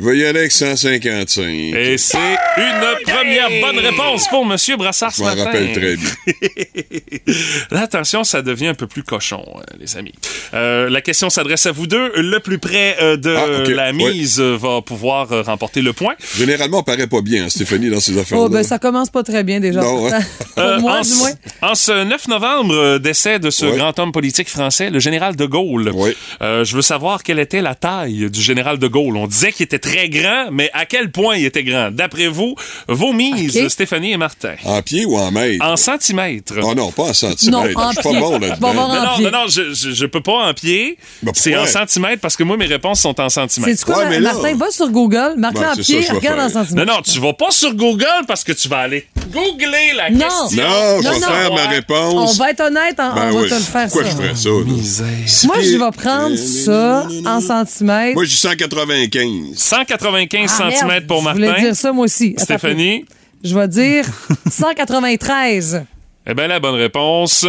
Je 0.00 0.04
vais 0.06 0.16
y 0.16 0.24
aller 0.24 0.38
avec 0.40 0.52
155. 0.52 1.42
Et 1.44 1.98
c'est 1.98 2.16
une 2.56 3.04
première 3.12 3.48
bonne 3.60 3.78
réponse 3.84 4.28
pour 4.28 4.46
Monsieur 4.46 4.76
Brassard 4.78 5.12
Je 5.14 5.20
m'en 5.22 5.34
rappelle 5.34 5.72
très 5.72 5.96
bien. 5.96 6.10
Là, 7.70 7.82
attention, 7.82 8.24
ça 8.24 8.40
devient 8.40 8.68
un 8.68 8.74
peu 8.74 8.86
plus 8.86 9.02
cochon, 9.02 9.44
euh, 9.56 9.60
les 9.78 9.96
amis. 9.98 10.12
Euh, 10.54 10.88
la 10.88 11.00
question 11.02 11.28
s'adresse 11.28 11.66
à 11.66 11.72
vous 11.72 11.86
deux. 11.86 12.12
Le 12.16 12.38
plus 12.40 12.58
près 12.58 12.96
euh, 13.02 13.16
de 13.16 13.34
Ah, 13.36 13.70
la 13.74 13.92
mise 13.92 14.40
va 14.40 14.80
pouvoir 14.80 15.30
euh, 15.32 15.42
remporter 15.42 15.82
le 15.82 15.92
point. 15.92 16.14
Généralement, 16.36 16.78
on 16.78 16.82
paraît 16.82 17.06
pas 17.06 17.20
bien, 17.20 17.44
hein, 17.44 17.48
Stéphanie, 17.50 17.90
dans 17.90 18.00
ces 18.00 18.16
affaires-là. 18.18 18.44
Oh, 18.44 18.48
ben 18.48 18.62
ça 18.62 18.78
commence 18.78 19.10
pas 19.10 19.22
très 19.22 19.44
bien 19.44 19.60
déjà. 19.60 19.82
Non, 19.82 20.10
hein? 20.12 20.20
Pour 20.54 20.64
Euh, 20.64 20.80
moi, 20.80 20.98
en, 20.98 21.02
du 21.02 21.08
ce- 21.08 21.18
moins. 21.18 21.30
en 21.62 21.74
ce 21.74 22.04
9 22.04 22.28
novembre, 22.28 22.98
décès 22.98 23.38
de 23.38 23.50
ce 23.50 23.66
Ouais. 23.66 23.76
grand 23.76 23.98
homme 23.98 24.12
politique 24.12 24.48
français, 24.48 24.88
le 24.90 24.98
général 24.98 25.36
de 25.36 25.44
Gaulle. 25.44 25.90
Oui. 25.94 26.12
Euh, 26.42 26.64
je 26.64 26.74
veux 26.74 26.82
savoir 26.82 27.22
quelle 27.22 27.38
était 27.38 27.60
la 27.62 27.74
taille 27.74 28.30
du 28.30 28.40
général 28.40 28.78
de 28.78 28.86
Gaulle. 28.88 29.16
On 29.16 29.26
disait 29.26 29.52
qu'il 29.52 29.64
était 29.64 29.78
très 29.78 29.89
grand, 30.08 30.48
mais 30.52 30.70
à 30.72 30.86
quel 30.86 31.10
point 31.10 31.36
il 31.36 31.44
était 31.44 31.64
grand? 31.64 31.90
D'après 31.90 32.28
vous, 32.28 32.54
vos 32.88 33.12
mises. 33.12 33.68
Stéphanie 33.68 34.12
et 34.12 34.16
Martin. 34.16 34.54
En 34.64 34.82
pied 34.82 35.04
ou 35.04 35.16
en 35.16 35.30
mètre? 35.30 35.64
En 35.64 35.76
centimètres. 35.76 36.54
Oh 36.62 36.74
non, 36.74 36.90
pas 36.92 37.04
en 37.04 37.12
centimètres. 37.14 37.50
Non, 37.50 37.82
en 37.82 37.90
Je 37.90 37.94
suis 37.94 38.02
pas 38.02 38.10
pied. 38.10 38.20
bon 38.20 38.30
Bon, 38.30 38.38
là-dedans. 38.38 38.56
on 38.60 38.66
va 38.68 38.74
Non, 38.74 38.80
en 38.82 39.04
non, 39.04 39.14
pied. 39.16 39.24
non, 39.24 39.30
non, 39.30 39.44
je, 39.48 39.74
je, 39.74 39.90
je 39.92 40.06
peux 40.06 40.20
pas 40.20 40.48
en 40.48 40.54
pied. 40.54 40.96
Ben, 41.22 41.32
c'est 41.34 41.56
en 41.56 41.66
centimètres 41.66 42.20
parce 42.20 42.36
que 42.36 42.42
moi, 42.44 42.56
mes 42.56 42.66
réponses 42.66 43.00
sont 43.00 43.18
en 43.20 43.28
centimètres. 43.28 43.78
C'est 43.78 43.84
quoi, 43.84 43.98
Ouais, 44.04 44.08
mais 44.10 44.20
là- 44.20 44.32
Martin? 44.32 44.54
Va 44.56 44.70
sur 44.70 44.88
Google, 44.90 45.34
Ouais, 45.36 45.46
en 45.66 45.74
pied, 45.76 46.02
ça 46.02 46.14
regarde 46.14 46.40
en 46.40 46.48
centimètres. 46.48 46.86
Non, 46.86 46.94
non, 46.96 47.02
tu 47.02 47.18
vas 47.20 47.32
pas 47.32 47.50
sur 47.50 47.74
Google 47.74 48.06
parce 48.26 48.44
que 48.44 48.52
tu 48.52 48.68
vas 48.68 48.78
aller 48.78 49.06
googler 49.32 49.92
la 49.96 50.10
Non. 50.10 50.18
question. 50.20 50.62
Non, 50.62 51.02
je 51.02 51.08
vais 51.08 51.14
non. 51.20 51.26
faire 51.26 51.52
ma 51.52 51.64
On 51.64 51.68
réponse. 51.68 52.38
va 52.38 52.50
être 52.50 52.60
honnête, 52.60 52.94
hein, 52.98 53.12
Ben 53.14 53.28
on 53.30 53.34
va 53.36 53.42
oui. 53.42 53.48
te 53.48 53.54
le 53.54 53.60
faire 53.60 53.84
Pourquoi 53.88 54.04
ça. 54.04 54.10
je 54.10 54.16
ferais 54.16 54.36
ça? 54.36 55.46
Moi, 55.46 55.56
je 55.62 55.76
vais 55.76 55.90
prendre 55.96 56.36
ça 56.36 57.06
en 57.26 57.40
centimètres. 57.40 58.14
Moi, 58.14 58.24
je 58.24 58.30
dis 58.30 58.36
195. 58.36 59.56
195 59.86 60.50
Ah, 60.60 60.64
merde, 60.64 60.74
cm 60.76 61.06
pour 61.06 61.18
Je 61.18 61.32
voulais 61.32 61.46
Martin. 61.48 61.62
dire 61.62 61.76
ça, 61.76 61.92
moi 61.92 62.04
aussi. 62.04 62.34
Attends. 62.36 62.44
Stéphanie, 62.44 63.04
Je 63.44 63.54
vais 63.58 63.68
dire 63.68 64.04
193. 64.50 65.84
eh 66.26 66.34
bien, 66.34 66.46
la 66.46 66.60
bonne 66.60 66.74
réponse, 66.74 67.46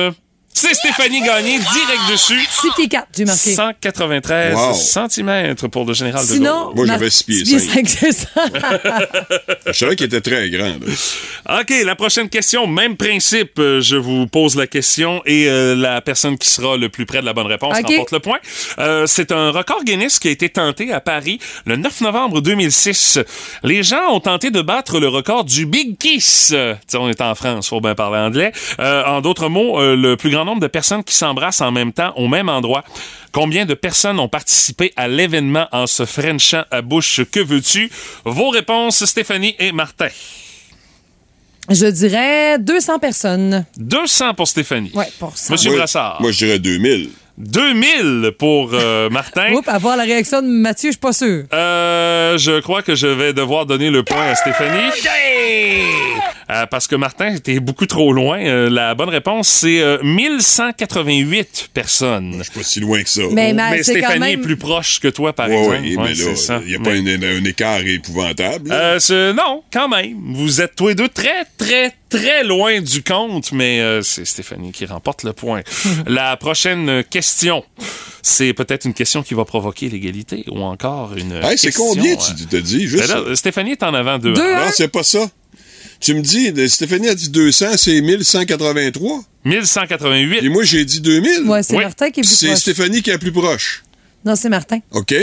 c'est 0.53 0.73
Stéphanie 0.73 1.21
Gagné, 1.21 1.57
direct 1.57 2.11
dessus. 2.11 2.39
6 2.49 2.67
pieds 2.75 2.87
4, 2.87 3.07
j'ai 3.17 3.25
marqué. 3.25 3.51
193 3.51 4.55
Wow. 4.55 4.73
cm 5.09 5.55
pour 5.71 5.85
le 5.85 5.93
général 5.93 6.21
de 6.25 6.31
Sinon, 6.31 6.65
Gaulle. 6.67 6.75
Moi, 6.75 6.85
j'avais 6.87 7.09
six 7.09 7.23
pieds 7.23 7.45
six 7.45 7.59
cinq. 7.59 7.87
cinq, 7.87 7.89
c'est 7.89 8.11
ça. 8.11 8.27
Je 9.67 9.71
savais 9.71 9.95
qu'il 9.95 10.05
était 10.07 10.21
très 10.21 10.49
grand. 10.49 10.77
là. 11.47 11.59
OK, 11.61 11.73
la 11.85 11.95
prochaine 11.95 12.29
question, 12.29 12.67
même 12.67 12.95
principe. 12.97 13.59
Euh, 13.59 13.81
Je 13.81 13.95
vous 13.95 14.27
pose 14.27 14.55
la 14.55 14.67
question 14.67 15.21
et 15.25 15.47
euh, 15.47 15.75
la 15.75 16.01
personne 16.01 16.37
qui 16.37 16.49
sera 16.49 16.77
le 16.77 16.89
plus 16.89 17.05
près 17.05 17.21
de 17.21 17.25
la 17.25 17.33
bonne 17.33 17.47
réponse 17.47 17.75
remporte 17.75 18.11
le 18.11 18.19
point. 18.19 18.37
Euh, 18.79 19.05
c'est 19.07 19.31
un 19.31 19.51
record 19.51 19.83
Guinness 19.83 20.19
qui 20.19 20.27
a 20.27 20.31
été 20.31 20.49
tenté 20.49 20.91
à 20.93 20.99
Paris 21.01 21.39
le 21.65 21.75
9 21.77 22.01
novembre 22.01 22.41
2006. 22.41 23.19
Les 23.63 23.83
gens 23.83 24.09
ont 24.11 24.19
tenté 24.19 24.51
de 24.51 24.61
battre 24.61 24.99
le 24.99 25.07
record 25.07 25.43
du 25.45 25.65
Big 25.65 25.97
Kiss. 25.97 26.53
On 26.93 27.09
est 27.09 27.21
en 27.21 27.35
France, 27.35 27.69
faut 27.69 27.81
bien 27.81 27.95
parler 27.95 28.19
anglais. 28.19 28.51
Euh, 28.79 29.03
en 29.05 29.21
d'autres 29.21 29.49
mots, 29.49 29.79
euh, 29.79 29.95
le 29.95 30.15
plus 30.17 30.29
grand 30.29 30.40
nombre 30.45 30.61
de 30.61 30.67
personnes 30.67 31.03
qui 31.03 31.15
s'embrassent 31.15 31.61
en 31.61 31.71
même 31.71 31.93
temps 31.93 32.13
au 32.15 32.27
même 32.27 32.49
endroit. 32.49 32.83
Combien 33.31 33.65
de 33.65 33.73
personnes 33.73 34.19
ont 34.19 34.27
participé 34.29 34.91
à 34.95 35.07
l'événement 35.07 35.67
en 35.71 35.87
se 35.87 36.05
frenchant 36.05 36.63
à 36.71 36.81
bouche? 36.81 37.21
Que 37.31 37.39
veux-tu? 37.39 37.89
Vos 38.25 38.49
réponses, 38.49 39.05
Stéphanie 39.05 39.55
et 39.59 39.71
Martin. 39.71 40.09
Je 41.69 41.85
dirais 41.85 42.57
200 42.59 42.99
personnes. 42.99 43.65
200 43.77 44.33
pour 44.33 44.47
Stéphanie. 44.47 44.91
Ouais, 44.93 45.07
pour 45.19 45.37
ça. 45.37 45.53
Monsieur 45.53 45.69
Moi, 45.71 45.79
Brassard. 45.79 46.17
Moi, 46.21 46.31
je 46.31 46.37
dirais 46.37 46.59
2000. 46.59 47.09
2000 47.37 48.31
pour 48.37 48.71
euh, 48.73 49.09
Martin. 49.11 49.53
Oups, 49.53 49.67
avoir 49.67 49.95
la 49.97 50.03
réaction 50.03 50.41
de 50.41 50.47
Mathieu, 50.47 50.89
je 50.89 50.93
suis 50.93 50.99
pas 50.99 51.13
sûr. 51.13 51.45
Euh, 51.53 52.37
je 52.37 52.59
crois 52.59 52.81
que 52.81 52.95
je 52.95 53.07
vais 53.07 53.33
devoir 53.33 53.65
donner 53.65 53.89
le 53.89 54.03
point 54.03 54.27
à 54.27 54.35
Stéphanie. 54.35 54.91
Euh, 56.51 56.65
parce 56.65 56.87
que 56.87 56.95
Martin 56.95 57.33
était 57.35 57.59
beaucoup 57.61 57.85
trop 57.85 58.11
loin. 58.11 58.39
Euh, 58.39 58.69
la 58.69 58.93
bonne 58.93 59.09
réponse, 59.09 59.47
c'est 59.47 59.79
euh, 59.81 59.97
1188 60.03 61.69
personnes. 61.73 62.35
Je 62.39 62.43
suis 62.43 62.51
pas 62.51 62.63
si 62.63 62.79
loin 62.79 63.01
que 63.03 63.09
ça. 63.09 63.21
Mais, 63.31 63.53
mais 63.53 63.77
quand 63.77 63.83
Stéphanie 63.83 64.19
même- 64.19 64.39
est 64.39 64.41
plus 64.41 64.57
proche 64.57 64.99
que 64.99 65.07
toi, 65.07 65.33
par 65.33 65.47
Ouais, 65.49 65.55
exemple. 65.57 65.75
Ouais, 65.75 65.81
mais 65.81 65.95
là, 65.95 66.59
il 66.63 66.67
n'y 66.67 66.75
a 66.75 66.79
pas 66.79 66.89
Mais- 67.01 67.25
un, 67.25 67.37
un 67.41 67.45
écart 67.45 67.79
épouvantable. 67.79 68.69
Euh, 68.71 69.33
non, 69.33 69.63
quand 69.71 69.87
même. 69.87 70.17
Vous 70.33 70.61
êtes 70.61 70.75
tous 70.75 70.89
les 70.89 70.95
deux 70.95 71.09
très, 71.09 71.45
très, 71.57 71.93
très 72.09 72.43
loin 72.43 72.81
du 72.81 73.03
compte, 73.03 73.51
mais 73.51 73.79
euh, 73.79 74.01
c'est 74.01 74.25
Stéphanie 74.25 74.71
qui 74.71 74.85
remporte 74.85 75.23
le 75.23 75.33
point. 75.33 75.61
La 76.07 76.35
prochaine 76.37 77.03
question, 77.09 77.63
c'est 78.21 78.53
peut-être 78.53 78.85
une 78.85 78.93
question 78.93 79.23
qui 79.23 79.33
va 79.33 79.45
provoquer 79.45 79.89
l'égalité 79.89 80.43
ou 80.49 80.61
encore 80.63 81.13
une. 81.15 81.33
Hey, 81.33 81.57
c'est 81.57 81.67
question, 81.67 81.85
combien, 81.87 82.13
euh, 82.13 82.17
tu 82.37 82.45
t'as 82.45 82.59
dit? 82.61 82.87
Juste? 82.87 83.07
ben 83.07 83.15
là, 83.19 83.23
ça. 83.29 83.35
Stéphanie 83.35 83.71
est 83.71 83.83
en 83.83 83.93
avant 83.93 84.17
deux. 84.17 84.33
Deux, 84.33 84.41
Non, 84.53 84.59
hein? 84.59 84.71
c'est 84.73 84.89
pas 84.91 85.03
ça. 85.03 85.25
Tu 86.01 86.13
me 86.15 86.21
dis, 86.21 86.51
Stéphanie 86.69 87.07
a 87.09 87.15
dit 87.15 87.29
200, 87.29 87.77
c'est 87.77 88.01
1183. 88.01 89.23
1188. 89.45 90.39
Et 90.43 90.49
moi, 90.49 90.63
j'ai 90.63 90.83
dit 90.83 90.99
2000. 90.99 91.43
Ouais, 91.47 91.63
c'est 91.63 91.75
Oui. 91.77 91.83
Martin 91.83 92.09
qui 92.09 92.19
est 92.19 92.23
plus 92.23 92.35
C'est 92.35 92.47
proche. 92.47 92.59
Stéphanie 92.59 93.01
qui 93.01 93.09
est 93.09 93.13
la 93.13 93.19
plus 93.19 93.31
proche. 93.31 93.83
Non, 94.25 94.35
c'est 94.35 94.49
Martin. 94.49 94.79
OK? 94.91 95.13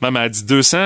Maman 0.00 0.20
a 0.20 0.28
dit 0.28 0.44
200. 0.44 0.76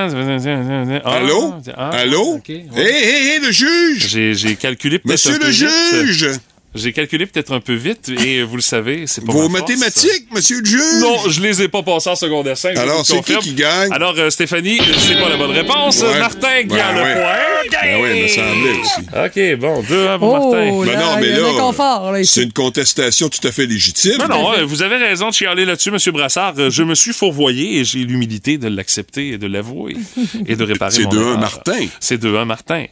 Ah, 1.03 1.11
Allô? 1.11 1.53
ah, 1.75 1.89
Allô? 1.89 2.35
ok, 2.35 2.49
ouais. 2.49 2.63
Hé, 2.75 2.81
hé, 2.81 3.35
hé, 3.35 3.39
le 3.39 3.51
juge! 3.51 4.07
J'ai 4.07 4.55
calculé 4.55 4.97
peut-être 4.97 5.11
Monsieur 5.11 5.35
un 5.35 5.37
peu 5.39 5.45
le 5.45 5.51
vite. 5.51 6.39
J'ai 6.75 6.91
calculé 6.93 7.25
peut-être 7.27 7.53
un 7.53 7.59
peu 7.59 7.73
vite 7.73 8.09
et 8.25 8.41
vous 8.43 8.55
le 8.55 8.61
savez, 8.61 9.05
c'est 9.05 9.23
pas 9.25 9.31
Vos 9.31 9.47
ma 9.49 9.59
force. 9.59 9.69
mathématiques, 9.71 10.25
monsieur 10.33 10.59
le 10.59 10.65
juge! 10.65 11.01
Non, 11.01 11.29
je 11.29 11.41
les 11.41 11.61
ai 11.61 11.67
pas 11.67 11.83
passés 11.83 12.09
en 12.09 12.15
secondaire 12.15 12.57
5. 12.57 12.75
je 12.75 12.79
Alors, 12.81 13.05
c'est 13.05 13.21
qui 13.23 13.37
qui 13.37 13.53
gagne? 13.53 13.91
Alors, 13.91 14.15
euh, 14.17 14.29
Stéphanie, 14.29 14.79
c'est 14.97 15.19
pas 15.19 15.29
la 15.29 15.37
bonne 15.37 15.51
réponse. 15.51 16.01
Ouais. 16.01 16.19
Martin 16.19 16.63
qui 16.67 16.75
a 16.79 16.91
Ben 16.91 16.95
le 16.95 17.03
ouais. 17.03 17.13
point. 17.13 17.79
Ben 17.81 18.01
oui, 18.01 18.09
il 18.15 18.23
me 18.23 18.27
semblait 18.27 18.79
aussi. 18.81 19.53
OK, 19.55 19.59
bon, 19.59 19.83
deux 19.87 20.07
à 20.07 20.17
pour 20.17 20.33
Oh, 20.33 20.51
Martin. 20.51 20.91
Ben 20.91 20.99
non, 20.99 21.15
mais 21.19 21.29
là, 21.31 22.17
un 22.19 22.23
c'est 22.23 22.43
une 22.43 22.51
contestation 22.53 23.29
tout 23.29 23.47
à 23.47 23.51
fait 23.51 23.65
légitime. 23.65 24.17
Non, 24.19 24.27
non, 24.27 24.53
euh, 24.53 24.65
vous 24.65 24.81
avez 24.83 24.97
raison 24.97 25.29
de 25.29 25.33
chialer 25.33 25.65
là-dessus, 25.65 25.89
M. 25.89 25.97
Brassard. 26.13 26.53
Euh, 26.57 26.69
Je 26.69 26.83
me 26.83 26.95
suis 26.95 27.13
fourvoyé 27.13 27.79
et 27.79 27.83
j'ai 27.85 27.99
l'humilité 27.99 28.57
de 28.57 28.67
l'accepter 28.67 29.29
et 29.29 29.37
de 29.37 29.47
l'avouer 29.47 29.95
et 30.47 30.55
de 30.55 30.63
réparer 30.63 30.91
C'est 30.91 31.03
mon 31.03 31.09
2-1 31.11 31.21
erreur. 31.21 31.39
Martin. 31.39 31.85
C'est 31.99 32.21
2-1 32.21 32.45
Martin. 32.45 32.85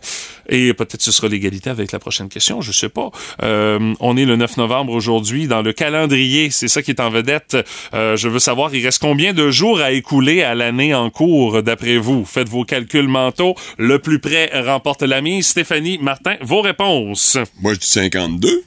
Et 0.50 0.74
peut-être 0.74 1.02
ce 1.02 1.12
sera 1.12 1.28
l'égalité 1.30 1.70
avec 1.70 1.92
la 1.92 2.00
prochaine 2.00 2.28
question, 2.28 2.62
je 2.62 2.72
sais 2.72 2.90
pas. 2.90 3.10
Euh, 3.42 3.71
on 4.00 4.18
est 4.18 4.26
le 4.26 4.36
9 4.36 4.58
novembre 4.58 4.94
aujourd'hui 4.94 5.48
dans 5.48 5.62
le 5.62 5.74
calendrier, 5.74 6.50
c'est 6.50 6.68
ça 6.68 6.82
qui 6.82 6.92
est 6.92 7.00
en 7.00 7.10
vedette. 7.10 7.58
Euh, 7.94 8.16
je 8.16 8.28
veux 8.28 8.40
savoir, 8.40 8.74
il 8.74 8.84
reste 8.84 9.02
combien 9.02 9.34
de 9.34 9.50
jours 9.52 9.82
à 9.82 9.92
écouler 9.92 10.44
à 10.44 10.56
l'année 10.56 10.94
en 10.94 11.10
cours 11.10 11.64
d'après 11.64 11.98
vous? 11.98 12.26
Faites 12.26 12.50
vos 12.50 12.64
calculs 12.64 13.08
mentaux. 13.08 13.56
Le 13.78 14.00
plus 14.00 14.20
près 14.20 14.52
remporte 14.62 15.04
la 15.04 15.22
mise. 15.22 15.48
Stéphanie, 15.48 15.98
Martin, 15.98 16.38
vos 16.42 16.62
réponses? 16.62 17.38
Moi, 17.60 17.74
je 17.74 17.80
dis 17.80 17.88
52. 17.88 18.64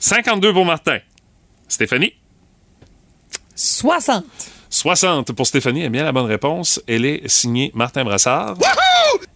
52 0.00 0.52
pour 0.52 0.64
Martin. 0.64 0.98
Stéphanie? 1.68 2.12
60. 3.54 4.24
60 4.72 5.32
pour 5.32 5.46
Stéphanie, 5.46 5.82
est 5.84 5.90
bien 5.90 6.02
la 6.02 6.12
bonne 6.12 6.24
réponse. 6.26 6.80
Elle 6.88 7.04
est 7.04 7.20
signée 7.28 7.70
Martin 7.74 8.04
Brassard. 8.04 8.56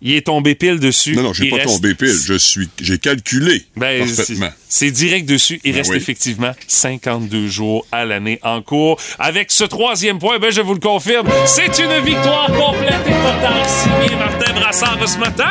Il 0.01 0.14
est 0.14 0.26
tombé 0.26 0.55
pile 0.55 0.78
dessus. 0.80 1.14
Non, 1.14 1.22
non, 1.22 1.32
j'ai 1.34 1.51
pas 1.51 1.57
reste- 1.57 1.68
tombé 1.68 1.95
pile. 1.95 2.14
Je 2.24 2.34
suis, 2.39 2.68
j'ai 2.80 2.97
calculé 2.99 3.64
Ben, 3.76 4.07
c'est- 4.09 4.16
parfaitement. 4.16 4.49
c'est 4.68 4.91
direct 4.91 5.28
dessus. 5.28 5.61
Il 5.64 5.72
Ben 5.72 5.78
reste 5.78 5.91
oui. 5.91 5.97
effectivement 5.99 6.53
52 6.66 7.49
jours 7.49 7.87
à 7.93 8.07
l'année 8.07 8.39
en 8.43 8.62
cours. 8.62 8.99
Avec 9.18 9.51
ce 9.51 9.64
troisième 9.64 10.18
point, 10.18 10.39
ben, 10.39 10.51
je 10.51 10.62
vous 10.62 10.72
le 10.74 10.80
confirme, 10.80 11.28
c'est 11.45 11.78
une 11.82 12.03
victoire 12.05 12.47
complète 12.53 12.95
et 13.07 13.11
totale 13.11 13.62
signée 13.68 14.16
Martin 14.18 14.53
Brassard 14.55 14.99
ce 15.07 15.18
matin. 15.18 15.45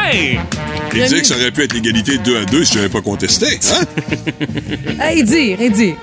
Il 0.93 1.01
disait 1.03 1.19
que 1.21 1.27
ça 1.27 1.35
aurait 1.35 1.51
pu 1.51 1.61
être 1.63 1.73
l'égalité 1.73 2.17
2 2.17 2.37
à 2.37 2.45
2 2.45 2.65
si 2.65 2.73
j'avais 2.73 2.89
pas 2.89 3.01
contesté. 3.01 3.59
Hein? 3.71 3.85
Hey, 4.99 5.23
dire, 5.23 5.61
et 5.61 5.69
dire. 5.69 5.95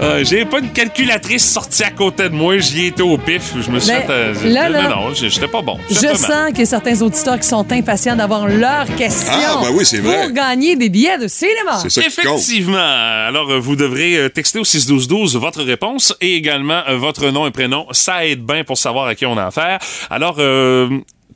Euh, 0.00 0.24
j'ai 0.24 0.44
pas 0.44 0.60
une 0.60 0.70
calculatrice 0.72 1.44
sortie 1.46 1.82
à 1.82 1.90
côté 1.90 2.24
de 2.28 2.34
moi. 2.34 2.58
J'y 2.58 2.86
étais 2.86 3.02
au 3.02 3.18
pif. 3.18 3.52
Je 3.60 3.70
me 3.70 3.78
suis 3.78 3.92
Mais 3.92 4.00
fait... 4.02 4.10
euh, 4.10 4.34
là, 4.44 4.68
là, 4.68 4.82
non, 4.88 5.08
non, 5.08 5.14
j'étais 5.14 5.48
pas 5.48 5.62
bon. 5.62 5.78
Je 5.90 5.94
sens 5.94 6.30
a 6.30 6.64
certains 6.64 7.02
auditeurs 7.02 7.38
qui 7.38 7.46
sont 7.46 7.70
impatients 7.70 8.16
d'avoir 8.16 8.48
leurs 8.48 8.86
questions. 8.96 9.32
Ah, 9.32 9.60
ben 9.62 9.70
oui, 9.74 9.84
c'est 9.84 9.98
vrai. 9.98 10.22
Pour 10.22 10.30
gagner 10.32 10.76
des 10.76 10.88
billets 10.88 11.18
de 11.18 11.28
cinéma. 11.28 11.78
C'est 11.82 11.90
ça. 11.90 12.00
Effectivement. 12.06 12.78
Alors, 12.78 13.50
euh, 13.50 13.58
vous 13.58 13.76
devrez 13.76 14.16
euh, 14.16 14.28
texter 14.28 14.58
au 14.58 14.64
61212 14.64 15.36
votre 15.36 15.62
réponse 15.62 16.14
et 16.20 16.34
également 16.34 16.82
votre 16.96 17.28
nom 17.30 17.46
et 17.46 17.50
prénom. 17.50 17.86
Ça 17.92 18.26
aide 18.26 18.44
bien 18.44 18.64
pour 18.64 18.78
savoir 18.78 19.06
à 19.06 19.14
qui 19.14 19.26
on 19.26 19.36
a 19.36 19.44
affaire. 19.44 19.78
Alors, 20.10 20.36
euh, 20.38 20.88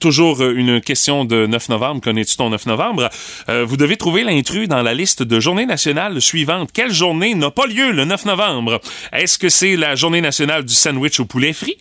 Toujours 0.04 0.42
euh, 0.42 0.52
une 0.54 0.82
question 0.82 1.24
de 1.24 1.46
9 1.46 1.70
novembre. 1.70 2.02
Connais-tu 2.02 2.36
ton 2.36 2.50
9 2.50 2.66
novembre? 2.66 3.08
Euh, 3.48 3.64
vous 3.64 3.78
devez 3.78 3.96
trouver 3.96 4.22
l'intrus 4.22 4.68
dans 4.68 4.82
la 4.82 4.92
liste 4.92 5.22
de 5.22 5.40
journées 5.40 5.64
nationales 5.64 6.20
suivantes. 6.20 6.68
Quelle 6.74 6.92
journée 6.92 7.34
n'a 7.34 7.50
pas 7.50 7.64
lieu 7.66 7.90
le 7.90 8.04
9 8.04 8.26
novembre? 8.26 8.82
Est-ce 9.14 9.38
que 9.38 9.48
c'est 9.48 9.76
la 9.76 9.94
journée 9.94 10.20
nationale 10.20 10.62
du 10.62 10.74
sandwich 10.74 11.20
au 11.20 11.24
poulet 11.24 11.54
frit? 11.54 11.78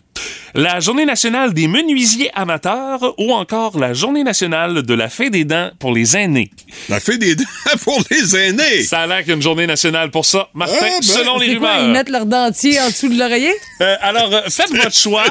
La 0.53 0.79
journée 0.79 1.03
nationale 1.05 1.53
des 1.53 1.67
menuisiers 1.67 2.31
amateurs 2.33 3.13
ou 3.17 3.33
encore 3.33 3.77
la 3.77 3.93
journée 3.93 4.23
nationale 4.23 4.83
de 4.83 4.93
la 4.93 5.09
fée 5.09 5.29
des 5.29 5.43
dents 5.43 5.71
pour 5.79 5.91
les 5.93 6.15
aînés? 6.15 6.49
La 6.87 7.01
fée 7.01 7.17
des 7.17 7.35
dents 7.35 7.43
pour 7.83 8.01
les 8.09 8.37
aînés! 8.37 8.83
Ça 8.83 9.01
a 9.01 9.07
l'air 9.07 9.19
qu'il 9.19 9.29
y 9.29 9.31
a 9.31 9.35
une 9.35 9.41
journée 9.41 9.67
nationale 9.67 10.11
pour 10.11 10.23
ça. 10.25 10.47
Martin, 10.53 10.75
Ah, 10.79 10.85
ben, 10.93 11.01
selon 11.01 11.39
les 11.39 11.57
quoi, 11.57 11.71
rumeurs. 11.73 11.87
ils 11.87 11.91
mettent 11.91 12.09
leur 12.09 12.25
dentier 12.25 12.79
en 12.79 12.87
dessous 12.87 13.09
de 13.09 13.19
l'oreiller? 13.19 13.51
Euh, 13.81 13.95
alors, 13.99 14.33
euh, 14.33 14.41
faites 14.49 14.69
votre 14.71 14.93
choix. 14.97 15.25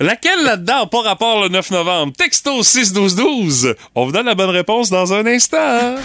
Laquelle 0.00 0.44
là-dedans 0.44 0.86
pas 0.86 1.02
rapport 1.02 1.42
le 1.42 1.48
9 1.50 1.72
novembre? 1.72 2.14
Texto 2.16 2.62
61212. 2.62 3.74
On 3.94 4.06
vous 4.06 4.12
donne 4.12 4.24
la 4.24 4.34
bonne 4.34 4.48
réponse 4.48 4.88
dans 4.88 5.12
un 5.12 5.26
instant. 5.26 5.96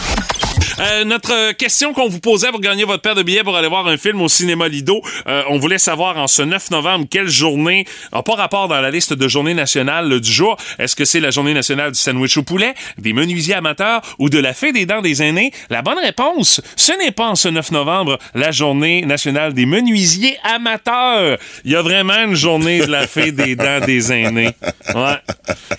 Euh, 0.80 1.05
notre 1.05 1.53
question 1.53 1.93
qu'on 1.93 2.09
vous 2.09 2.19
posait 2.19 2.51
pour 2.51 2.59
gagner 2.59 2.84
votre 2.84 3.01
paire 3.01 3.15
de 3.15 3.23
billets 3.23 3.43
pour 3.43 3.55
aller 3.55 3.67
voir 3.67 3.88
un 3.88 3.97
film 3.97 4.21
au 4.21 4.28
cinéma 4.28 4.67
Lido, 4.67 5.01
euh, 5.28 5.43
on 5.49 5.57
voulait 5.57 5.78
savoir 5.78 6.17
en 6.17 6.28
ce 6.28 6.41
9 6.41 6.71
novembre 6.71 7.05
quelle 7.09 7.30
journée 7.30 7.86
n'a 8.11 8.23
pas 8.23 8.36
rapport 8.36 8.67
dans 8.67 8.82
la 8.82 8.91
liste 8.91 9.13
de 9.13 9.28
journées 9.28 9.53
nationales 9.53 10.19
du 10.19 10.32
jour? 10.32 10.57
Est-ce 10.78 10.95
que 10.95 11.05
c'est 11.05 11.21
la 11.21 11.32
journée 11.32 11.53
nationale 11.53 11.91
du 11.91 11.99
sandwich 11.99 12.38
au 12.38 12.43
poulet, 12.43 12.73
des 12.97 13.13
menuisiers 13.13 13.53
amateurs 13.53 14.01
ou 14.19 14.30
de 14.30 14.39
la 14.39 14.53
fée 14.53 14.73
des 14.73 14.86
dents 14.86 15.01
des 15.01 15.23
aînés? 15.23 15.51
La 15.69 15.82
bonne 15.82 15.99
réponse, 15.99 16.61
ce 16.76 16.91
n'est 16.93 17.11
pas 17.11 17.28
en 17.28 17.36
ce 17.36 17.47
9 17.47 17.71
novembre 17.71 18.17
la 18.34 18.51
journée 18.51 19.03
nationale 19.05 19.53
des 19.53 19.65
menuisiers 19.65 20.38
amateurs. 20.43 21.38
Il 21.63 21.71
y 21.71 21.76
a 21.76 21.82
vraiment 21.82 22.26
une 22.26 22.36
journée 22.36 22.80
de 22.80 22.91
la 22.91 23.07
fée 23.07 23.32
des 23.32 23.55
dents 23.55 23.80
des 23.86 24.11
aînés. 24.11 24.51
Ouais. 24.93 25.17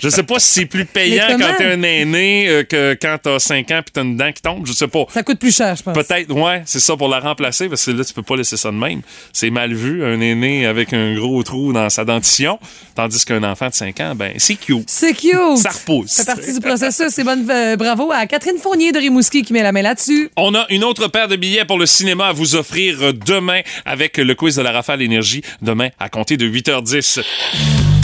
Je 0.00 0.08
sais 0.08 0.22
pas 0.22 0.38
si 0.38 0.60
c'est 0.60 0.66
plus 0.66 0.84
payant 0.84 1.26
quand 1.38 1.54
t'es 1.58 1.66
un 1.66 1.82
aîné 1.82 2.48
euh, 2.48 2.64
que 2.64 2.96
quand 3.00 3.18
t'as 3.22 3.38
5 3.38 3.70
ans 3.72 3.80
puis 3.82 3.92
t'as 3.92 4.02
une 4.02 4.16
dent 4.16 4.32
qui 4.32 4.42
tombe. 4.42 4.66
Je 4.66 4.72
sais 4.72 4.85
pas. 4.88 5.04
Ça 5.10 5.22
coûte 5.22 5.38
plus 5.38 5.54
cher, 5.54 5.74
je 5.76 5.82
pense. 5.82 5.94
Peut-être, 5.94 6.32
ouais, 6.32 6.62
c'est 6.66 6.80
ça 6.80 6.96
pour 6.96 7.08
la 7.08 7.20
remplacer, 7.20 7.68
parce 7.68 7.84
que 7.84 7.90
là, 7.90 8.04
tu 8.04 8.12
peux 8.12 8.22
pas 8.22 8.36
laisser 8.36 8.56
ça 8.56 8.70
de 8.70 8.76
même. 8.76 9.02
C'est 9.32 9.50
mal 9.50 9.74
vu, 9.74 10.04
un 10.04 10.20
aîné 10.20 10.66
avec 10.66 10.92
un 10.92 11.14
gros 11.14 11.42
trou 11.42 11.72
dans 11.72 11.88
sa 11.90 12.04
dentition, 12.04 12.58
tandis 12.94 13.24
qu'un 13.24 13.42
enfant 13.42 13.68
de 13.68 13.74
5 13.74 14.00
ans, 14.00 14.14
ben, 14.14 14.32
c'est 14.38 14.56
cute. 14.56 14.84
C'est 14.88 15.14
cute. 15.14 15.56
Ça 15.56 15.70
repousse. 15.70 16.10
Ça 16.10 16.24
fait 16.24 16.34
partie 16.36 16.54
du 16.54 16.60
processus. 16.60 17.08
C'est 17.10 17.24
bonne, 17.24 17.48
euh, 17.50 17.76
bravo 17.76 18.10
à 18.12 18.26
Catherine 18.26 18.58
Fournier 18.58 18.92
de 18.92 18.98
Rimouski 18.98 19.42
qui 19.42 19.52
met 19.52 19.62
la 19.62 19.72
main 19.72 19.82
là-dessus. 19.82 20.30
On 20.36 20.54
a 20.54 20.66
une 20.70 20.84
autre 20.84 21.08
paire 21.08 21.28
de 21.28 21.36
billets 21.36 21.64
pour 21.64 21.78
le 21.78 21.86
cinéma 21.86 22.26
à 22.26 22.32
vous 22.32 22.56
offrir 22.56 23.12
demain 23.14 23.60
avec 23.84 24.16
le 24.18 24.34
quiz 24.34 24.56
de 24.56 24.62
la 24.62 24.72
Rafale 24.72 25.02
Énergie, 25.02 25.42
demain 25.62 25.88
à 25.98 26.08
compter 26.08 26.36
de 26.36 26.46
8h10. 26.48 27.95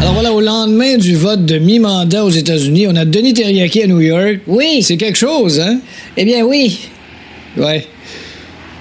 Alors 0.00 0.14
voilà, 0.14 0.32
au 0.32 0.40
lendemain 0.40 0.96
du 0.96 1.14
vote 1.14 1.44
de 1.44 1.58
mi-mandat 1.58 2.24
aux 2.24 2.30
États-Unis, 2.30 2.86
on 2.88 2.96
a 2.96 3.04
Denis 3.04 3.34
Terriaki 3.34 3.82
à 3.82 3.86
New 3.86 4.00
York. 4.00 4.40
Oui. 4.46 4.82
C'est 4.82 4.96
quelque 4.96 5.18
chose, 5.18 5.60
hein? 5.60 5.78
Eh 6.16 6.24
bien, 6.24 6.42
oui. 6.44 6.88
Ouais. 7.56 7.86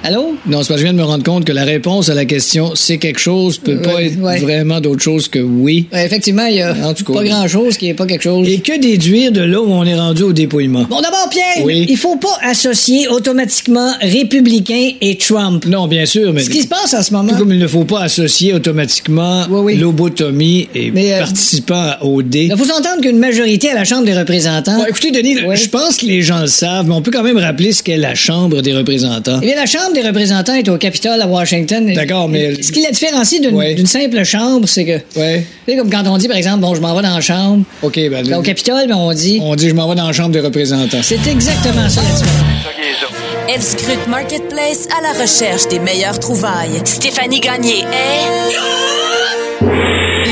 Allô? 0.05 0.35
Non, 0.45 0.61
c'est 0.63 0.67
parce 0.67 0.67
que 0.67 0.77
je 0.77 0.83
viens 0.83 0.91
de 0.93 0.97
me 0.97 1.03
rendre 1.03 1.23
compte 1.23 1.45
que 1.45 1.53
la 1.53 1.63
réponse 1.63 2.09
à 2.09 2.13
la 2.13 2.25
question 2.25 2.73
c'est 2.75 2.97
quelque 2.97 3.19
chose 3.19 3.57
peut 3.57 3.77
pas 3.77 3.95
Ouais, 3.95 4.07
être 4.07 4.19
ouais. 4.21 4.39
vraiment 4.39 4.81
d'autre 4.81 5.01
chose 5.01 5.29
que 5.29 5.39
oui. 5.39 5.87
Ouais, 5.93 6.05
effectivement, 6.05 6.45
il 6.45 6.55
y 6.57 6.61
a 6.61 6.75
En 6.85 6.93
tout 6.93 7.05
cas. 7.05 7.13
pas 7.13 7.23
grand-chose 7.23 7.77
qui 7.77 7.87
est 7.87 7.93
pas 7.93 8.05
quelque 8.05 8.23
chose. 8.23 8.47
Et 8.49 8.59
que 8.59 8.77
déduire 8.79 9.31
de 9.31 9.41
là 9.41 9.61
où 9.61 9.71
on 9.71 9.85
est 9.85 9.95
rendu 9.95 10.23
au 10.23 10.33
dépouillement? 10.33 10.83
Bon, 10.89 10.99
d'abord, 10.99 11.29
Pierre, 11.31 11.63
Oui. 11.63 11.85
il 11.87 11.95
faut 11.97 12.17
pas 12.17 12.37
associer 12.41 13.07
automatiquement 13.07 13.91
républicain 14.01 14.89
et 14.99 15.17
Trump. 15.17 15.65
Non, 15.67 15.87
bien 15.87 16.05
sûr, 16.05 16.33
mais. 16.33 16.41
Ce 16.43 16.49
qui 16.49 16.63
se 16.63 16.67
passe 16.67 16.93
en 16.93 17.01
ce 17.01 17.13
moment. 17.13 17.29
Tout 17.31 17.37
comme 17.37 17.53
il 17.53 17.59
ne 17.59 17.67
faut 17.67 17.85
pas 17.85 18.01
associer 18.01 18.53
automatiquement 18.53 19.43
Oui, 19.49 19.59
oui. 19.73 19.77
lobotomie 19.77 20.67
et 20.75 20.91
Mais, 20.91 21.13
euh, 21.13 21.19
participant 21.19 21.75
à 21.75 21.99
OD. 22.03 22.35
Il 22.35 22.57
faut 22.57 22.65
s'entendre 22.65 23.01
qu'une 23.01 23.19
majorité 23.19 23.69
à 23.69 23.75
la 23.75 23.85
Chambre 23.85 24.03
des 24.05 24.13
représentants. 24.17 24.75
Bon, 24.77 24.85
écoutez, 24.85 25.11
Denis, 25.11 25.37
je 25.53 25.69
pense 25.69 25.95
que 25.97 26.05
les 26.05 26.21
gens 26.21 26.41
le 26.41 26.47
savent, 26.47 26.87
mais 26.87 26.93
on 26.93 27.01
peut 27.01 27.11
quand 27.11 27.23
même 27.23 27.37
rappeler 27.37 27.71
ce 27.71 27.81
qu'est 27.83 27.95
la 27.97 28.15
Chambre 28.15 28.61
des 28.61 28.73
représentants. 28.73 29.39
Eh 29.41 29.45
bien, 29.45 29.55
la 29.55 29.65
Chambre 29.65 29.92
des 29.93 30.01
représentants 30.01 30.55
est 30.55 30.67
au 30.69 30.77
Capitole 30.77 31.21
à 31.21 31.27
Washington. 31.27 31.93
D'accord, 31.93 32.27
mais- 32.27 32.61
Ce 32.61 32.71
qui 32.71 32.81
la 32.81 32.91
différencie 32.91 33.39
d'une 33.41 33.55
Ouais. 33.55 33.75
simple 33.85 34.23
chambre, 34.23 34.67
c'est 34.67 34.85
que. 34.85 35.19
Ouais. 35.19 35.45
Tu 35.65 35.71
sais, 35.71 35.77
comme 35.77 35.89
quand 35.89 36.03
on 36.07 36.17
dit, 36.17 36.27
par 36.27 36.37
exemple, 36.37 36.59
bon, 36.59 36.75
je 36.75 36.81
m'en 36.81 36.93
vais 36.95 37.01
dans 37.01 37.15
la 37.15 37.21
chambre. 37.21 37.63
OK, 37.81 37.95
ben. 37.95 38.27
Ben, 38.27 38.35
au 38.37 38.41
Capitole, 38.41 38.87
ben, 38.87 38.95
on 38.95 39.13
dit. 39.13 39.39
On 39.41 39.55
dit 39.55 39.69
je 39.69 39.73
m'en 39.75 39.87
vais 39.89 39.95
dans 39.95 40.07
la 40.07 40.13
Chambre 40.13 40.31
des 40.31 40.39
représentants. 40.41 40.97
C'est 41.01 41.25
exactement 41.27 41.87
ça 41.89 42.01
la 42.01 42.09
différence. 42.09 43.13
Elle 43.53 43.61
scrute 43.61 44.07
Marketplace 44.07 44.87
à 44.97 45.01
la 45.01 45.21
recherche 45.21 45.67
des 45.67 45.79
meilleures 45.79 46.17
trouvailles. 46.19 46.81
Stéphanie 46.85 47.39
Gagné 47.39 47.79
est 47.79 48.53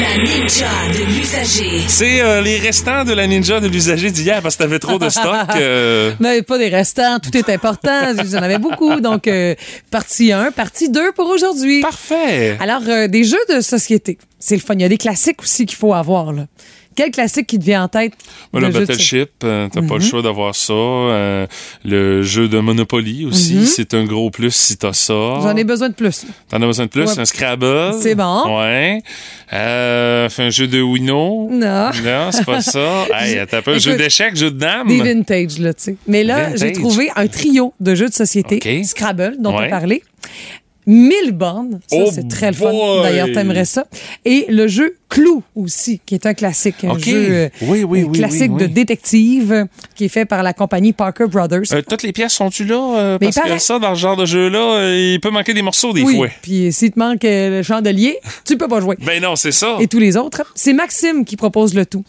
La 0.02 0.18
ninja 0.18 0.66
de 0.92 1.04
l'usager. 1.16 1.88
C'est 1.88 2.22
euh, 2.22 2.42
les 2.42 2.58
restants 2.58 3.04
de 3.04 3.14
la 3.14 3.28
ninja 3.28 3.60
de 3.60 3.68
l'usager 3.68 4.10
d'hier 4.10 4.42
parce 4.42 4.56
que 4.56 4.64
t'avais 4.64 4.80
trop 4.80 4.98
de 4.98 5.10
stock. 5.10 5.46
euh, 5.56 6.12
Mais 6.20 6.42
pas 6.42 6.58
des 6.58 6.70
restants, 6.70 7.20
tout 7.20 7.38
est 7.38 7.48
important. 7.52 8.16
J'en 8.26 8.40
avais 8.40 8.58
beaucoup. 8.58 9.00
Donc, 9.00 9.28
euh, 9.28 9.54
partie 9.92 10.32
1, 10.32 10.54
partie 10.54 10.90
2 10.90 11.12
pour 11.12 11.28
aujourd'hui. 11.28 11.82
Parfait. 11.82 12.58
Alors, 12.60 12.82
euh, 12.88 13.08
des 13.08 13.24
jeux 13.24 13.46
de 13.54 13.62
société. 13.62 14.18
C'est 14.40 14.56
le 14.56 14.62
fun. 14.62 14.74
Il 14.74 14.82
y 14.82 14.86
a 14.86 14.90
des 14.90 14.98
classiques 14.98 15.44
aussi 15.44 15.68
qu'il 15.68 15.78
faut 15.78 15.94
avoir. 15.94 16.34
Là. 16.34 16.48
Quel 16.96 17.12
classique 17.12 17.48
qui 17.48 17.58
te 17.58 17.64
vient 17.64 17.84
en 17.84 17.88
tête? 17.88 18.14
Voilà, 18.52 18.70
de 18.70 18.74
Battleship, 18.80 19.30
euh, 19.44 19.70
t'as 19.72 19.82
pas 19.82 19.96
le 19.96 20.02
Mhm. 20.02 20.06
choix 20.10 20.22
d'avoir 20.22 20.54
ça. 20.56 20.74
Euh, 20.74 21.48
le 21.86 22.22
jeu 22.22 22.48
de 22.50 22.60
Monopoly 22.60 23.26
aussi, 23.26 23.56
Mhm. 23.56 23.66
c'est 23.66 23.94
un 23.94 24.04
gros 24.04 24.30
plus 24.30 24.54
si 24.54 24.76
t'as 24.78 24.92
ça. 24.94 25.14
J'en 25.42 25.56
ai 25.56 25.64
besoin 25.64 25.90
de 25.90 25.94
plus. 25.94 26.26
T'en 26.50 26.62
as 26.62 26.66
besoin 26.66 26.86
de 26.86 26.90
plus? 26.92 27.06
Ouais. 27.06 27.20
Un 27.20 27.26
Scrabble? 27.26 27.94
C'est 28.02 28.16
bon. 28.16 28.60
Ouais. 28.60 29.02
Euh, 29.54 30.28
un 30.38 30.50
jeu 30.50 30.68
de 30.68 30.80
Uno? 30.80 31.50
Non. 31.52 31.92
Non, 32.04 32.32
c'est 32.32 32.46
pas 32.46 32.62
ça. 32.62 33.06
Hey, 33.14 33.38
attends 33.40 33.58
un 33.58 33.62
peu. 33.62 33.80
Jeu 33.80 33.96
d'échecs, 33.96 34.36
jeu 34.36 34.52
de 34.52 34.58
dames? 34.60 34.88
Des 34.88 34.98
vintage, 35.02 35.60
là, 35.60 35.74
tu 35.74 35.84
sais. 35.84 35.96
Mais 36.08 36.24
là, 36.24 36.56
j'ai 36.56 36.72
trouvé 36.74 37.10
un 37.16 37.28
trio 37.28 37.74
de 37.80 37.96
jeux 37.96 38.10
de 38.10 38.14
société. 38.14 38.84
Scrabble, 38.84 39.36
dont 39.40 39.58
Ouais. 39.58 39.68
on 39.68 39.70
parlait. 39.70 40.02
1000 40.88 41.32
bornes. 41.34 41.80
Ça, 41.88 41.98
Oh 42.00 42.10
c'est 42.14 42.28
très 42.28 42.48
le 42.52 42.58
fun. 42.58 42.72
D'ailleurs, 43.04 43.28
t'aimerais 43.34 43.66
ça. 43.66 43.86
Et 44.26 44.46
le 44.50 44.68
jeu 44.68 44.98
Clou 45.10 45.44
aussi, 45.56 46.00
qui 46.06 46.16
est 46.16 46.26
un 46.26 46.34
classique. 46.34 46.84
Un 46.84 46.98
jeu 46.98 47.28
euh, 47.32 47.50
Oui, 47.64 47.84
oui, 47.84 48.04
oui, 48.04 48.18
classique 48.18 48.52
oui, 48.54 48.62
de 48.62 48.68
détective 48.68 49.52
euh, 49.52 49.66
qui 49.96 50.06
est 50.06 50.10
fait 50.10 50.26
par 50.26 50.42
la 50.42 50.54
compagnie 50.54 50.94
Parker 50.94 51.26
Brothers. 51.28 51.64
Euh, 51.74 51.82
toutes 51.88 52.04
les 52.04 52.14
pièces 52.14 52.34
sont-tu 52.34 52.64
là? 52.66 52.96
Euh, 52.98 53.18
parce 53.20 53.36
que 53.36 53.58
ça, 53.60 53.78
dans 53.80 53.94
ce 53.94 54.00
genre 54.00 54.16
de 54.16 54.26
jeu-là, 54.26 54.76
euh, 54.76 55.12
il 55.14 55.20
peut 55.20 55.30
manquer 55.30 55.54
des 55.54 55.62
morceaux 55.62 55.92
des 55.94 56.02
oui. 56.04 56.16
fois. 56.16 56.28
Puis 56.42 56.72
s'il 56.72 56.92
te 56.92 57.00
manque 57.00 57.26
euh, 57.26 57.58
le 57.58 57.64
chandelier, 57.64 58.18
tu 58.46 58.58
peux 58.58 58.68
pas 58.68 58.80
jouer. 58.80 58.96
Ben 59.06 59.22
non, 59.22 59.36
c'est 59.36 59.52
ça. 59.52 59.78
et 59.80 59.88
tous 59.88 60.00
les 60.00 60.16
autres. 60.18 60.44
C'est 60.56 60.74
Maxime 60.74 61.26
qui 61.26 61.36
propose 61.36 61.74
le 61.74 61.86
tout. 61.86 62.06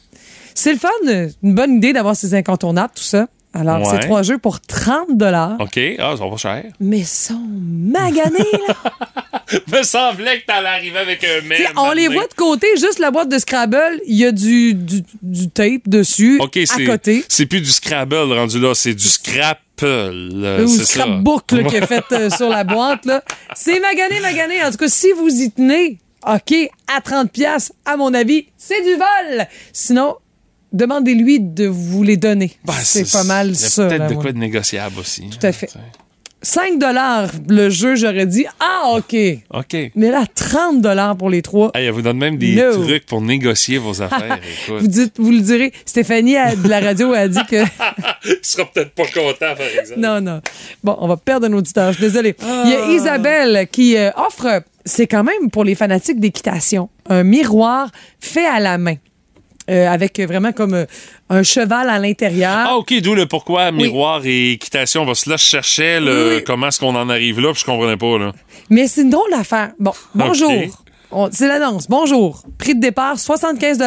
C'est 0.55 0.73
le 0.73 0.79
fun, 0.79 0.89
euh, 1.09 1.29
une 1.43 1.55
bonne 1.55 1.77
idée 1.77 1.93
d'avoir 1.93 2.15
ces 2.15 2.35
incontournables, 2.35 2.93
tout 2.95 3.03
ça. 3.03 3.27
Alors, 3.55 3.79
Ouais. 3.81 3.85
c'est 3.91 3.99
trois 4.07 4.23
jeux 4.23 4.39
pour 4.39 4.61
30 4.61 5.17
dollars. 5.17 5.57
OK. 5.61 5.79
Ah, 5.99 6.15
ça 6.17 6.25
va 6.25 6.31
pas 6.31 6.37
cher. 6.37 6.65
Mais 6.81 7.05
sont 7.05 7.43
maganés, 7.49 8.39
là. 8.69 8.75
Me 9.71 9.83
semblait 9.83 10.41
que 10.41 10.47
t'allais 10.47 10.69
arriver 10.69 10.99
avec 10.99 11.23
un 11.25 11.47
même. 11.47 11.61
on 11.77 11.93
les 11.93 12.09
voit 12.09 12.27
de 12.27 12.33
côté, 12.35 12.67
juste 12.79 12.99
la 12.99 13.11
boîte 13.11 13.29
de 13.29 13.39
Scrabble, 13.39 14.01
il 14.07 14.17
y 14.17 14.25
a 14.25 14.33
du, 14.33 14.73
du, 14.73 15.03
du 15.21 15.51
tape 15.51 15.83
dessus, 15.87 16.39
OK, 16.41 16.57
à 16.57 16.65
c'est, 16.67 16.85
côté. 16.87 17.25
c'est 17.29 17.45
plus 17.45 17.61
du 17.61 17.71
Scrabble 17.71 18.33
rendu 18.33 18.59
là, 18.59 18.75
c'est 18.75 18.95
du 18.95 19.07
Scrapple. 19.07 19.59
euh, 19.83 20.65
Ou 20.65 20.69
scrapbook 20.69 21.43
qui 21.47 21.77
est 21.77 21.87
fait 21.87 22.05
euh, 22.13 22.31
sur 22.37 22.49
la 22.49 22.65
boîte. 22.65 23.05
là. 23.05 23.23
C'est 23.55 23.81
magané, 23.81 24.21
magané. 24.21 24.63
En 24.65 24.71
tout 24.71 24.79
cas, 24.79 24.89
si 24.89 25.09
vous 25.13 25.29
y 25.29 25.51
tenez, 25.51 25.99
OK, 26.27 26.55
à 26.87 27.01
30$, 27.01 27.29
piastres, 27.29 27.73
à 27.85 27.97
mon 27.99 28.15
avis, 28.15 28.47
c'est 28.57 28.81
du 28.83 28.95
vol. 28.95 29.47
Sinon, 29.73 30.15
demandez-lui 30.73 31.41
de 31.41 31.67
vous 31.67 32.03
les 32.03 32.17
donner. 32.17 32.53
Ben, 32.65 32.75
c'est 32.83 33.11
pas 33.11 33.25
mal 33.25 33.55
ça. 33.55 33.87
peut-être 33.89 34.09
de 34.09 34.15
quoi 34.15 34.33
de 34.33 34.39
négociable 34.39 34.99
aussi. 34.99 35.25
Tout 35.31 35.47
à 35.47 35.53
fait. 35.53 35.71
5 36.45 36.73
le 37.49 37.71
jeu, 37.71 37.95
j'aurais 37.95 38.27
dit, 38.27 38.47
ah, 38.59 38.95
OK. 38.97 39.15
OK. 39.55 39.77
Mais 39.95 40.11
là, 40.11 40.25
30 40.35 40.85
pour 41.17 41.31
les 41.31 41.41
trois. 41.41 41.71
Hey, 41.73 41.87
elle 41.87 41.93
vous 41.93 42.03
donne 42.03 42.19
même 42.19 42.37
des 42.37 42.57
No. 42.57 42.83
trucs 42.85 43.07
pour 43.07 43.21
négocier 43.23 43.79
vos 43.79 44.03
affaires. 44.03 44.41
Vous, 44.67 44.79
Écoute. 44.79 44.89
dites, 44.91 45.15
vous 45.19 45.31
le 45.31 45.41
direz. 45.41 45.73
Stéphanie 45.87 46.37
a- 46.37 46.57
de 46.57 46.69
la 46.69 46.81
radio 46.81 47.13
a 47.13 47.29
dit 47.29 47.39
que. 47.49 47.63
Il 48.25 48.39
sera 48.43 48.65
peut-être 48.65 48.91
pas 48.91 49.05
content, 49.05 49.55
par 49.57 49.61
exemple. 49.81 50.01
non, 50.01 50.21
non. 50.21 50.41
Bon, 50.83 50.97
on 50.99 51.07
va 51.07 51.17
perdre 51.17 51.47
un 51.47 51.53
auditeur. 51.53 51.93
Je 51.93 51.99
suis 51.99 52.07
désolée. 52.07 52.35
Il 52.41 52.71
y 52.71 52.75
a 52.75 52.87
Ah. 52.89 52.93
Isabelle 52.93 53.69
qui 53.71 53.97
euh, 53.97 54.11
offre, 54.17 54.65
c'est 54.85 55.07
quand 55.07 55.23
même 55.23 55.49
pour 55.49 55.63
les 55.63 55.77
fanatiques 55.77 56.19
d'équitation, 56.19 56.89
un 57.09 57.23
miroir 57.23 57.89
fait 58.19 58.47
à 58.47 58.59
la 58.59 58.79
main. 58.79 58.97
Euh, 59.73 59.89
avec 59.89 60.21
vraiment 60.21 60.53
comme 60.53 60.75
euh, 60.75 60.85
un 61.31 61.43
cheval 61.43 61.89
à 61.89 61.99
l'intérieur. 61.99 62.67
Ah, 62.69 62.77
OK, 62.77 62.93
d'où 63.01 63.15
le 63.15 63.25
pourquoi 63.27 63.71
miroir 63.73 64.21
et 64.27 64.53
équitation. 64.53 65.05
Là, 65.07 65.13
je 65.15 65.37
cherchais 65.37 65.99
le, 65.99 66.37
Oui. 66.37 66.45
comment 66.45 66.69
est-ce 66.69 66.79
qu'on 66.79 66.95
en 66.95 67.09
arrive 67.09 67.41
là, 67.41 67.53
puis 67.53 67.61
je 67.61 67.65
comprenais 67.65 67.97
pas. 67.97 68.19
Là. 68.19 68.33
Mais 68.69 68.87
c'est 68.87 69.01
une 69.01 69.11
drôle 69.11 69.31
d'affaire. 69.31 69.71
Bon, 69.79 69.93
bonjour. 70.15 70.53
On- 71.11 71.31
C'est 71.33 71.49
l'annonce. 71.49 71.87
Bonjour. 71.89 72.43
Prix 72.59 72.75
de 72.75 72.81
départ, 72.81 73.19
75 73.19 73.79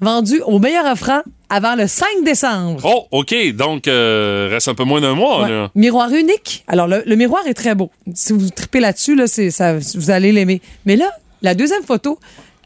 vendu 0.00 0.40
au 0.46 0.58
meilleur 0.58 0.84
offrant 0.84 1.22
avant 1.48 1.74
le 1.74 1.86
5 1.86 2.06
décembre. 2.24 2.80
Oh, 2.84 3.06
OK, 3.10 3.34
donc 3.54 3.88
euh, 3.88 4.48
reste 4.50 4.68
un 4.68 4.74
peu 4.74 4.84
moins 4.84 5.00
d'un 5.00 5.14
mois. 5.14 5.42
Ouais. 5.44 5.48
Là. 5.48 5.70
Miroir 5.74 6.12
unique. 6.12 6.64
Alors, 6.68 6.86
le, 6.86 7.02
le 7.06 7.16
miroir 7.16 7.46
est 7.46 7.54
très 7.54 7.74
beau. 7.74 7.90
Si 8.14 8.32
vous 8.34 8.50
tripez 8.50 8.80
là-dessus, 8.80 9.14
là, 9.14 9.26
ça, 9.26 9.76
vous 9.94 10.10
allez 10.10 10.32
l'aimer. 10.32 10.60
Mais 10.86 10.96
là, 10.96 11.10
la 11.42 11.54
deuxième 11.54 11.82
photo 11.82 12.18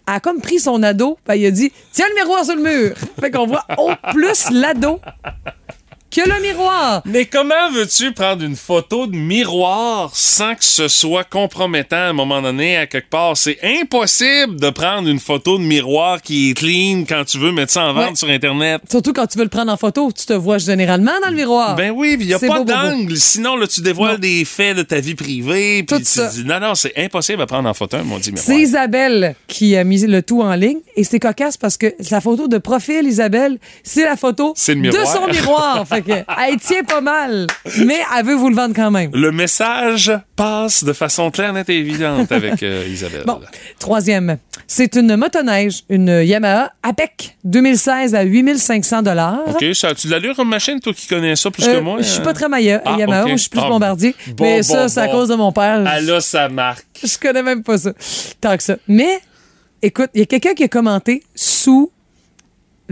a 0.07 0.21
comme 0.21 0.41
pris 0.41 0.61
son 0.61 0.83
ado, 0.83 1.19
ben, 1.27 1.35
il 1.35 1.47
a 1.47 1.51
dit 1.51 1.73
Tiens 1.93 2.07
le 2.09 2.23
miroir 2.23 2.45
sur 2.45 2.57
le 2.57 2.63
mur. 2.63 2.97
fait 3.21 3.31
qu'on 3.31 3.47
voit 3.47 3.65
au 3.79 3.91
plus 4.13 4.51
l'ado 4.51 5.01
que 6.15 6.29
le 6.29 6.41
miroir. 6.43 7.03
Mais 7.07 7.25
comment 7.27 7.71
veux-tu 7.73 8.13
prendre 8.13 8.45
une 8.45 8.57
photo 8.57 9.07
de 9.07 9.17
miroir 9.17 10.11
sans 10.15 10.55
que 10.55 10.65
ce 10.65 10.89
soit 10.89 11.25
compromettant 11.25 11.97
à 11.97 12.09
un 12.09 12.13
moment 12.13 12.43
donné, 12.43 12.77
à 12.77 12.87
quelque 12.87 13.09
part? 13.09 13.37
C'est 13.37 13.59
impossible 13.63 14.61
de 14.61 14.71
prendre 14.71 15.09
une 15.09 15.19
photo 15.21 15.59
de 15.59 15.63
miroir 15.63 16.21
qui 16.21 16.51
est 16.51 16.55
clean 16.55 17.05
quand 17.09 17.25
tu 17.25 17.39
veux 17.39 17.53
mettre 17.53 17.73
ça 17.73 17.85
en 17.85 17.93
vente 17.95 18.11
Ouais. 18.11 18.15
sur 18.17 18.29
Internet. 18.29 18.83
Surtout 18.91 19.13
quand 19.13 19.27
tu 19.27 19.39
veux 19.39 19.45
le 19.45 19.51
prendre 19.51 19.73
en 19.73 19.77
photo, 19.77 20.11
tu 20.13 20.27
te 20.27 20.33
vois 20.33 20.59
généralement 20.59 21.13
dans 21.23 21.31
le 21.31 21.37
miroir. 21.37 21.77
Ben 21.77 21.91
oui, 21.95 22.17
il 22.21 22.27
n'y 22.27 22.35
a 22.35 22.39
pas 22.39 22.63
d'angle. 22.65 23.17
Sinon, 23.17 23.57
là, 23.57 23.67
tu 23.67 23.81
dévoiles 23.81 24.15
Non. 24.15 24.19
des 24.19 24.45
faits 24.45 24.77
de 24.77 24.83
ta 24.83 25.01
vie 25.01 25.15
privée. 25.15 25.83
Puis 25.83 25.97
Tout 25.97 25.99
tu 25.99 26.05
ça. 26.05 26.27
dis, 26.29 26.45
non, 26.45 26.61
non, 26.61 26.75
c'est 26.75 26.93
impossible 26.99 27.41
à 27.43 27.47
prendre 27.47 27.69
en 27.69 27.75
photo, 27.75 27.99
mon 28.05 28.19
dit 28.19 28.33
C'est. 28.37 28.57
Isabelle 28.61 29.35
qui 29.47 29.77
a 29.77 29.85
mis 29.85 30.01
le 30.07 30.23
tout 30.23 30.43
en 30.43 30.55
ligne 30.55 30.79
et 30.97 31.05
c'est 31.05 31.19
cocasse 31.21 31.57
parce 31.57 31.77
que 31.77 31.95
sa 32.01 32.21
photo 32.21 32.49
de 32.49 32.59
profil, 32.59 33.07
Isabelle, 33.07 33.59
c'est 33.83 34.05
la 34.05 34.17
photo 34.17 34.53
de 34.55 35.05
son 35.05 35.27
miroir. 35.29 35.87
fait 35.89 36.02
que, 36.03 36.13
elle 36.13 36.57
tient 36.59 36.85
pas 36.85 37.01
mal, 37.01 37.47
mais 37.85 37.99
elle 38.19 38.25
veut 38.27 38.35
vous 38.35 38.49
le 38.49 38.55
vendre 38.57 38.75
quand 38.75 38.91
même. 38.91 39.11
Le 39.15 39.33
message 39.33 40.13
passe 40.37 40.85
de 40.85 40.93
façon 40.93 41.31
claire, 41.31 41.53
nette 41.53 41.69
et 41.71 41.79
évidente 41.79 42.31
avec 42.33 42.63
euh, 42.63 42.85
Isabelle. 42.91 43.25
Bon, 43.27 43.41
troisième, 43.79 44.39
c'est 44.67 44.97
une 44.97 45.17
motoneige, 45.17 45.85
une 45.89 46.09
Yamaha 46.25 46.73
APEC 46.83 47.37
2016 47.45 48.15
à 48.15 48.23
8500 48.23 49.03
dollars. 49.03 49.41
OK, 49.49 49.65
ça 49.75 49.89
a-tu 49.89 50.07
de 50.09 50.13
l'allure 50.13 50.35
comme 50.37 50.49
machine, 50.49 50.81
toi 50.81 50.93
qui 50.93 51.07
connais 51.07 51.37
ça 51.37 51.51
plus 51.51 51.67
Euh, 51.67 51.77
que 51.77 51.81
moi? 51.81 51.97
Je 51.99 52.05
suis 52.05 52.21
euh? 52.21 52.25
pas 52.25 52.33
très 52.35 52.49
Maya, 52.49 52.83
Ah, 52.85 52.97
Yamaha, 52.99 53.29
je 53.29 53.37
suis 53.37 53.49
plus 53.51 53.61
Ah, 53.63 53.69
bombardier. 53.69 54.15
bon, 54.29 54.45
mais 54.45 54.57
bon, 54.59 54.63
ça, 54.63 54.89
c'est 54.89 55.01
à 55.01 55.09
cause 55.09 55.29
de 55.29 55.35
mon 55.35 55.53
père. 55.53 55.83
Ah 55.87 56.01
là, 56.01 56.21
ça 56.21 56.49
marque. 56.49 56.85
Je 57.03 57.17
connais 57.19 57.43
même 57.43 57.63
pas 57.63 57.79
ça. 57.79 57.93
Tant 58.41 58.57
que 58.57 58.63
ça. 58.63 58.77
Mais, 58.89 59.21
écoute, 59.83 60.11
il 60.15 60.21
y 60.21 60.23
a 60.23 60.27
quelqu'un 60.27 60.55
qui 60.55 60.65
a 60.65 60.69
commenté 60.69 61.23
sous 61.35 61.91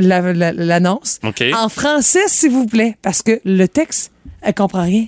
la- 0.01 0.32
la- 0.32 0.53
l'annonce. 0.53 1.18
En 1.55 1.68
français, 1.68 2.24
s'il 2.26 2.51
vous 2.51 2.66
plaît, 2.66 2.96
parce 3.03 3.22
que 3.22 3.40
le 3.44 3.66
texte, 3.66 4.12
elle 4.42 4.55
comprend 4.55 4.82
rien. 4.82 5.07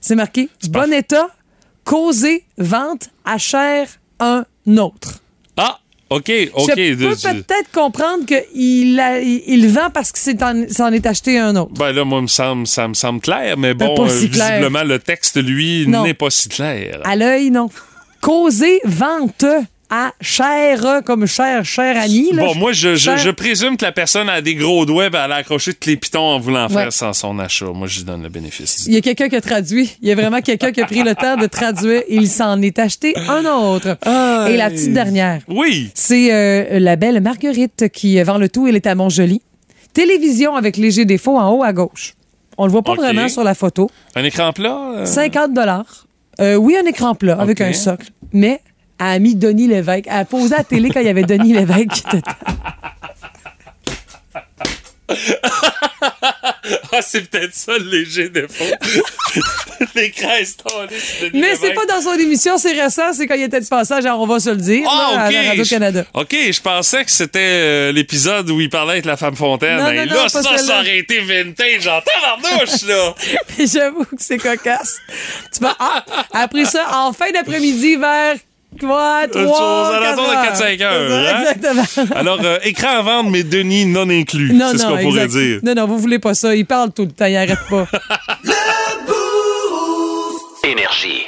C'est 0.00 0.14
marqué 0.14 0.48
bon 0.70 0.92
état, 0.92 1.28
causé, 1.84 2.44
vente, 2.58 3.10
à 3.24 3.38
chair, 3.38 3.88
un 4.20 4.44
autre. 4.78 5.20
Ah, 5.56 5.78
OK, 6.10 6.30
OK. 6.54 6.72
Je 6.76 6.94
peux 6.94 7.42
peut-être 7.42 7.70
comprendre 7.72 8.24
qu'il 8.26 8.44
il, 9.22 9.42
il 9.46 9.68
vend 9.68 9.90
parce 9.92 10.12
en- 10.42 10.68
s'en 10.68 10.92
est 10.92 11.04
acheté 11.06 11.38
un 11.38 11.56
autre. 11.56 11.72
Ben 11.74 11.92
là, 11.92 12.04
moi, 12.04 12.22
me 12.22 12.26
semble, 12.28 12.66
ça 12.66 12.86
me 12.86 12.94
semble 12.94 13.20
clair, 13.20 13.56
mais 13.56 13.74
bon, 13.74 13.94
pas 13.96 14.08
si 14.08 14.26
euh, 14.26 14.28
clair. 14.28 14.48
visiblement, 14.52 14.84
le 14.84 14.98
texte, 15.00 15.36
lui, 15.42 15.86
n'est 16.02 16.14
pas 16.14 16.30
si 16.30 16.48
clair. 16.48 17.00
À 17.04 17.16
l'œil, 17.16 17.50
non. 17.50 17.68
Causé, 18.20 18.80
vente, 18.84 19.44
à 19.90 20.12
chair, 20.20 21.02
comme 21.04 21.26
cher, 21.26 21.64
cher 21.64 21.96
Annie. 21.96 22.32
là. 22.32 22.42
Bon, 22.44 22.54
moi, 22.56 22.72
je, 22.72 22.90
je, 22.96 22.96
Cher- 22.96 23.18
je 23.18 23.30
présume 23.30 23.76
que 23.76 23.84
la 23.84 23.92
personne 23.92 24.28
a 24.28 24.40
des 24.40 24.54
gros 24.54 24.84
doigts, 24.84 25.10
ben, 25.10 25.22
elle 25.24 25.32
a 25.32 25.36
accroché 25.36 25.72
tous 25.74 25.88
les 25.88 25.96
pitons 25.96 26.20
en 26.20 26.38
voulant 26.40 26.68
faire 26.68 26.92
sans 26.92 27.12
son 27.12 27.38
achat. 27.38 27.66
Moi, 27.66 27.86
je 27.86 27.98
lui 27.98 28.04
donne 28.04 28.22
le 28.22 28.28
bénéfice. 28.28 28.84
Il 28.86 28.94
y 28.94 28.96
a 28.96 29.00
quelqu'un 29.00 29.28
qui 29.28 29.36
a 29.36 29.40
traduit. 29.40 29.96
Il 30.02 30.08
y 30.08 30.12
a 30.12 30.14
vraiment 30.14 30.40
quelqu'un 30.40 30.72
qui 30.72 30.80
a 30.80 30.86
pris 30.86 31.02
le 31.02 31.14
temps 31.14 31.36
de 31.36 31.46
traduire. 31.46 32.02
Il 32.08 32.28
s'en 32.28 32.60
est 32.62 32.78
acheté 32.78 33.14
un 33.28 33.44
autre. 33.44 33.96
Et 34.50 34.56
la 34.56 34.70
petite 34.70 34.92
dernière. 34.92 35.42
Oui. 35.48 35.90
C'est 35.94 36.32
euh, 36.32 36.78
la 36.80 36.96
belle 36.96 37.20
Marguerite 37.20 37.88
qui 37.92 38.20
vend 38.22 38.38
le 38.38 38.48
tout. 38.48 38.66
Elle 38.66 38.76
est 38.76 38.86
à 38.86 38.94
Montjoli. 38.94 39.40
Télévision 39.92 40.56
avec 40.56 40.76
léger 40.76 41.04
défaut 41.04 41.38
en 41.38 41.50
haut 41.52 41.62
à 41.62 41.72
gauche. 41.72 42.14
On 42.58 42.66
le 42.66 42.72
voit 42.72 42.82
pas 42.82 42.94
vraiment 42.94 43.28
sur 43.28 43.44
la 43.44 43.54
photo. 43.54 43.90
Un 44.14 44.24
écran 44.24 44.52
plat? 44.52 44.78
euh? 44.96 45.06
50 45.06 45.52
dollars. 45.52 46.06
Euh, 46.40 46.56
oui, 46.56 46.76
un 46.76 46.86
écran 46.86 47.14
plat 47.14 47.36
avec 47.40 47.60
un 47.60 47.72
socle. 47.72 48.08
Mais 48.32 48.60
a 48.98 49.18
mis 49.18 49.34
Denis 49.34 49.68
Lévesque. 49.68 50.04
Elle 50.06 50.18
a 50.20 50.24
posé 50.24 50.54
à 50.54 50.58
la 50.58 50.64
télé 50.64 50.90
quand 50.90 51.00
il 51.00 51.06
y 51.06 51.10
avait 51.10 51.22
Denis 51.24 51.52
Lévesque 51.52 51.90
qui 51.90 52.16
était 52.16 52.30
ah, 56.92 57.00
c'est 57.00 57.28
peut-être 57.30 57.54
ça 57.54 57.78
le 57.78 57.88
léger 57.88 58.28
défaut. 58.28 58.64
L'écran 59.94 60.30
est 60.40 60.62
Mais 61.32 61.54
c'est 61.56 61.74
pas 61.74 61.86
dans 61.86 62.00
son 62.00 62.14
émission, 62.14 62.58
c'est 62.58 62.72
récent, 62.72 63.12
c'est 63.12 63.26
quand 63.26 63.34
il 63.36 63.42
était 63.44 63.60
de 63.60 63.66
passage, 63.66 64.04
alors 64.04 64.20
on 64.20 64.26
va 64.26 64.40
se 64.40 64.50
le 64.50 64.56
dire, 64.56 64.86
Ah, 64.90 65.12
là, 65.14 65.20
à 65.22 65.26
OK. 65.28 65.32
la 65.32 65.42
Radio-Canada. 65.50 66.04
Je- 66.14 66.20
OK, 66.20 66.36
je 66.52 66.60
pensais 66.60 67.04
que 67.04 67.10
c'était 67.10 67.38
euh, 67.40 67.92
l'épisode 67.92 68.50
où 68.50 68.60
il 68.60 68.68
parlait 68.68 68.92
avec 68.94 69.04
la 69.04 69.16
femme 69.16 69.36
fontaine. 69.36 69.78
Non, 69.78 69.86
Hey, 69.90 70.08
non, 70.08 70.14
là, 70.14 70.22
non, 70.22 70.28
ça, 70.28 70.42
ça 70.42 70.80
aurait 70.80 70.98
été 70.98 71.20
vintage 71.20 71.86
en 71.86 72.00
tabarnouche, 72.00 72.82
là. 72.88 73.14
Mais 73.58 73.66
J'avoue 73.66 74.04
que 74.04 74.16
c'est 74.18 74.38
cocasse. 74.38 74.96
Tu 75.54 75.60
vas, 75.60 75.76
ah, 75.78 76.04
après 76.32 76.64
ça, 76.64 76.84
en 77.04 77.12
fin 77.12 77.30
d'après-midi, 77.30 77.96
vers 77.96 78.36
Quoi, 78.80 79.22
Euh, 79.24 79.26
trois, 79.28 79.90
aux 79.90 79.92
alentours 79.94 80.24
de 80.28 80.32
quatre 80.32 80.60
4-5 80.62 80.82
heures. 80.82 81.12
hein? 81.12 81.40
Exactement. 81.54 81.84
Alors, 82.14 82.38
euh, 82.44 82.58
écran 82.64 82.88
à 82.98 83.02
vendre, 83.02 83.30
mais 83.30 83.42
Denis 83.42 83.86
non 83.86 84.08
inclus. 84.10 84.52
Non, 84.52 84.68
C'est 84.72 84.78
ce 84.78 84.82
non, 84.84 84.96
qu'on 84.96 85.02
pourrait 85.02 85.28
dire. 85.28 85.60
Non, 85.62 85.74
non, 85.74 85.86
vous 85.86 85.98
voulez 85.98 86.18
pas 86.18 86.34
ça. 86.34 86.54
Il 86.54 86.66
parle 86.66 86.92
tout 86.92 87.02
le 87.04 87.10
temps, 87.12 87.26
il 87.26 87.36
arrête 87.36 87.58
pas. 87.70 87.86
Énergie. 90.64 91.22